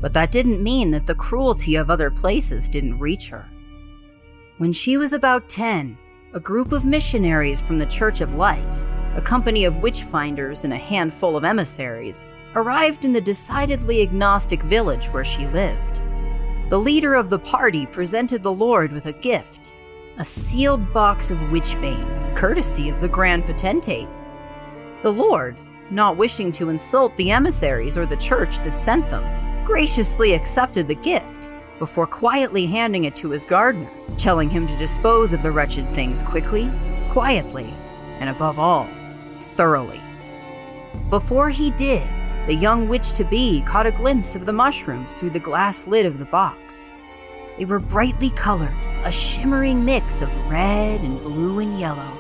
but 0.01 0.13
that 0.15 0.33
didn't 0.33 0.63
mean 0.63 0.91
that 0.91 1.07
the 1.07 1.15
cruelty 1.15 1.77
of 1.77 1.91
other 1.91 2.11
places 2.11 2.69
didn't 2.69 2.99
reach 2.99 3.29
her. 3.29 3.49
When 4.59 4.73
she 4.73 4.97
was 4.97 5.13
about 5.13 5.49
10, 5.49 5.97
a 6.35 6.41
group 6.41 6.73
of 6.73 6.85
missionaries 6.85 7.61
from 7.61 7.79
the 7.79 7.87
Church 7.87 8.21
of 8.21 8.35
Light, 8.35 8.85
a 9.15 9.21
company 9.21 9.65
of 9.65 9.79
witch 9.79 10.03
finders 10.03 10.65
and 10.65 10.73
a 10.73 10.79
handful 10.79 11.37
of 11.37 11.45
emissaries, 11.45 12.31
arrived 12.55 13.05
in 13.05 13.13
the 13.13 13.21
decidedly 13.21 14.03
agnostic 14.03 14.63
village 14.63 15.09
where 15.09 15.25
she 15.25 15.47
lived. 15.49 16.03
The 16.69 16.79
leader 16.79 17.15
of 17.15 17.31
the 17.31 17.39
party 17.39 17.87
presented 17.87 18.43
the 18.43 18.53
Lord 18.53 18.93
with 18.93 19.07
a 19.07 19.13
gift 19.13 19.75
a 20.19 20.25
sealed 20.25 20.93
box 20.93 21.31
of 21.31 21.39
witchbane, 21.39 22.35
courtesy 22.35 22.89
of 22.89 23.01
the 23.01 23.09
Grand 23.09 23.45
Potentate. 23.45 24.09
The 25.03 25.13
Lord, 25.13 25.61
not 25.91 26.17
wishing 26.17 26.51
to 26.53 26.71
insult 26.71 27.17
the 27.17 27.31
emissaries 27.31 27.97
or 27.97 28.05
the 28.05 28.17
church 28.17 28.59
that 28.61 28.79
sent 28.79 29.09
them, 29.09 29.65
graciously 29.65 30.33
accepted 30.33 30.89
the 30.89 30.95
gift 30.97 31.51
before 31.79 32.07
quietly 32.07 32.67
handing 32.67 33.05
it 33.05 33.15
to 33.15 33.31
his 33.31 33.45
gardener, 33.45 33.91
telling 34.17 34.51
him 34.51 34.67
to 34.67 34.77
dispose 34.77 35.33
of 35.33 35.45
the 35.45 35.53
wretched 35.53 35.89
things 35.91 36.23
quickly, 36.23 36.69
quietly, 37.11 37.73
and 38.19 38.29
above 38.29 38.59
all, 38.59 38.89
thoroughly. 39.39 40.01
Before 41.11 41.49
he 41.49 41.71
did, 41.71 42.09
the 42.47 42.55
young 42.55 42.89
witch 42.89 43.13
to 43.15 43.25
be 43.25 43.63
caught 43.63 43.87
a 43.87 43.93
glimpse 43.93 44.35
of 44.35 44.47
the 44.47 44.53
mushrooms 44.53 45.15
through 45.15 45.31
the 45.31 45.39
glass 45.39 45.87
lid 45.87 46.07
of 46.07 46.19
the 46.19 46.27
box. 46.27 46.91
They 47.57 47.67
were 47.67 47.79
brightly 47.79 48.31
colored, 48.31 48.75
a 49.05 49.13
shimmering 49.13 49.85
mix 49.85 50.23
of 50.23 50.49
red 50.49 51.03
and 51.03 51.21
blue 51.21 51.61
and 51.61 51.79
yellow. 51.79 52.18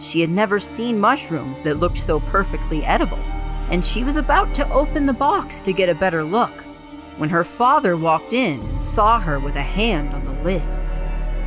She 0.00 0.20
had 0.20 0.30
never 0.30 0.58
seen 0.58 1.00
mushrooms 1.00 1.62
that 1.62 1.78
looked 1.78 1.98
so 1.98 2.20
perfectly 2.20 2.84
edible, 2.84 3.18
and 3.70 3.84
she 3.84 4.04
was 4.04 4.16
about 4.16 4.54
to 4.54 4.70
open 4.70 5.06
the 5.06 5.12
box 5.12 5.60
to 5.62 5.72
get 5.72 5.88
a 5.88 5.94
better 5.94 6.22
look 6.22 6.62
when 7.16 7.30
her 7.30 7.44
father 7.44 7.96
walked 7.96 8.32
in 8.32 8.60
and 8.60 8.80
saw 8.80 9.18
her 9.18 9.40
with 9.40 9.56
a 9.56 9.62
hand 9.62 10.14
on 10.14 10.24
the 10.24 10.42
lid. 10.42 10.62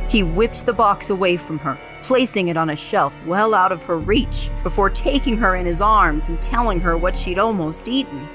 He 0.08 0.22
whipped 0.22 0.66
the 0.66 0.74
box 0.74 1.08
away 1.08 1.38
from 1.38 1.58
her, 1.60 1.78
placing 2.02 2.48
it 2.48 2.56
on 2.56 2.70
a 2.70 2.76
shelf 2.76 3.24
well 3.26 3.54
out 3.54 3.72
of 3.72 3.82
her 3.84 3.98
reach 3.98 4.50
before 4.62 4.90
taking 4.90 5.38
her 5.38 5.56
in 5.56 5.64
his 5.64 5.80
arms 5.80 6.28
and 6.28 6.40
telling 6.42 6.80
her 6.80 6.96
what 6.96 7.16
she'd 7.16 7.38
almost 7.38 7.88
eaten 7.88 8.28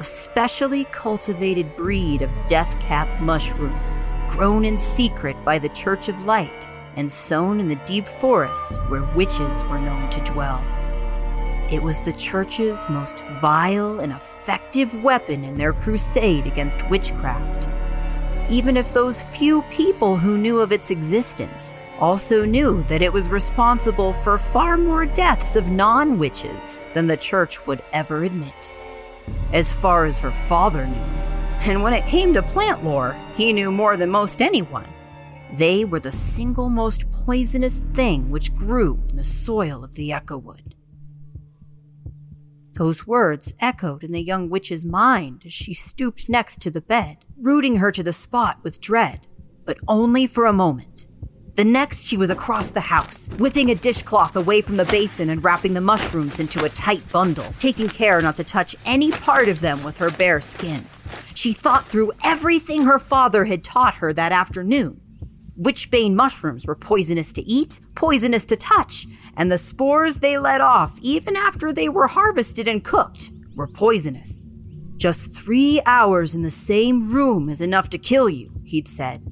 a 0.00 0.02
specially 0.02 0.84
cultivated 0.92 1.76
breed 1.76 2.22
of 2.22 2.30
death 2.48 2.80
cap 2.80 3.06
mushrooms, 3.20 4.02
grown 4.30 4.64
in 4.64 4.78
secret 4.78 5.36
by 5.44 5.58
the 5.58 5.68
Church 5.68 6.08
of 6.08 6.24
Light 6.24 6.69
and 6.96 7.10
sown 7.10 7.60
in 7.60 7.68
the 7.68 7.80
deep 7.86 8.06
forest 8.06 8.76
where 8.88 9.04
witches 9.14 9.62
were 9.64 9.78
known 9.78 10.08
to 10.10 10.20
dwell. 10.20 10.62
It 11.70 11.82
was 11.82 12.02
the 12.02 12.12
church's 12.12 12.84
most 12.88 13.24
vile 13.40 14.00
and 14.00 14.12
effective 14.12 15.02
weapon 15.02 15.44
in 15.44 15.56
their 15.56 15.72
crusade 15.72 16.46
against 16.46 16.88
witchcraft. 16.90 17.68
Even 18.48 18.76
if 18.76 18.92
those 18.92 19.22
few 19.22 19.62
people 19.70 20.16
who 20.16 20.36
knew 20.36 20.58
of 20.58 20.72
its 20.72 20.90
existence 20.90 21.78
also 22.00 22.44
knew 22.44 22.82
that 22.84 23.02
it 23.02 23.12
was 23.12 23.28
responsible 23.28 24.12
for 24.12 24.36
far 24.38 24.76
more 24.76 25.06
deaths 25.06 25.54
of 25.54 25.70
non 25.70 26.18
witches 26.18 26.86
than 26.92 27.06
the 27.06 27.16
church 27.16 27.64
would 27.66 27.82
ever 27.92 28.24
admit. 28.24 28.70
As 29.52 29.72
far 29.72 30.06
as 30.06 30.18
her 30.18 30.32
father 30.32 30.86
knew, 30.86 31.20
and 31.62 31.82
when 31.82 31.92
it 31.92 32.06
came 32.06 32.32
to 32.32 32.42
plant 32.42 32.82
lore, 32.82 33.16
he 33.34 33.52
knew 33.52 33.70
more 33.70 33.96
than 33.96 34.10
most 34.10 34.42
anyone. 34.42 34.88
They 35.54 35.84
were 35.84 36.00
the 36.00 36.12
single 36.12 36.70
most 36.70 37.10
poisonous 37.10 37.84
thing 37.94 38.30
which 38.30 38.54
grew 38.54 39.02
in 39.08 39.16
the 39.16 39.24
soil 39.24 39.82
of 39.82 39.94
the 39.94 40.12
Echowood. 40.12 40.74
Those 42.74 43.06
words 43.06 43.52
echoed 43.60 44.04
in 44.04 44.12
the 44.12 44.22
young 44.22 44.48
witch's 44.48 44.84
mind 44.84 45.42
as 45.44 45.52
she 45.52 45.74
stooped 45.74 46.28
next 46.28 46.62
to 46.62 46.70
the 46.70 46.80
bed, 46.80 47.18
rooting 47.36 47.76
her 47.76 47.90
to 47.90 48.02
the 48.02 48.12
spot 48.12 48.60
with 48.62 48.80
dread, 48.80 49.26
but 49.66 49.76
only 49.86 50.26
for 50.26 50.46
a 50.46 50.52
moment. 50.52 51.06
The 51.56 51.64
next, 51.64 52.06
she 52.06 52.16
was 52.16 52.30
across 52.30 52.70
the 52.70 52.80
house, 52.80 53.28
whipping 53.36 53.70
a 53.70 53.74
dishcloth 53.74 54.34
away 54.36 54.62
from 54.62 54.78
the 54.78 54.86
basin 54.86 55.28
and 55.28 55.44
wrapping 55.44 55.74
the 55.74 55.80
mushrooms 55.82 56.40
into 56.40 56.64
a 56.64 56.70
tight 56.70 57.02
bundle, 57.12 57.52
taking 57.58 57.88
care 57.88 58.22
not 58.22 58.38
to 58.38 58.44
touch 58.44 58.76
any 58.86 59.10
part 59.10 59.48
of 59.48 59.60
them 59.60 59.82
with 59.82 59.98
her 59.98 60.10
bare 60.10 60.40
skin. 60.40 60.86
She 61.34 61.52
thought 61.52 61.88
through 61.88 62.12
everything 62.24 62.84
her 62.84 62.98
father 62.98 63.44
had 63.44 63.62
taught 63.62 63.96
her 63.96 64.12
that 64.12 64.32
afternoon. 64.32 65.02
Witchbane 65.60 66.14
mushrooms 66.14 66.66
were 66.66 66.74
poisonous 66.74 67.34
to 67.34 67.42
eat, 67.42 67.80
poisonous 67.94 68.46
to 68.46 68.56
touch, 68.56 69.06
and 69.36 69.52
the 69.52 69.58
spores 69.58 70.20
they 70.20 70.38
let 70.38 70.62
off, 70.62 70.98
even 71.02 71.36
after 71.36 71.70
they 71.70 71.88
were 71.88 72.06
harvested 72.06 72.66
and 72.66 72.82
cooked, 72.82 73.30
were 73.54 73.66
poisonous. 73.66 74.46
Just 74.96 75.36
three 75.36 75.82
hours 75.84 76.34
in 76.34 76.42
the 76.42 76.50
same 76.50 77.12
room 77.12 77.50
is 77.50 77.60
enough 77.60 77.90
to 77.90 77.98
kill 77.98 78.30
you, 78.30 78.50
he'd 78.64 78.88
said. 78.88 79.22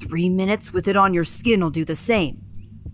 Three 0.00 0.30
minutes 0.30 0.72
with 0.72 0.88
it 0.88 0.96
on 0.96 1.12
your 1.12 1.24
skin 1.24 1.60
will 1.60 1.70
do 1.70 1.84
the 1.84 1.96
same. 1.96 2.40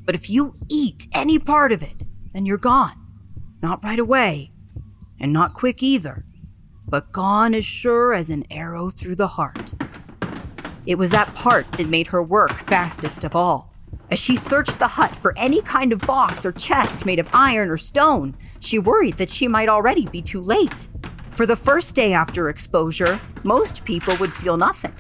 But 0.05 0.17
if 0.17 0.29
you 0.29 0.57
eat 0.69 1.07
any 1.13 1.39
part 1.39 1.71
of 1.71 1.83
it, 1.83 2.03
then 2.33 2.45
you're 2.45 2.59
gone. 2.59 3.01
Not 3.63 3.85
right 3.85 4.01
away, 4.01 4.51
and 5.21 5.33
not 5.33 5.55
quick 5.55 5.81
either, 5.81 6.25
but 6.89 7.13
gone 7.13 7.55
as 7.55 7.65
sure 7.65 8.13
as 8.13 8.31
an 8.31 8.45
arrow 8.51 8.91
through 8.91 9.15
the 9.15 9.29
heart. 9.29 9.75
It 10.87 10.97
was 10.97 11.11
that 11.11 11.35
part 11.35 11.71
that 11.73 11.89
made 11.89 12.09
her 12.09 12.23
work 12.23 12.53
fastest 12.53 13.25
of 13.25 13.35
all. 13.35 13.73
As 14.11 14.19
she 14.19 14.37
searched 14.37 14.79
the 14.79 14.89
hut 14.89 15.17
for 15.17 15.33
any 15.37 15.63
kind 15.63 15.93
of 15.93 16.01
box 16.01 16.45
or 16.45 16.53
chest 16.53 17.07
made 17.07 17.19
of 17.19 17.29
iron 17.33 17.71
or 17.71 17.77
stone, 17.77 18.37
she 18.61 18.79
worried 18.79 19.17
that 19.17 19.31
she 19.31 19.49
might 19.49 19.69
already 19.69 20.07
be 20.07 20.21
too 20.21 20.41
late. 20.41 20.89
For 21.35 21.47
the 21.47 21.57
first 21.57 21.95
day 21.95 22.13
after 22.13 22.49
exposure, 22.49 23.21
most 23.43 23.85
people 23.85 24.17
would 24.17 24.33
feel 24.33 24.57
nothing. 24.57 24.95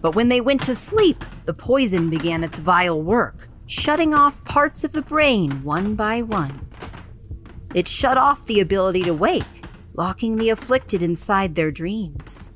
But 0.00 0.14
when 0.14 0.28
they 0.28 0.40
went 0.40 0.62
to 0.64 0.74
sleep, 0.74 1.24
the 1.44 1.54
poison 1.54 2.08
began 2.08 2.42
its 2.42 2.58
vile 2.58 3.02
work, 3.02 3.48
shutting 3.66 4.14
off 4.14 4.44
parts 4.44 4.82
of 4.82 4.92
the 4.92 5.02
brain 5.02 5.62
one 5.62 5.94
by 5.94 6.22
one. 6.22 6.68
It 7.74 7.86
shut 7.86 8.16
off 8.16 8.46
the 8.46 8.60
ability 8.60 9.02
to 9.02 9.14
wake, 9.14 9.64
locking 9.92 10.36
the 10.36 10.50
afflicted 10.50 11.02
inside 11.02 11.54
their 11.54 11.70
dreams. 11.70 12.50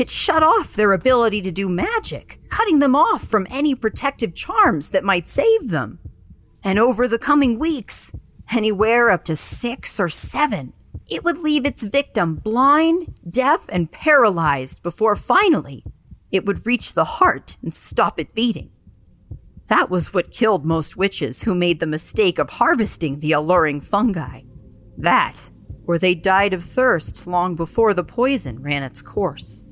It 0.00 0.08
shut 0.08 0.42
off 0.42 0.72
their 0.72 0.94
ability 0.94 1.42
to 1.42 1.52
do 1.52 1.68
magic, 1.68 2.40
cutting 2.48 2.78
them 2.78 2.96
off 2.96 3.22
from 3.22 3.46
any 3.50 3.74
protective 3.74 4.34
charms 4.34 4.88
that 4.88 5.04
might 5.04 5.28
save 5.28 5.68
them. 5.68 5.98
And 6.64 6.78
over 6.78 7.06
the 7.06 7.18
coming 7.18 7.58
weeks, 7.58 8.16
anywhere 8.50 9.10
up 9.10 9.24
to 9.24 9.36
six 9.36 10.00
or 10.00 10.08
seven, 10.08 10.72
it 11.06 11.22
would 11.22 11.36
leave 11.36 11.66
its 11.66 11.82
victim 11.82 12.36
blind, 12.36 13.14
deaf, 13.28 13.66
and 13.68 13.92
paralyzed 13.92 14.82
before 14.82 15.16
finally 15.16 15.84
it 16.32 16.46
would 16.46 16.64
reach 16.64 16.94
the 16.94 17.04
heart 17.04 17.58
and 17.62 17.74
stop 17.74 18.18
it 18.18 18.34
beating. 18.34 18.70
That 19.66 19.90
was 19.90 20.14
what 20.14 20.30
killed 20.30 20.64
most 20.64 20.96
witches 20.96 21.42
who 21.42 21.54
made 21.54 21.78
the 21.78 21.86
mistake 21.86 22.38
of 22.38 22.48
harvesting 22.48 23.20
the 23.20 23.32
alluring 23.32 23.82
fungi. 23.82 24.44
That, 24.96 25.50
or 25.86 25.98
they 25.98 26.14
died 26.14 26.54
of 26.54 26.64
thirst 26.64 27.26
long 27.26 27.54
before 27.54 27.92
the 27.92 28.02
poison 28.02 28.62
ran 28.62 28.82
its 28.82 29.02
course. 29.02 29.66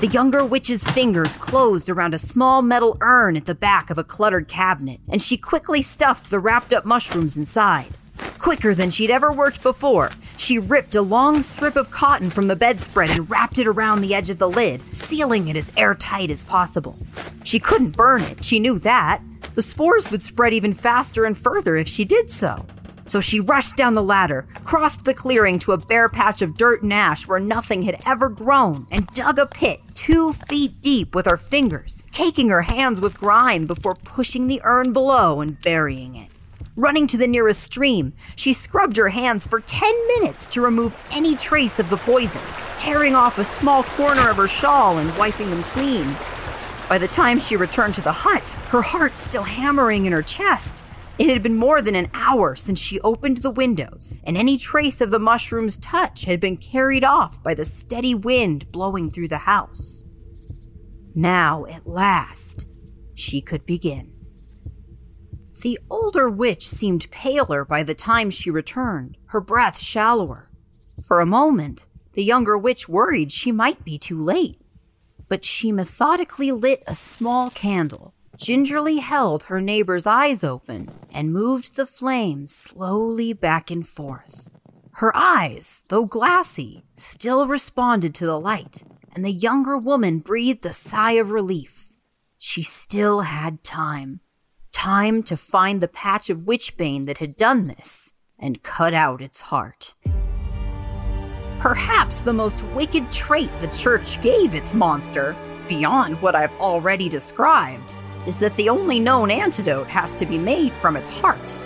The 0.00 0.06
younger 0.06 0.46
witch's 0.46 0.82
fingers 0.82 1.36
closed 1.36 1.90
around 1.90 2.14
a 2.14 2.18
small 2.18 2.62
metal 2.62 2.96
urn 3.02 3.36
at 3.36 3.44
the 3.44 3.54
back 3.54 3.90
of 3.90 3.98
a 3.98 4.02
cluttered 4.02 4.48
cabinet, 4.48 4.98
and 5.10 5.20
she 5.20 5.36
quickly 5.36 5.82
stuffed 5.82 6.30
the 6.30 6.38
wrapped 6.38 6.72
up 6.72 6.86
mushrooms 6.86 7.36
inside. 7.36 7.90
Quicker 8.38 8.74
than 8.74 8.88
she'd 8.88 9.10
ever 9.10 9.30
worked 9.30 9.62
before, 9.62 10.10
she 10.38 10.58
ripped 10.58 10.94
a 10.94 11.02
long 11.02 11.42
strip 11.42 11.76
of 11.76 11.90
cotton 11.90 12.30
from 12.30 12.48
the 12.48 12.56
bedspread 12.56 13.10
and 13.10 13.30
wrapped 13.30 13.58
it 13.58 13.66
around 13.66 14.00
the 14.00 14.14
edge 14.14 14.30
of 14.30 14.38
the 14.38 14.48
lid, 14.48 14.82
sealing 14.96 15.48
it 15.48 15.56
as 15.56 15.70
airtight 15.76 16.30
as 16.30 16.44
possible. 16.44 16.96
She 17.44 17.60
couldn't 17.60 17.94
burn 17.94 18.22
it, 18.22 18.42
she 18.42 18.58
knew 18.58 18.78
that. 18.78 19.20
The 19.54 19.62
spores 19.62 20.10
would 20.10 20.22
spread 20.22 20.54
even 20.54 20.72
faster 20.72 21.26
and 21.26 21.36
further 21.36 21.76
if 21.76 21.88
she 21.88 22.06
did 22.06 22.30
so. 22.30 22.64
So 23.04 23.20
she 23.20 23.40
rushed 23.40 23.76
down 23.76 23.96
the 23.96 24.02
ladder, 24.02 24.46
crossed 24.64 25.04
the 25.04 25.12
clearing 25.12 25.58
to 25.58 25.72
a 25.72 25.78
bare 25.78 26.08
patch 26.08 26.40
of 26.40 26.56
dirt 26.56 26.82
and 26.82 26.92
ash 26.92 27.28
where 27.28 27.40
nothing 27.40 27.82
had 27.82 28.00
ever 28.06 28.30
grown, 28.30 28.86
and 28.90 29.06
dug 29.08 29.38
a 29.38 29.46
pit 29.46 29.80
two 30.00 30.32
feet 30.32 30.80
deep 30.80 31.14
with 31.14 31.26
her 31.26 31.36
fingers, 31.36 32.02
caking 32.10 32.48
her 32.48 32.62
hands 32.62 33.02
with 33.02 33.18
grime 33.18 33.66
before 33.66 33.94
pushing 33.94 34.46
the 34.46 34.58
urn 34.64 34.94
below 34.94 35.42
and 35.42 35.60
burying 35.60 36.16
it. 36.16 36.30
Running 36.74 37.06
to 37.08 37.18
the 37.18 37.26
nearest 37.26 37.62
stream, 37.62 38.14
she 38.34 38.54
scrubbed 38.54 38.96
her 38.96 39.10
hands 39.10 39.46
for 39.46 39.60
10 39.60 40.08
minutes 40.08 40.48
to 40.48 40.62
remove 40.62 40.96
any 41.12 41.36
trace 41.36 41.78
of 41.78 41.90
the 41.90 41.98
poison, 41.98 42.40
tearing 42.78 43.14
off 43.14 43.36
a 43.36 43.44
small 43.44 43.82
corner 43.82 44.30
of 44.30 44.38
her 44.38 44.48
shawl 44.48 44.96
and 44.96 45.14
wiping 45.18 45.50
them 45.50 45.62
clean. 45.64 46.16
By 46.88 46.96
the 46.96 47.06
time 47.06 47.38
she 47.38 47.56
returned 47.56 47.92
to 47.96 48.00
the 48.00 48.10
hut, 48.10 48.56
her 48.68 48.80
heart 48.80 49.16
still 49.16 49.42
hammering 49.42 50.06
in 50.06 50.12
her 50.12 50.22
chest, 50.22 50.82
it 51.20 51.28
had 51.28 51.42
been 51.42 51.56
more 51.56 51.82
than 51.82 51.94
an 51.94 52.08
hour 52.14 52.56
since 52.56 52.78
she 52.78 52.98
opened 53.00 53.38
the 53.38 53.50
windows, 53.50 54.18
and 54.24 54.38
any 54.38 54.56
trace 54.56 55.02
of 55.02 55.10
the 55.10 55.18
mushroom's 55.18 55.76
touch 55.76 56.24
had 56.24 56.40
been 56.40 56.56
carried 56.56 57.04
off 57.04 57.42
by 57.42 57.52
the 57.52 57.64
steady 57.66 58.14
wind 58.14 58.72
blowing 58.72 59.10
through 59.10 59.28
the 59.28 59.36
house. 59.36 60.02
Now, 61.14 61.66
at 61.66 61.86
last, 61.86 62.66
she 63.12 63.42
could 63.42 63.66
begin. 63.66 64.14
The 65.60 65.78
older 65.90 66.30
witch 66.30 66.66
seemed 66.66 67.10
paler 67.10 67.66
by 67.66 67.82
the 67.82 67.94
time 67.94 68.30
she 68.30 68.50
returned, 68.50 69.18
her 69.26 69.42
breath 69.42 69.78
shallower. 69.78 70.50
For 71.04 71.20
a 71.20 71.26
moment, 71.26 71.86
the 72.14 72.24
younger 72.24 72.56
witch 72.56 72.88
worried 72.88 73.30
she 73.30 73.52
might 73.52 73.84
be 73.84 73.98
too 73.98 74.18
late. 74.18 74.58
But 75.28 75.44
she 75.44 75.70
methodically 75.70 76.50
lit 76.50 76.82
a 76.86 76.94
small 76.94 77.50
candle 77.50 78.14
gingerly 78.40 78.98
held 78.98 79.44
her 79.44 79.60
neighbor's 79.60 80.06
eyes 80.06 80.42
open 80.42 80.90
and 81.12 81.32
moved 81.32 81.76
the 81.76 81.84
flame 81.84 82.46
slowly 82.46 83.34
back 83.34 83.70
and 83.70 83.86
forth. 83.86 84.50
Her 84.92 85.14
eyes, 85.14 85.84
though 85.88 86.06
glassy, 86.06 86.84
still 86.94 87.46
responded 87.46 88.14
to 88.14 88.26
the 88.26 88.40
light, 88.40 88.82
and 89.14 89.24
the 89.24 89.30
younger 89.30 89.76
woman 89.76 90.20
breathed 90.20 90.64
a 90.64 90.72
sigh 90.72 91.12
of 91.12 91.30
relief. 91.30 91.92
She 92.38 92.62
still 92.62 93.20
had 93.20 93.62
time. 93.62 94.20
Time 94.72 95.22
to 95.24 95.36
find 95.36 95.82
the 95.82 95.88
patch 95.88 96.30
of 96.30 96.46
witchbane 96.46 97.04
that 97.06 97.18
had 97.18 97.36
done 97.36 97.66
this 97.66 98.14
and 98.38 98.62
cut 98.62 98.94
out 98.94 99.20
its 99.20 99.42
heart. 99.42 99.94
Perhaps 101.58 102.22
the 102.22 102.32
most 102.32 102.62
wicked 102.68 103.12
trait 103.12 103.50
the 103.60 103.68
church 103.68 104.20
gave 104.22 104.54
its 104.54 104.74
monster, 104.74 105.36
beyond 105.68 106.20
what 106.22 106.34
I've 106.34 106.56
already 106.58 107.08
described, 107.08 107.94
is 108.26 108.38
that 108.38 108.54
the 108.56 108.68
only 108.68 109.00
known 109.00 109.30
antidote 109.30 109.88
has 109.88 110.14
to 110.16 110.26
be 110.26 110.38
made 110.38 110.72
from 110.74 110.96
its 110.96 111.10
heart 111.10 111.56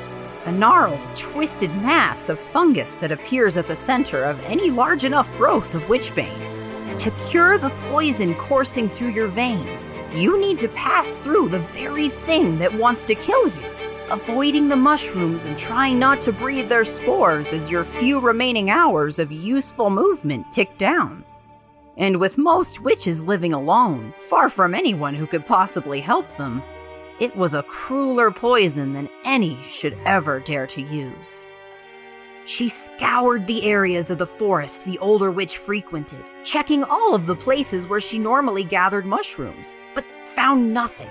a 0.46 0.52
gnarled, 0.52 1.00
twisted 1.14 1.74
mass 1.76 2.28
of 2.28 2.38
fungus 2.38 2.96
that 2.96 3.12
appears 3.12 3.56
at 3.56 3.66
the 3.66 3.76
center 3.76 4.24
of 4.24 4.38
any 4.44 4.70
large 4.70 5.04
enough 5.04 5.34
growth 5.38 5.74
of 5.74 5.82
witchbane. 5.84 6.98
To 6.98 7.10
cure 7.28 7.58
the 7.58 7.70
poison 7.88 8.34
coursing 8.34 8.88
through 8.88 9.10
your 9.10 9.26
veins, 9.26 9.98
you 10.12 10.38
need 10.38 10.60
to 10.60 10.68
pass 10.68 11.16
through 11.18 11.48
the 11.48 11.60
very 11.60 12.08
thing 12.08 12.58
that 12.58 12.74
wants 12.74 13.04
to 13.04 13.14
kill 13.14 13.48
you, 13.48 13.62
avoiding 14.10 14.68
the 14.68 14.76
mushrooms 14.76 15.46
and 15.46 15.58
trying 15.58 15.98
not 15.98 16.20
to 16.22 16.32
breathe 16.32 16.68
their 16.68 16.84
spores 16.84 17.52
as 17.52 17.70
your 17.70 17.84
few 17.84 18.20
remaining 18.20 18.68
hours 18.68 19.18
of 19.18 19.32
useful 19.32 19.88
movement 19.90 20.52
tick 20.52 20.76
down. 20.76 21.24
And 21.96 22.18
with 22.18 22.38
most 22.38 22.80
witches 22.80 23.24
living 23.24 23.52
alone, 23.52 24.14
far 24.18 24.48
from 24.48 24.74
anyone 24.74 25.14
who 25.14 25.26
could 25.26 25.46
possibly 25.46 26.00
help 26.00 26.36
them, 26.36 26.62
it 27.20 27.36
was 27.36 27.54
a 27.54 27.62
crueler 27.62 28.32
poison 28.32 28.92
than 28.92 29.08
any 29.24 29.62
should 29.62 29.96
ever 30.04 30.40
dare 30.40 30.66
to 30.68 30.82
use. 30.82 31.48
She 32.46 32.68
scoured 32.68 33.46
the 33.46 33.64
areas 33.64 34.10
of 34.10 34.18
the 34.18 34.26
forest 34.26 34.84
the 34.84 34.98
older 34.98 35.30
witch 35.30 35.56
frequented, 35.56 36.24
checking 36.42 36.84
all 36.84 37.14
of 37.14 37.26
the 37.26 37.36
places 37.36 37.86
where 37.86 38.00
she 38.00 38.18
normally 38.18 38.64
gathered 38.64 39.06
mushrooms, 39.06 39.80
but 39.94 40.04
found 40.26 40.74
nothing. 40.74 41.08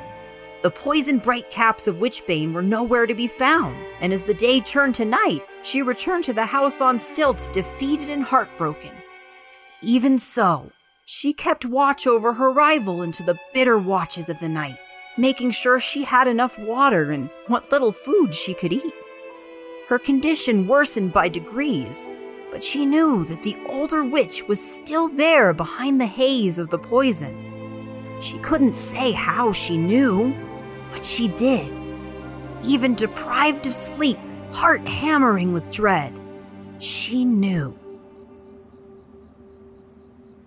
The 0.62 0.72
poison 0.72 1.18
bright 1.18 1.50
caps 1.50 1.88
of 1.88 1.96
Witchbane 1.96 2.54
were 2.54 2.62
nowhere 2.62 3.08
to 3.08 3.16
be 3.16 3.28
found, 3.28 3.76
and 4.00 4.14
as 4.14 4.24
the 4.24 4.34
day 4.34 4.60
turned 4.60 4.96
to 4.96 5.06
night, 5.06 5.42
she 5.62 5.82
returned 5.82 6.24
to 6.26 6.34
the 6.34 6.46
house 6.46 6.82
on 6.82 7.00
stilts 7.00 7.50
defeated 7.50 8.10
and 8.10 8.24
heartbroken. 8.24 8.92
Even 9.84 10.18
so, 10.18 10.72
she 11.06 11.34
kept 11.34 11.66
watch 11.66 12.08
over 12.08 12.32
her 12.34 12.50
rival 12.50 13.02
into 13.02 13.22
the 13.22 13.38
bitter 13.54 13.78
watches 13.78 14.30
of 14.30 14.40
the 14.40 14.48
night, 14.48 14.78
making 15.18 15.52
sure 15.52 15.78
she 15.78 16.06
had 16.06 16.26
enough 16.26 16.58
water 16.58 17.12
and 17.12 17.30
what 17.48 17.70
little 17.70 17.92
food 17.92 18.34
she 18.34 18.54
could 18.54 18.72
eat. 18.72 18.94
Her 19.90 20.00
condition 20.00 20.68
worsened 20.70 21.12
by 21.12 21.28
degrees, 21.28 22.10
but 22.50 22.64
she 22.64 22.86
knew 22.86 23.26
that 23.26 23.44
the 23.44 23.58
older 23.68 24.06
witch 24.06 24.48
was 24.48 24.64
still 24.64 25.10
there 25.10 25.54
behind 25.54 26.00
the 26.00 26.06
haze 26.06 26.58
of 26.58 26.70
the 26.70 26.80
poison. 26.80 27.36
She 28.22 28.40
couldn't 28.40 28.76
say 28.76 29.12
how 29.12 29.52
she 29.52 29.76
knew, 29.76 30.34
but 30.94 31.04
she 31.04 31.28
did. 31.28 31.74
Even 32.64 32.96
deprived 32.96 33.68
of 33.68 33.74
sleep, 33.74 34.18
heart 34.54 34.88
hammering 34.88 35.52
with 35.52 35.72
dread, 35.72 36.18
she 36.80 37.26
knew. 37.26 37.78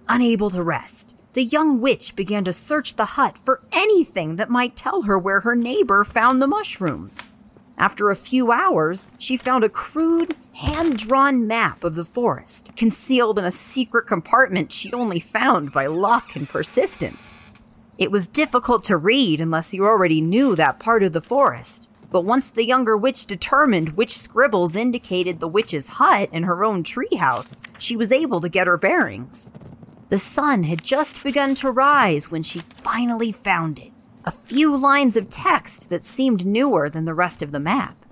Unable 0.08 0.50
to 0.50 0.62
rest, 0.62 1.20
the 1.32 1.42
young 1.42 1.80
witch 1.80 2.14
began 2.14 2.44
to 2.44 2.52
search 2.52 2.94
the 2.94 3.16
hut 3.16 3.36
for 3.36 3.62
anything 3.72 4.36
that 4.36 4.48
might 4.48 4.76
tell 4.76 5.02
her 5.02 5.18
where 5.18 5.40
her 5.40 5.56
neighbor 5.56 6.04
found 6.04 6.40
the 6.40 6.46
mushrooms. 6.46 7.20
After 7.76 8.08
a 8.10 8.16
few 8.16 8.52
hours, 8.52 9.12
she 9.18 9.36
found 9.36 9.64
a 9.64 9.68
crude, 9.68 10.36
hand 10.54 10.96
drawn 10.96 11.46
map 11.46 11.82
of 11.82 11.96
the 11.96 12.04
forest, 12.04 12.70
concealed 12.76 13.38
in 13.38 13.44
a 13.44 13.50
secret 13.50 14.06
compartment 14.06 14.72
she 14.72 14.92
only 14.92 15.18
found 15.18 15.72
by 15.72 15.86
luck 15.86 16.36
and 16.36 16.48
persistence. 16.48 17.38
It 17.98 18.10
was 18.10 18.28
difficult 18.28 18.84
to 18.84 18.96
read 18.96 19.40
unless 19.40 19.74
you 19.74 19.84
already 19.84 20.20
knew 20.20 20.54
that 20.54 20.78
part 20.78 21.02
of 21.02 21.12
the 21.12 21.20
forest, 21.20 21.90
but 22.10 22.22
once 22.22 22.50
the 22.50 22.64
younger 22.64 22.96
witch 22.96 23.26
determined 23.26 23.96
which 23.96 24.16
scribbles 24.16 24.76
indicated 24.76 25.40
the 25.40 25.48
witch's 25.48 25.88
hut 25.88 26.30
and 26.32 26.44
her 26.44 26.64
own 26.64 26.84
treehouse, 26.84 27.60
she 27.78 27.96
was 27.96 28.12
able 28.12 28.40
to 28.40 28.48
get 28.48 28.68
her 28.68 28.78
bearings. 28.78 29.52
The 30.08 30.18
sun 30.18 30.62
had 30.62 30.84
just 30.84 31.24
begun 31.24 31.56
to 31.56 31.70
rise 31.70 32.30
when 32.30 32.42
she 32.42 32.60
finally 32.60 33.32
found 33.32 33.78
it. 33.80 33.92
A 34.24 34.30
few 34.30 34.76
lines 34.76 35.16
of 35.16 35.28
text 35.28 35.90
that 35.90 36.04
seemed 36.04 36.46
newer 36.46 36.88
than 36.88 37.06
the 37.06 37.14
rest 37.14 37.42
of 37.42 37.52
the 37.52 37.60
map. 37.60 38.06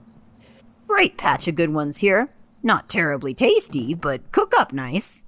Bright 0.87 1.17
patch 1.17 1.47
of 1.47 1.55
good 1.55 1.73
ones 1.73 1.99
here. 1.99 2.31
Not 2.63 2.89
terribly 2.89 3.33
tasty, 3.33 3.95
but 3.95 4.33
cook 4.33 4.53
up 4.59 4.73
nice. 4.73 5.25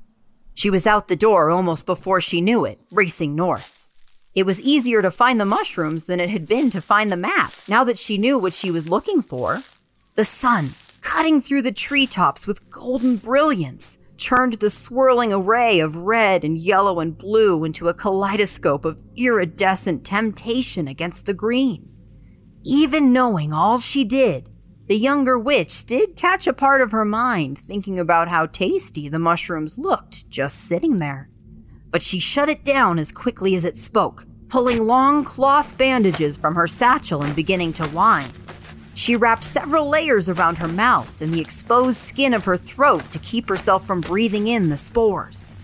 She 0.55 0.71
was 0.71 0.87
out 0.87 1.09
the 1.09 1.17
door 1.17 1.51
almost 1.51 1.87
before 1.87 2.21
she 2.21 2.41
knew 2.41 2.64
it, 2.64 2.81
racing 2.91 3.37
north. 3.37 3.89
It 4.35 4.47
was 4.47 4.61
easier 4.61 5.03
to 5.03 5.11
find 5.11 5.41
the 5.41 5.45
mushrooms 5.45 6.07
than 6.07 6.19
it 6.19 6.31
had 6.31 6.47
been 6.49 6.71
to 6.71 6.81
find 6.81 7.12
the 7.12 7.17
map, 7.17 7.53
now 7.69 7.85
that 7.85 7.99
she 7.99 8.19
knew 8.19 8.39
what 8.39 8.55
she 8.55 8.71
was 8.71 8.89
looking 8.89 9.23
for. 9.23 9.62
The 10.14 10.25
sun, 10.25 10.71
cutting 11.01 11.41
through 11.41 11.62
the 11.62 11.73
treetops 11.73 12.47
with 12.47 12.71
golden 12.71 13.17
brilliance, 13.17 13.99
turned 14.27 14.55
the 14.55 14.70
swirling 14.70 15.33
array 15.33 15.79
of 15.79 15.97
red 15.97 16.43
and 16.43 16.59
yellow 16.59 16.99
and 16.99 17.16
blue 17.16 17.62
into 17.62 17.87
a 17.87 17.95
kaleidoscope 17.95 18.85
of 18.85 19.01
iridescent 19.16 20.05
temptation 20.05 20.89
against 20.89 21.27
the 21.27 21.33
green. 21.33 21.89
Even 22.64 23.12
knowing 23.12 23.53
all 23.53 23.79
she 23.79 24.03
did, 24.03 24.51
the 24.89 24.97
younger 24.97 25.39
witch 25.39 25.87
did 25.87 26.16
catch 26.16 26.49
a 26.49 26.53
part 26.53 26.81
of 26.81 26.91
her 26.91 27.05
mind 27.05 27.57
thinking 27.57 28.01
about 28.01 28.27
how 28.27 28.47
tasty 28.47 29.09
the 29.09 29.20
mushrooms 29.20 29.79
looked 29.79 30.29
just 30.29 30.59
sitting 30.59 30.99
there. 30.99 31.31
But 31.93 32.03
she 32.03 32.18
shut 32.18 32.49
it 32.49 32.64
down 32.64 32.99
as 32.99 33.12
quickly 33.12 33.55
as 33.55 33.64
it 33.64 33.77
spoke, 33.77 34.24
pulling 34.49 34.89
long 34.89 35.22
cloth 35.22 35.79
bandages 35.79 36.37
from 36.37 36.57
her 36.57 36.66
satchel 36.66 37.22
and 37.22 37.37
beginning 37.37 37.74
to 37.74 37.87
whine. 37.87 38.33
She 38.97 39.15
wrapped 39.15 39.45
several 39.45 39.91
layers 39.91 40.31
around 40.31 40.57
her 40.57 40.67
mouth 40.67 41.21
and 41.21 41.33
the 41.33 41.41
exposed 41.41 41.99
skin 41.99 42.33
of 42.33 42.47
her 42.47 42.57
throat 42.57 43.13
to 43.13 43.19
keep 43.19 43.47
herself 43.47 43.87
from 43.87 44.01
breathing 44.01 44.49
in 44.49 44.71
the 44.71 44.79
spores. 44.79 45.55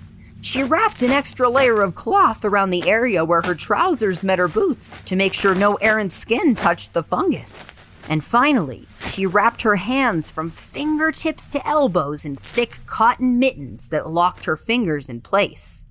She 0.43 0.63
wrapped 0.63 1.01
an 1.01 1.13
extra 1.13 1.49
layer 1.49 1.81
of 1.81 1.95
cloth 1.95 2.45
around 2.45 2.69
the 2.69 2.87
area 2.87 3.25
where 3.25 3.41
her 3.41 3.55
trousers 3.55 4.23
met 4.23 4.39
her 4.39 4.49
boots 4.49 5.01
to 5.07 5.17
make 5.17 5.33
sure 5.33 5.55
no 5.55 5.77
errant 5.77 6.13
skin 6.13 6.55
touched 6.55 6.93
the 6.93 7.03
fungus. 7.03 7.73
And 8.07 8.23
finally, 8.23 8.87
she 9.01 9.25
wrapped 9.25 9.63
her 9.63 9.77
hands 9.77 10.31
from 10.31 10.51
fingertips 10.51 11.49
to 11.49 11.67
elbows 11.67 12.27
in 12.27 12.37
thick 12.37 12.81
cotton 12.85 13.39
mittens 13.39 13.89
that 13.89 14.11
locked 14.11 14.45
her 14.45 14.59
fingers 14.59 15.09
in 15.09 15.23
place. 15.23 15.87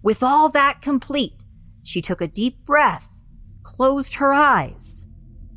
With 0.00 0.22
all 0.22 0.48
that 0.50 0.80
complete, 0.80 1.44
she 1.82 2.00
took 2.00 2.20
a 2.20 2.28
deep 2.28 2.64
breath, 2.64 3.08
closed 3.64 4.14
her 4.14 4.32
eyes, 4.32 5.03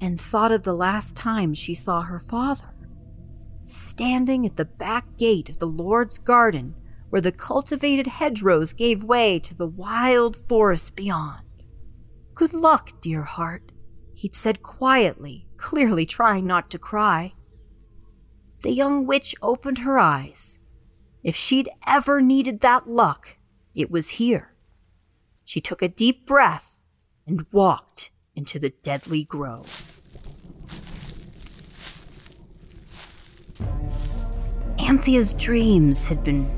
and 0.02 0.20
thought 0.20 0.52
of 0.52 0.64
the 0.64 0.74
last 0.74 1.16
time 1.16 1.54
she 1.54 1.74
saw 1.74 2.02
her 2.02 2.20
father. 2.20 2.74
Standing 3.66 4.46
at 4.46 4.56
the 4.56 4.66
back 4.66 5.06
gate 5.18 5.50
of 5.50 5.60
the 5.60 5.68
Lord's 5.68 6.18
garden, 6.18 6.76
where 7.10 7.22
the 7.22 7.32
cultivated 7.32 8.08
hedgerows 8.08 8.74
gave 8.74 9.04
way 9.04 9.40
to 9.40 9.56
the 9.56 9.68
wild 9.68 10.36
forest 10.36 10.96
beyond. 10.96 11.44
Good 12.36 12.54
luck, 12.54 13.02
dear 13.02 13.24
heart, 13.24 13.72
he'd 14.16 14.36
said 14.36 14.62
quietly, 14.62 15.48
clearly 15.58 16.06
trying 16.06 16.46
not 16.46 16.70
to 16.72 16.80
cry. 16.80 17.34
the 18.62 18.72
young 18.72 19.06
witch 19.06 19.36
opened 19.42 19.80
her 19.80 19.98
eyes. 20.00 20.60
If 21.24 21.36
she'd 21.36 21.70
ever 21.86 22.22
needed 22.22 22.62
that 22.62 22.90
luck, 22.90 23.38
it 23.76 23.92
was 23.92 24.12
here. 24.12 24.56
She 25.44 25.62
took 25.62 25.82
a 25.82 25.88
deep 25.88 26.26
breath 26.26 26.82
and 27.26 27.46
walked 27.52 28.12
into 28.36 28.60
the 28.60 28.70
deadly 28.84 29.24
grove. 29.24 29.87
Anthea's 34.88 35.34
dreams 35.34 36.08
had 36.08 36.24
been 36.24 36.50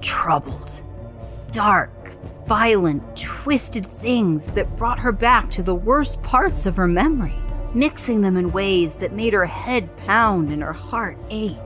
troubled, 0.00 0.84
dark, 1.50 1.90
violent, 2.46 3.20
twisted 3.20 3.84
things 3.84 4.52
that 4.52 4.76
brought 4.76 5.00
her 5.00 5.10
back 5.10 5.50
to 5.50 5.62
the 5.64 5.74
worst 5.74 6.22
parts 6.22 6.66
of 6.66 6.76
her 6.76 6.86
memory, 6.86 7.34
mixing 7.74 8.20
them 8.20 8.36
in 8.36 8.52
ways 8.52 8.94
that 8.94 9.12
made 9.12 9.32
her 9.32 9.46
head 9.46 9.94
pound 9.96 10.52
and 10.52 10.62
her 10.62 10.72
heart 10.72 11.18
ache. 11.30 11.58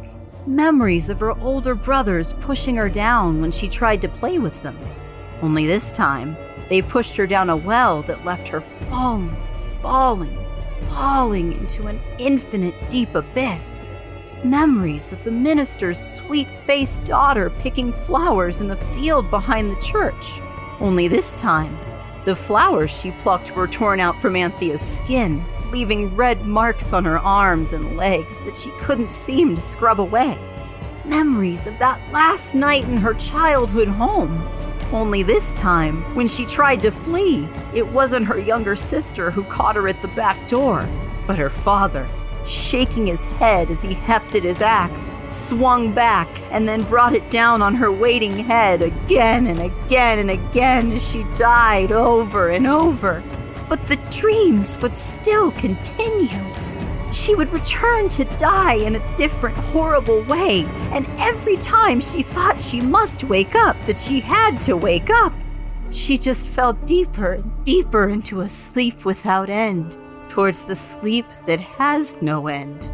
Memories 0.46 1.10
of 1.10 1.20
her 1.20 1.38
older 1.42 1.74
brothers 1.74 2.32
pushing 2.40 2.76
her 2.76 2.88
down 2.88 3.42
when 3.42 3.50
she 3.50 3.68
tried 3.68 4.00
to 4.00 4.08
play 4.08 4.38
with 4.38 4.62
them. 4.62 4.78
Only 5.42 5.66
this 5.66 5.92
time, 5.92 6.38
they 6.70 6.80
pushed 6.80 7.16
her 7.18 7.26
down 7.26 7.50
a 7.50 7.56
well 7.56 8.00
that 8.04 8.24
left 8.24 8.48
her 8.48 8.62
falling, 8.62 9.36
falling, 9.82 10.38
falling 10.84 11.52
into 11.52 11.86
an 11.86 12.00
infinite 12.18 12.88
deep 12.88 13.14
abyss. 13.14 13.90
Memories 14.44 15.12
of 15.12 15.24
the 15.24 15.32
minister's 15.32 15.98
sweet 15.98 16.48
faced 16.48 17.04
daughter 17.04 17.50
picking 17.50 17.92
flowers 17.92 18.60
in 18.60 18.68
the 18.68 18.76
field 18.76 19.28
behind 19.30 19.68
the 19.68 19.80
church. 19.80 20.40
Only 20.78 21.08
this 21.08 21.34
time, 21.34 21.76
the 22.24 22.36
flowers 22.36 22.96
she 22.96 23.10
plucked 23.10 23.56
were 23.56 23.66
torn 23.66 23.98
out 23.98 24.20
from 24.22 24.36
Anthea's 24.36 24.80
skin, 24.80 25.44
leaving 25.72 26.14
red 26.14 26.44
marks 26.44 26.92
on 26.92 27.04
her 27.04 27.18
arms 27.18 27.72
and 27.72 27.96
legs 27.96 28.38
that 28.42 28.56
she 28.56 28.70
couldn't 28.78 29.10
seem 29.10 29.56
to 29.56 29.60
scrub 29.60 30.00
away. 30.00 30.38
Memories 31.04 31.66
of 31.66 31.76
that 31.80 32.00
last 32.12 32.54
night 32.54 32.84
in 32.84 32.98
her 32.98 33.14
childhood 33.14 33.88
home. 33.88 34.48
Only 34.92 35.24
this 35.24 35.52
time, 35.54 36.02
when 36.14 36.28
she 36.28 36.46
tried 36.46 36.80
to 36.82 36.92
flee, 36.92 37.48
it 37.74 37.88
wasn't 37.88 38.26
her 38.26 38.38
younger 38.38 38.76
sister 38.76 39.32
who 39.32 39.42
caught 39.44 39.74
her 39.74 39.88
at 39.88 40.00
the 40.00 40.08
back 40.08 40.46
door, 40.46 40.88
but 41.26 41.38
her 41.38 41.50
father 41.50 42.06
shaking 42.48 43.06
his 43.06 43.26
head 43.26 43.70
as 43.70 43.82
he 43.82 43.94
hefted 43.94 44.44
his 44.44 44.62
axe, 44.62 45.16
swung 45.28 45.92
back, 45.92 46.28
and 46.50 46.66
then 46.66 46.82
brought 46.84 47.12
it 47.12 47.30
down 47.30 47.62
on 47.62 47.74
her 47.74 47.92
waiting 47.92 48.36
head 48.38 48.82
again 48.82 49.46
and 49.46 49.60
again 49.60 50.18
and 50.18 50.30
again 50.30 50.90
as 50.92 51.06
she 51.08 51.24
died 51.36 51.92
over 51.92 52.48
and 52.48 52.66
over. 52.66 53.22
But 53.68 53.86
the 53.86 53.96
dreams 54.10 54.78
would 54.80 54.96
still 54.96 55.52
continue. 55.52 56.44
She 57.12 57.34
would 57.34 57.52
return 57.52 58.08
to 58.10 58.24
die 58.36 58.74
in 58.74 58.96
a 58.96 59.16
different, 59.16 59.56
horrible 59.56 60.22
way, 60.22 60.64
and 60.92 61.06
every 61.18 61.56
time 61.56 62.00
she 62.00 62.22
thought 62.22 62.60
she 62.60 62.80
must 62.80 63.24
wake 63.24 63.54
up, 63.54 63.76
that 63.86 63.98
she 63.98 64.20
had 64.20 64.60
to 64.62 64.76
wake 64.76 65.10
up, 65.10 65.32
she 65.90 66.18
just 66.18 66.48
fell 66.48 66.74
deeper 66.74 67.34
and 67.34 67.64
deeper 67.64 68.08
into 68.08 68.40
a 68.40 68.48
sleep 68.48 69.04
without 69.04 69.48
end 69.48 69.96
towards 70.38 70.66
the 70.66 70.76
sleep 70.76 71.26
that 71.46 71.60
has 71.60 72.22
no 72.22 72.46
end. 72.46 72.92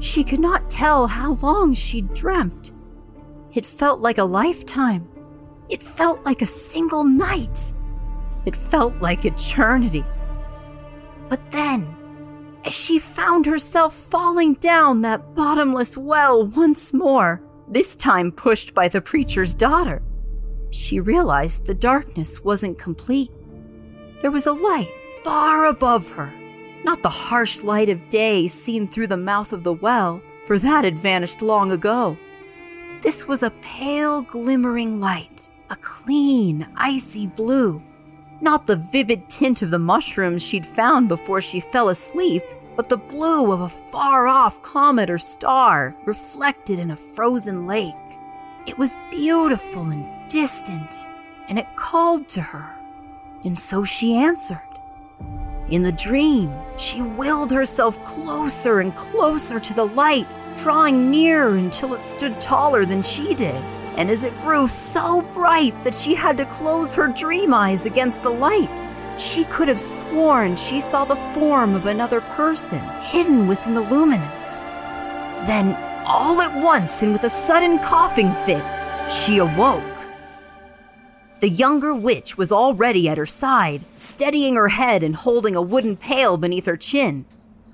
She 0.00 0.24
could 0.24 0.40
not 0.40 0.68
tell 0.68 1.06
how 1.06 1.34
long 1.34 1.72
she'd 1.72 2.12
dreamt. 2.14 2.72
It 3.52 3.64
felt 3.64 4.00
like 4.00 4.18
a 4.18 4.24
lifetime. 4.24 5.08
It 5.68 5.84
felt 5.84 6.24
like 6.24 6.42
a 6.42 6.46
single 6.46 7.04
night. 7.04 7.72
It 8.44 8.56
felt 8.56 9.00
like 9.00 9.24
eternity. 9.24 10.04
But 11.28 11.48
then, 11.52 11.94
as 12.64 12.74
she 12.74 12.98
found 12.98 13.46
herself 13.46 13.94
falling 13.94 14.54
down 14.54 15.02
that 15.02 15.36
bottomless 15.36 15.96
well 15.96 16.44
once 16.44 16.92
more, 16.92 17.40
this 17.68 17.94
time 17.94 18.32
pushed 18.32 18.74
by 18.74 18.88
the 18.88 19.00
preacher's 19.00 19.54
daughter, 19.54 20.02
she 20.70 20.98
realized 20.98 21.66
the 21.66 21.74
darkness 21.74 22.42
wasn't 22.42 22.80
complete. 22.80 23.30
There 24.22 24.32
was 24.32 24.48
a 24.48 24.52
light 24.52 24.90
far 25.22 25.66
above 25.66 26.10
her 26.10 26.34
not 26.84 27.02
the 27.02 27.08
harsh 27.08 27.62
light 27.62 27.88
of 27.88 28.08
day 28.08 28.46
seen 28.46 28.86
through 28.86 29.06
the 29.06 29.16
mouth 29.16 29.52
of 29.52 29.64
the 29.64 29.72
well, 29.72 30.22
for 30.46 30.58
that 30.58 30.84
had 30.84 30.98
vanished 30.98 31.40
long 31.40 31.72
ago. 31.72 32.16
This 33.00 33.26
was 33.26 33.42
a 33.42 33.50
pale, 33.62 34.22
glimmering 34.22 35.00
light, 35.00 35.48
a 35.70 35.76
clean, 35.76 36.66
icy 36.76 37.26
blue. 37.26 37.82
Not 38.40 38.66
the 38.66 38.76
vivid 38.76 39.28
tint 39.30 39.62
of 39.62 39.70
the 39.70 39.78
mushrooms 39.78 40.42
she'd 40.42 40.66
found 40.66 41.08
before 41.08 41.40
she 41.40 41.60
fell 41.60 41.88
asleep, 41.88 42.42
but 42.76 42.88
the 42.88 42.96
blue 42.96 43.52
of 43.52 43.60
a 43.60 43.68
far 43.68 44.26
off 44.26 44.60
comet 44.62 45.08
or 45.08 45.18
star 45.18 45.96
reflected 46.04 46.78
in 46.78 46.90
a 46.90 46.96
frozen 46.96 47.66
lake. 47.66 47.94
It 48.66 48.76
was 48.78 48.96
beautiful 49.10 49.82
and 49.84 50.06
distant, 50.28 50.94
and 51.48 51.58
it 51.58 51.76
called 51.76 52.28
to 52.28 52.40
her. 52.40 52.74
And 53.44 53.56
so 53.56 53.84
she 53.84 54.16
answered. 54.16 54.73
In 55.70 55.80
the 55.80 55.92
dream, 55.92 56.52
she 56.76 57.00
willed 57.00 57.50
herself 57.50 58.02
closer 58.04 58.80
and 58.80 58.94
closer 58.94 59.58
to 59.58 59.74
the 59.74 59.86
light, 59.86 60.26
drawing 60.58 61.10
nearer 61.10 61.54
until 61.54 61.94
it 61.94 62.02
stood 62.02 62.38
taller 62.38 62.84
than 62.84 63.00
she 63.00 63.34
did. 63.34 63.62
And 63.96 64.10
as 64.10 64.24
it 64.24 64.38
grew 64.40 64.68
so 64.68 65.22
bright 65.32 65.82
that 65.82 65.94
she 65.94 66.14
had 66.14 66.36
to 66.36 66.44
close 66.44 66.92
her 66.94 67.08
dream 67.08 67.54
eyes 67.54 67.86
against 67.86 68.22
the 68.22 68.30
light, 68.30 68.68
she 69.18 69.44
could 69.44 69.68
have 69.68 69.80
sworn 69.80 70.56
she 70.56 70.80
saw 70.80 71.04
the 71.04 71.16
form 71.16 71.74
of 71.74 71.86
another 71.86 72.20
person 72.20 72.80
hidden 73.00 73.46
within 73.46 73.72
the 73.72 73.80
luminance. 73.80 74.68
Then, 75.46 75.74
all 76.06 76.42
at 76.42 76.62
once 76.62 77.02
and 77.02 77.12
with 77.12 77.24
a 77.24 77.30
sudden 77.30 77.78
coughing 77.78 78.32
fit, 78.44 78.64
she 79.10 79.38
awoke. 79.38 79.93
The 81.44 81.50
younger 81.50 81.94
witch 81.94 82.38
was 82.38 82.50
already 82.50 83.06
at 83.06 83.18
her 83.18 83.26
side, 83.26 83.84
steadying 83.98 84.54
her 84.54 84.68
head 84.68 85.02
and 85.02 85.14
holding 85.14 85.54
a 85.54 85.60
wooden 85.60 85.94
pail 85.94 86.38
beneath 86.38 86.64
her 86.64 86.78
chin. 86.78 87.26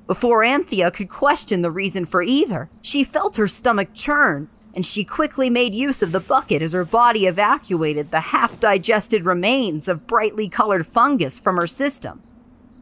Before 0.09 0.43
Anthea 0.43 0.91
could 0.91 1.09
question 1.09 1.62
the 1.62 1.71
reason 1.71 2.05
for 2.05 2.21
either, 2.21 2.68
she 2.83 3.05
felt 3.05 3.37
her 3.37 3.47
stomach 3.47 3.91
churn, 3.95 4.49
and 4.75 4.85
she 4.85 5.05
quickly 5.05 5.49
made 5.49 5.73
use 5.73 6.03
of 6.03 6.11
the 6.11 6.18
bucket 6.18 6.62
as 6.62 6.73
her 6.73 6.85
body 6.85 7.29
evacuated 7.29 8.11
the 8.11 8.33
half 8.35 8.59
digested 8.59 9.25
remains 9.25 9.87
of 9.87 10.09
brightly 10.09 10.49
colored 10.49 10.85
fungus 10.85 11.39
from 11.39 11.55
her 11.55 11.68
system. 11.68 12.23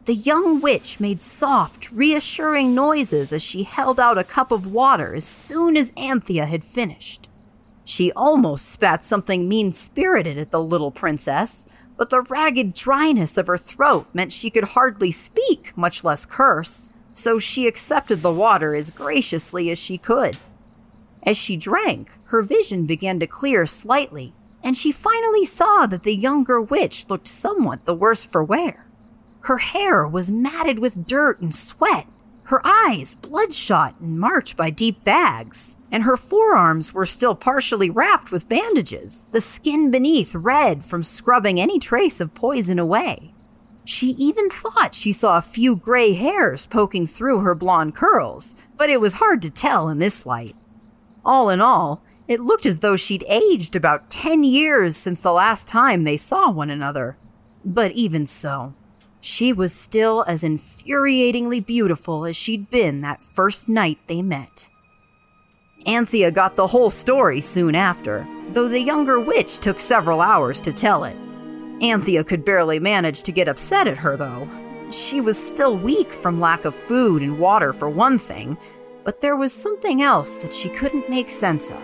The 0.07 0.15
young 0.15 0.59
witch 0.63 1.01
made 1.01 1.21
soft, 1.21 1.93
reassuring 1.93 2.75
noises 2.75 3.31
as 3.31 3.43
she 3.43 3.65
held 3.65 4.01
out 4.01 4.17
a 4.17 4.25
cup 4.25 4.51
of 4.51 4.73
water 4.73 5.15
as 5.15 5.27
soon 5.27 5.77
as 5.77 5.93
Anthea 5.99 6.47
had 6.47 6.65
finished. 6.65 7.28
She 7.89 8.13
almost 8.13 8.69
spat 8.69 9.03
something 9.03 9.49
mean 9.49 9.73
spirited 9.73 10.37
at 10.37 10.51
the 10.51 10.63
little 10.63 10.91
princess, 10.91 11.65
but 11.97 12.11
the 12.11 12.21
ragged 12.21 12.75
dryness 12.75 13.39
of 13.39 13.47
her 13.47 13.57
throat 13.57 14.07
meant 14.13 14.31
she 14.31 14.51
could 14.51 14.77
hardly 14.77 15.11
speak, 15.11 15.73
much 15.75 16.05
less 16.05 16.27
curse, 16.27 16.91
so 17.15 17.39
she 17.39 17.67
accepted 17.67 18.21
the 18.21 18.31
water 18.31 18.75
as 18.75 18.91
graciously 18.91 19.71
as 19.71 19.79
she 19.79 19.97
could. 19.97 20.37
As 21.23 21.39
she 21.39 21.57
drank, 21.57 22.11
her 22.25 22.43
vision 22.43 22.85
began 22.85 23.19
to 23.21 23.27
clear 23.27 23.65
slightly, 23.65 24.35
and 24.63 24.77
she 24.77 24.93
finally 24.93 25.47
saw 25.47 25.87
that 25.87 26.03
the 26.03 26.15
younger 26.15 26.61
witch 26.61 27.09
looked 27.09 27.27
somewhat 27.27 27.87
the 27.87 27.95
worse 27.95 28.23
for 28.23 28.45
wear. 28.45 28.87
Her 29.45 29.59
hair 29.59 30.07
was 30.07 30.31
matted 30.31 30.79
with 30.79 31.07
dirt 31.07 31.41
and 31.41 31.55
sweat, 31.55 32.07
her 32.49 32.63
eyes 32.65 33.15
bloodshot 33.15 33.95
and 34.01 34.19
marked 34.19 34.57
by 34.57 34.71
deep 34.71 35.05
bags, 35.05 35.77
and 35.93 36.05
her 36.05 36.17
forearms 36.17 36.95
were 36.95 37.05
still 37.05 37.35
partially 37.35 37.91
wrapped 37.91 38.31
with 38.31 38.49
bandages, 38.49 39.27
the 39.33 39.41
skin 39.41 39.91
beneath 39.91 40.35
red 40.35 40.83
from 40.83 41.03
scrubbing 41.03 41.61
any 41.61 41.79
trace 41.79 42.23
of 42.23 42.33
poison 42.33 42.79
away. 42.79 43.35
She 43.85 44.09
even 44.13 44.49
thought 44.49 44.95
she 44.95 45.13
saw 45.13 45.37
a 45.37 45.43
few 45.43 45.77
gray 45.77 46.15
hairs 46.15 46.67
poking 46.67 47.07
through 47.07 47.41
her 47.41 47.55
blonde 47.55 47.95
curls, 47.95 48.57
but 48.79 48.89
it 48.89 49.01
was 49.01 49.15
hard 49.15 49.43
to 49.43 49.51
tell 49.51 49.91
in 49.91 49.99
this 49.99 50.25
light. 50.25 50.57
All 51.27 51.51
in 51.51 51.61
all, 51.61 52.03
it 52.29 52.41
looked 52.41 52.65
as 52.65 52.81
though 52.81 52.97
she'd 52.97 53.25
aged 53.29 53.77
about 53.77 54.11
10 54.11 54.43
years 54.43 54.97
since 54.97 55.21
the 55.21 55.33
last 55.33 55.69
time 55.69 56.05
they 56.05 56.17
saw 56.17 56.51
one 56.51 56.71
another. 56.71 57.19
But 57.63 57.93
even 57.93 58.25
so, 58.25 58.75
she 59.21 59.53
was 59.53 59.75
still 59.75 60.25
as 60.27 60.43
infuriatingly 60.43 61.65
beautiful 61.65 62.25
as 62.25 62.37
she'd 62.37 62.71
been 62.71 63.01
that 63.01 63.23
first 63.23 63.69
night 63.69 63.99
they 64.07 64.23
met. 64.23 64.69
Anthea 65.87 66.31
got 66.31 66.57
the 66.57 66.67
whole 66.67 66.91
story 66.91 67.41
soon 67.41 67.75
after, 67.75 68.27
though 68.51 68.69
the 68.69 68.81
younger 68.81 69.21
witch 69.21 69.59
took 69.61 69.81
several 69.81 70.21
hours 70.21 70.61
to 70.63 70.73
tell 70.73 71.05
it. 71.05 71.17
Anthea 71.81 72.25
could 72.25 72.45
barely 72.45 72.79
manage 72.81 73.23
to 73.23 73.33
get 73.33 73.49
upset 73.49 73.87
at 73.87 73.99
her, 73.99 74.17
though. 74.17 74.49
She 74.91 75.21
was 75.21 75.39
still 75.39 75.77
weak 75.77 76.13
from 76.13 76.41
lack 76.41 76.65
of 76.65 76.75
food 76.75 77.23
and 77.23 77.39
water, 77.39 77.73
for 77.73 77.89
one 77.89 78.19
thing, 78.19 78.59
but 79.05 79.21
there 79.21 79.37
was 79.37 79.53
something 79.53 80.03
else 80.03 80.39
that 80.39 80.53
she 80.53 80.69
couldn't 80.69 81.09
make 81.09 81.31
sense 81.31 81.71
of. 81.71 81.83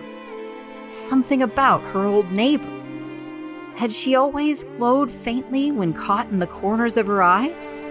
Something 0.87 1.41
about 1.41 1.81
her 1.81 2.05
old 2.05 2.29
neighbor. 2.31 2.74
Had 3.75 3.91
she 3.91 4.15
always 4.15 4.63
glowed 4.63 5.11
faintly 5.11 5.69
when 5.69 5.91
caught 5.91 6.29
in 6.29 6.39
the 6.39 6.47
corners 6.47 6.95
of 6.95 7.07
her 7.07 7.21
eyes? 7.21 7.83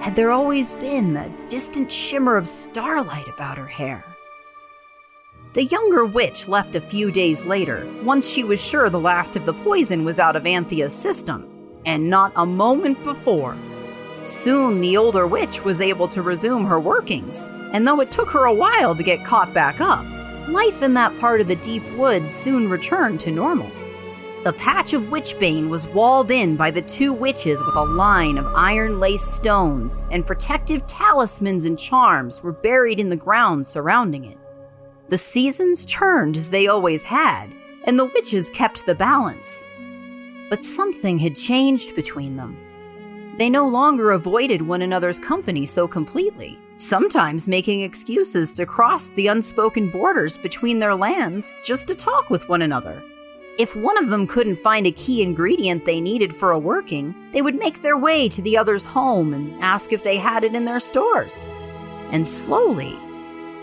Had 0.00 0.16
there 0.16 0.30
always 0.30 0.72
been 0.72 1.18
a 1.18 1.48
distant 1.50 1.92
shimmer 1.92 2.36
of 2.36 2.48
starlight 2.48 3.28
about 3.28 3.58
her 3.58 3.66
hair? 3.66 4.02
The 5.52 5.64
younger 5.64 6.06
witch 6.06 6.48
left 6.48 6.76
a 6.76 6.80
few 6.80 7.10
days 7.10 7.44
later, 7.44 7.86
once 8.02 8.26
she 8.26 8.42
was 8.42 8.64
sure 8.64 8.88
the 8.88 8.98
last 8.98 9.36
of 9.36 9.44
the 9.44 9.52
poison 9.52 10.02
was 10.02 10.18
out 10.18 10.34
of 10.34 10.46
Anthea's 10.46 10.94
system, 10.94 11.46
and 11.84 12.08
not 12.08 12.32
a 12.34 12.46
moment 12.46 13.04
before. 13.04 13.54
Soon 14.24 14.80
the 14.80 14.96
older 14.96 15.26
witch 15.26 15.62
was 15.62 15.82
able 15.82 16.08
to 16.08 16.22
resume 16.22 16.64
her 16.64 16.80
workings, 16.80 17.48
and 17.74 17.86
though 17.86 18.00
it 18.00 18.10
took 18.10 18.30
her 18.30 18.46
a 18.46 18.54
while 18.54 18.94
to 18.94 19.02
get 19.02 19.26
caught 19.26 19.52
back 19.52 19.78
up, 19.78 20.06
life 20.48 20.80
in 20.80 20.94
that 20.94 21.18
part 21.18 21.42
of 21.42 21.48
the 21.48 21.56
deep 21.56 21.86
woods 21.92 22.34
soon 22.34 22.70
returned 22.70 23.20
to 23.20 23.30
normal. 23.30 23.70
The 24.48 24.54
patch 24.54 24.94
of 24.94 25.10
Witchbane 25.10 25.68
was 25.68 25.86
walled 25.88 26.30
in 26.30 26.56
by 26.56 26.70
the 26.70 26.80
two 26.80 27.12
witches 27.12 27.62
with 27.62 27.76
a 27.76 27.84
line 27.84 28.38
of 28.38 28.46
iron 28.56 28.98
laced 28.98 29.36
stones, 29.36 30.06
and 30.10 30.26
protective 30.26 30.86
talismans 30.86 31.66
and 31.66 31.78
charms 31.78 32.42
were 32.42 32.52
buried 32.52 32.98
in 32.98 33.10
the 33.10 33.16
ground 33.16 33.66
surrounding 33.66 34.24
it. 34.24 34.38
The 35.10 35.18
seasons 35.18 35.84
turned 35.84 36.34
as 36.34 36.48
they 36.48 36.66
always 36.66 37.04
had, 37.04 37.54
and 37.84 37.98
the 37.98 38.06
witches 38.06 38.48
kept 38.48 38.86
the 38.86 38.94
balance. 38.94 39.68
But 40.48 40.62
something 40.62 41.18
had 41.18 41.36
changed 41.36 41.94
between 41.94 42.36
them. 42.36 42.56
They 43.36 43.50
no 43.50 43.68
longer 43.68 44.12
avoided 44.12 44.62
one 44.62 44.80
another's 44.80 45.20
company 45.20 45.66
so 45.66 45.86
completely, 45.86 46.58
sometimes 46.78 47.48
making 47.48 47.82
excuses 47.82 48.54
to 48.54 48.64
cross 48.64 49.10
the 49.10 49.26
unspoken 49.26 49.90
borders 49.90 50.38
between 50.38 50.78
their 50.78 50.94
lands 50.94 51.54
just 51.62 51.86
to 51.88 51.94
talk 51.94 52.30
with 52.30 52.48
one 52.48 52.62
another. 52.62 53.02
If 53.58 53.74
one 53.74 53.98
of 53.98 54.08
them 54.08 54.28
couldn't 54.28 54.60
find 54.60 54.86
a 54.86 54.92
key 54.92 55.20
ingredient 55.20 55.84
they 55.84 56.00
needed 56.00 56.32
for 56.32 56.52
a 56.52 56.58
working, 56.60 57.12
they 57.32 57.42
would 57.42 57.56
make 57.56 57.82
their 57.82 57.98
way 57.98 58.28
to 58.28 58.40
the 58.40 58.56
other's 58.56 58.86
home 58.86 59.34
and 59.34 59.60
ask 59.60 59.92
if 59.92 60.04
they 60.04 60.16
had 60.16 60.44
it 60.44 60.54
in 60.54 60.64
their 60.64 60.78
stores. 60.78 61.50
And 62.12 62.24
slowly, 62.24 62.96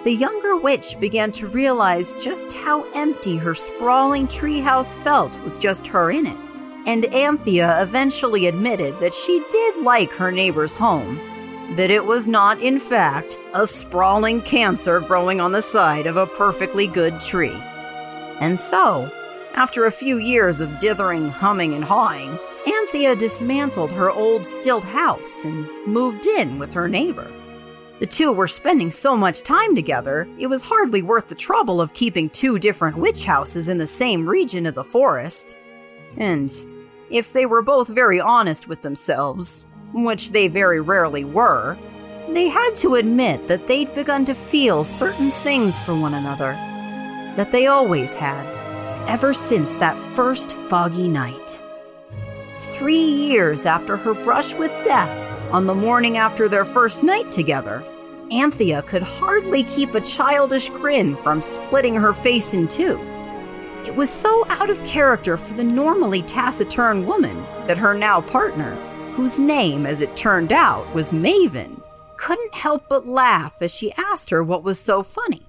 the 0.04 0.12
younger 0.12 0.58
witch 0.58 1.00
began 1.00 1.32
to 1.32 1.48
realize 1.48 2.14
just 2.16 2.52
how 2.52 2.84
empty 2.92 3.38
her 3.38 3.56
sprawling 3.56 4.28
treehouse 4.28 4.94
felt 4.96 5.42
with 5.46 5.62
just 5.62 5.88
her 5.88 6.12
in 6.12 6.26
it. 6.26 6.52
And 6.86 7.06
Anthea 7.06 7.82
eventually 7.82 8.48
admitted 8.48 9.00
that 9.00 9.14
she 9.14 9.46
did 9.50 9.78
like 9.78 10.12
her 10.12 10.30
neighbor's 10.30 10.76
home, 10.76 11.16
that 11.78 11.90
it 11.90 12.06
was 12.06 12.28
not, 12.28 12.60
in 12.62 12.80
fact, 12.80 13.40
a 13.54 13.66
sprawling 13.66 14.42
cancer 14.42 15.00
growing 15.00 15.40
on 15.40 15.54
the 15.54 15.62
side 15.62 16.06
of 16.06 16.18
a 16.18 16.28
perfectly 16.28 16.86
good 16.86 17.22
tree. 17.22 17.58
And 18.42 18.60
so, 18.60 19.10
after 19.56 19.86
a 19.86 19.92
few 19.92 20.18
years 20.18 20.60
of 20.60 20.80
dithering, 20.80 21.30
humming, 21.30 21.74
and 21.74 21.84
hawing, 21.84 22.38
Anthea 22.68 23.16
dismantled 23.16 23.92
her 23.92 24.12
old 24.12 24.46
stilt 24.46 24.84
house 24.84 25.46
and 25.46 25.68
moved 25.88 26.26
in 26.26 26.60
with 26.60 26.74
her 26.74 26.90
neighbor. 26.90 27.32
The 28.00 28.06
two 28.06 28.34
were 28.34 28.50
spending 28.50 28.92
so 28.92 29.16
much 29.16 29.44
time 29.44 29.74
together, 29.74 30.28
it 30.38 30.48
was 30.48 30.62
hardly 30.62 31.02
worth 31.02 31.28
the 31.28 31.36
trouble 31.36 31.80
of 31.80 31.94
keeping 31.94 32.30
two 32.30 32.60
different 32.60 32.98
witch 32.98 33.24
houses 33.24 33.70
in 33.70 33.78
the 33.78 33.88
same 33.88 34.28
region 34.28 34.66
of 34.66 34.76
the 34.76 34.84
forest. 34.84 35.58
And 36.18 36.52
if 37.10 37.32
they 37.32 37.46
were 37.46 37.62
both 37.62 37.88
very 37.88 38.20
honest 38.20 38.68
with 38.68 38.82
themselves, 38.82 39.66
which 39.94 40.32
they 40.32 40.50
very 40.50 40.82
rarely 40.82 41.24
were, 41.24 41.78
they 42.30 42.50
had 42.50 42.76
to 42.76 42.96
admit 42.96 43.48
that 43.48 43.68
they'd 43.68 43.96
begun 43.96 44.26
to 44.26 44.36
feel 44.36 44.84
certain 44.84 45.32
things 45.32 45.80
for 45.80 45.96
one 45.96 46.16
another. 46.16 46.52
That 47.38 47.54
they 47.54 47.68
always 47.68 48.16
had 48.16 48.55
ever 49.08 49.34
since 49.34 49.76
that 49.78 50.00
first 50.16 50.54
foggy 50.54 51.08
night. 51.08 51.62
Three 52.56 52.98
years 52.98 53.66
after 53.66 53.98
her 53.98 54.14
brush 54.14 54.54
with 54.54 54.72
death, 54.84 55.32
on 55.52 55.68
the 55.68 55.76
morning 55.76 56.18
after 56.18 56.48
their 56.48 56.66
first 56.66 57.04
night 57.04 57.32
together, 57.32 57.84
Anthea 58.32 58.82
could 58.82 59.04
hardly 59.04 59.64
keep 59.64 59.94
a 59.94 60.02
childish 60.02 60.70
grin 60.70 61.16
from 61.16 61.42
splitting 61.42 61.96
her 61.96 62.14
face 62.14 62.54
in 62.54 62.68
two. 62.68 63.00
It 63.86 63.96
was 63.96 64.10
so 64.10 64.46
out 64.50 64.72
of 64.72 64.84
character 64.84 65.38
for 65.38 65.54
the 65.54 65.64
normally 65.64 66.24
taciturn 66.24 67.06
woman 67.06 67.44
that 67.68 67.78
her 67.78 67.94
now 67.94 68.22
partner, 68.22 68.76
whose 69.14 69.38
name, 69.38 69.86
as 69.86 70.02
it 70.02 70.18
turned 70.18 70.52
out, 70.52 70.92
was 70.96 71.12
Maeven, 71.12 71.80
couldn't 72.18 72.56
help 72.56 72.90
but 72.90 73.08
laugh 73.08 73.62
as 73.62 73.74
she 73.74 73.94
asked 73.94 74.32
her 74.32 74.44
what 74.44 74.64
was 74.64 74.80
so 74.80 75.04
funny. 75.04 75.46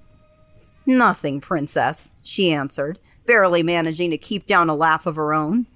Nothing, 0.85 1.41
princess, 1.41 2.13
she 2.21 2.51
answered, 2.51 2.99
barely 3.27 3.61
managing 3.61 4.09
to 4.09 4.17
keep 4.17 4.47
down 4.47 4.69
a 4.69 4.75
laugh 4.75 5.05
of 5.05 5.17
her 5.17 5.33
own. 5.33 5.67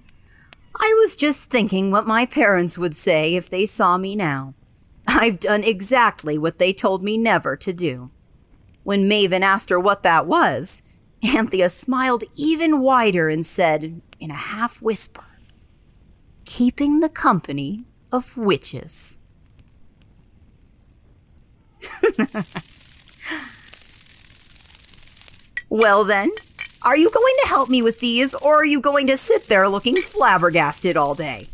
I 0.74 0.96
was 1.00 1.14
just 1.14 1.50
thinking 1.50 1.90
what 1.90 2.06
my 2.06 2.26
parents 2.26 2.78
would 2.78 2.96
say 2.96 3.36
if 3.36 3.48
they 3.48 3.66
saw 3.66 3.96
me 3.98 4.16
now. 4.16 4.54
I've 5.06 5.38
done 5.38 5.62
exactly 5.62 6.38
what 6.38 6.58
they 6.58 6.72
told 6.72 7.02
me 7.02 7.16
never 7.18 7.56
to 7.56 7.72
do. 7.72 8.10
When 8.82 9.08
Maeven 9.08 9.42
asked 9.42 9.68
her 9.70 9.78
what 9.78 10.02
that 10.02 10.26
was, 10.26 10.82
Anthea 11.22 11.68
smiled 11.68 12.24
even 12.34 12.80
wider 12.80 13.28
and 13.28 13.46
said, 13.46 14.02
in 14.18 14.30
a 14.30 14.34
half 14.34 14.82
whisper, 14.82 15.24
Keeping 16.44 16.98
the 17.00 17.08
company 17.08 17.84
of 18.10 18.36
witches. 18.36 19.18
well, 25.68 26.02
then, 26.04 26.30
are 26.84 26.96
you 26.96 27.10
going 27.10 27.34
to 27.42 27.48
help 27.48 27.68
me 27.68 27.82
with 27.82 28.00
these, 28.00 28.34
or 28.34 28.56
are 28.56 28.64
you 28.64 28.80
going 28.80 29.06
to 29.06 29.16
sit 29.16 29.46
there 29.46 29.68
looking 29.68 29.96
flabbergasted 29.96 30.96
all 30.96 31.14
day? 31.14 31.48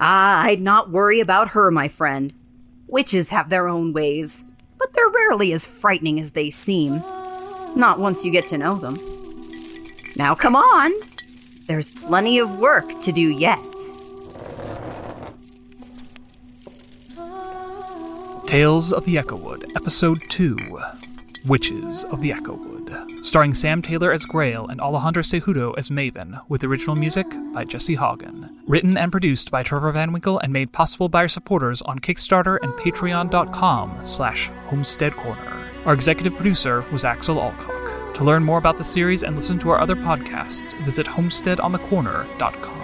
Ah, 0.00 0.44
I'd 0.44 0.60
not 0.60 0.90
worry 0.90 1.20
about 1.20 1.50
her, 1.50 1.70
my 1.70 1.88
friend. 1.88 2.32
Witches 2.86 3.30
have 3.30 3.50
their 3.50 3.68
own 3.68 3.92
ways, 3.92 4.44
but 4.78 4.92
they're 4.92 5.08
rarely 5.08 5.52
as 5.52 5.66
frightening 5.66 6.20
as 6.20 6.32
they 6.32 6.50
seem. 6.50 7.02
Not 7.74 7.98
once 7.98 8.24
you 8.24 8.30
get 8.30 8.46
to 8.48 8.58
know 8.58 8.74
them. 8.76 8.98
Now 10.16 10.34
come 10.34 10.56
on! 10.56 10.92
There's 11.66 11.90
plenty 11.90 12.38
of 12.38 12.58
work 12.58 13.00
to 13.00 13.12
do 13.12 13.28
yet. 13.28 13.58
Tales 18.48 18.94
of 18.94 19.04
the 19.04 19.18
Echowood, 19.18 19.76
Episode 19.76 20.22
2 20.30 20.56
Witches 21.46 22.04
of 22.04 22.22
the 22.22 22.32
Echowood, 22.32 23.22
starring 23.22 23.52
Sam 23.52 23.82
Taylor 23.82 24.10
as 24.10 24.24
Grael 24.24 24.68
and 24.68 24.80
Alejandra 24.80 25.22
Cejudo 25.22 25.74
as 25.76 25.90
Maeven, 25.90 26.40
with 26.48 26.64
original 26.64 26.96
music 26.96 27.26
by 27.52 27.66
Jesse 27.66 27.94
Haugen. 27.94 28.48
Written 28.66 28.96
and 28.96 29.12
produced 29.12 29.50
by 29.50 29.62
Trevor 29.62 29.92
Van 29.92 30.14
Winkle 30.14 30.38
and 30.38 30.50
made 30.50 30.72
possible 30.72 31.10
by 31.10 31.18
our 31.18 31.28
supporters 31.28 31.82
on 31.82 31.98
Kickstarter 31.98 32.58
and 32.62 32.72
patreon.com 32.72 33.98
slash 34.02 34.48
homestead 34.68 35.14
corner. 35.16 35.52
Our 35.84 35.92
executive 35.92 36.34
producer 36.34 36.86
was 36.90 37.04
Axel 37.04 37.36
Allcock. 37.36 38.14
To 38.14 38.24
learn 38.24 38.44
more 38.44 38.56
about 38.56 38.78
the 38.78 38.84
series 38.84 39.24
and 39.24 39.36
listen 39.36 39.58
to 39.58 39.68
our 39.68 39.78
other 39.78 39.94
podcasts, 39.94 40.74
visit 40.86 41.06
homesteadonthecorner.com. 41.06 42.77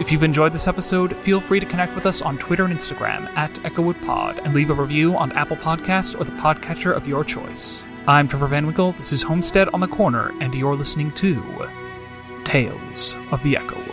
If 0.00 0.12
you've 0.12 0.22
enjoyed 0.22 0.52
this 0.52 0.68
episode, 0.68 1.16
feel 1.18 1.40
free 1.40 1.58
to 1.58 1.66
connect 1.66 1.96
with 1.96 2.06
us 2.06 2.22
on 2.22 2.38
Twitter 2.38 2.64
and 2.64 2.72
Instagram 2.72 3.26
at 3.36 3.52
EchowoodPod 3.54 4.44
and 4.44 4.54
leave 4.54 4.70
a 4.70 4.74
review 4.74 5.16
on 5.16 5.32
Apple 5.32 5.56
Podcasts 5.56 6.18
or 6.18 6.22
the 6.22 6.30
podcatcher 6.32 6.94
of 6.94 7.08
your 7.08 7.24
choice. 7.24 7.84
I'm 8.06 8.28
Trevor 8.28 8.46
Van 8.46 8.64
Winkle, 8.64 8.92
this 8.92 9.12
is 9.12 9.22
Homestead 9.22 9.68
on 9.70 9.80
the 9.80 9.88
Corner, 9.88 10.32
and 10.40 10.54
you're 10.54 10.76
listening 10.76 11.10
to 11.12 11.68
Tales 12.44 13.16
of 13.32 13.42
the 13.42 13.56
Echowood. 13.56 13.87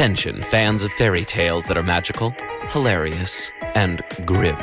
Attention, 0.00 0.40
fans 0.40 0.82
of 0.82 0.90
fairy 0.92 1.26
tales 1.26 1.66
that 1.66 1.76
are 1.76 1.82
magical, 1.82 2.34
hilarious, 2.70 3.52
and 3.74 4.00
grim. 4.24 4.56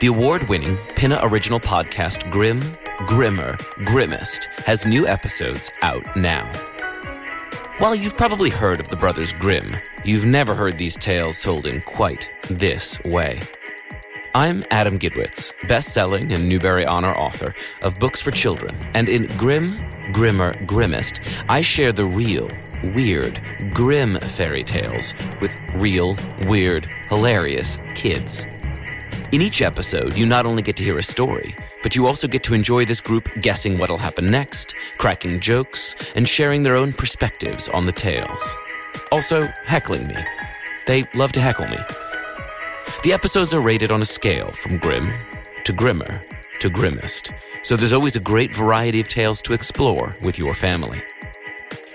The 0.00 0.08
award 0.08 0.48
winning 0.48 0.76
Pinna 0.96 1.20
original 1.22 1.60
podcast 1.60 2.28
Grim, 2.32 2.58
Grimmer, 3.06 3.56
Grimmest 3.84 4.46
has 4.66 4.84
new 4.84 5.06
episodes 5.06 5.70
out 5.82 6.04
now. 6.16 6.44
While 7.78 7.94
you've 7.94 8.16
probably 8.16 8.50
heard 8.50 8.80
of 8.80 8.88
the 8.88 8.96
Brothers 8.96 9.32
Grimm, 9.32 9.76
you've 10.04 10.26
never 10.26 10.56
heard 10.56 10.76
these 10.76 10.96
tales 10.96 11.38
told 11.38 11.64
in 11.64 11.80
quite 11.82 12.28
this 12.50 13.00
way. 13.04 13.40
I'm 14.34 14.64
Adam 14.72 14.98
Gidwitz, 14.98 15.52
best 15.68 15.94
selling 15.94 16.32
and 16.32 16.48
Newbery 16.48 16.84
Honor 16.84 17.14
author 17.14 17.54
of 17.82 18.00
books 18.00 18.20
for 18.20 18.32
children, 18.32 18.74
and 18.94 19.08
in 19.08 19.28
Grim, 19.36 19.78
Grimmer, 20.10 20.52
Grimmest, 20.66 21.20
I 21.48 21.60
share 21.60 21.92
the 21.92 22.06
real, 22.06 22.50
weird, 22.82 23.40
grim 23.72 24.18
fairy 24.20 24.64
tales 24.64 25.14
with 25.40 25.56
real, 25.74 26.16
weird, 26.46 26.86
hilarious 27.08 27.78
kids. 27.94 28.46
In 29.32 29.42
each 29.42 29.60
episode, 29.62 30.16
you 30.16 30.24
not 30.24 30.46
only 30.46 30.62
get 30.62 30.76
to 30.76 30.84
hear 30.84 30.98
a 30.98 31.02
story, 31.02 31.54
but 31.82 31.94
you 31.94 32.06
also 32.06 32.26
get 32.26 32.42
to 32.44 32.54
enjoy 32.54 32.84
this 32.84 33.00
group 33.00 33.28
guessing 33.40 33.78
what'll 33.78 33.98
happen 33.98 34.26
next, 34.26 34.74
cracking 34.96 35.38
jokes, 35.38 35.94
and 36.14 36.28
sharing 36.28 36.62
their 36.62 36.76
own 36.76 36.92
perspectives 36.92 37.68
on 37.68 37.84
the 37.84 37.92
tales. 37.92 38.42
Also, 39.12 39.46
heckling 39.64 40.06
me. 40.06 40.16
They 40.86 41.04
love 41.14 41.32
to 41.32 41.40
heckle 41.40 41.68
me. 41.68 41.78
The 43.04 43.12
episodes 43.12 43.54
are 43.54 43.60
rated 43.60 43.90
on 43.90 44.02
a 44.02 44.06
scale 44.06 44.50
from 44.52 44.78
grim 44.78 45.12
to 45.64 45.72
grimmer 45.72 46.20
to 46.60 46.68
grimmest, 46.68 47.32
so 47.62 47.76
there's 47.76 47.92
always 47.92 48.16
a 48.16 48.20
great 48.20 48.52
variety 48.52 49.00
of 49.00 49.08
tales 49.08 49.40
to 49.42 49.52
explore 49.52 50.14
with 50.22 50.38
your 50.38 50.54
family. 50.54 51.02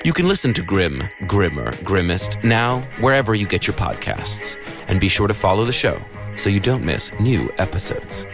You 0.04 0.12
can 0.12 0.28
listen 0.28 0.54
to 0.56 0.62
Grim, 0.62 1.08
Grimmer, 1.28 1.72
Grimmest 1.86 2.44
now 2.44 2.82
wherever 3.00 3.34
you 3.36 3.48
get 3.48 3.66
your 3.66 3.74
podcasts, 3.78 4.58
and 4.90 5.00
be 5.00 5.08
sure 5.08 5.30
to 5.30 5.34
follow 5.34 5.64
the 5.64 5.72
show 5.72 5.98
so 6.36 6.50
you 6.50 6.60
don't 6.60 6.84
miss 6.84 7.18
new 7.22 7.50
episodes. 7.58 8.28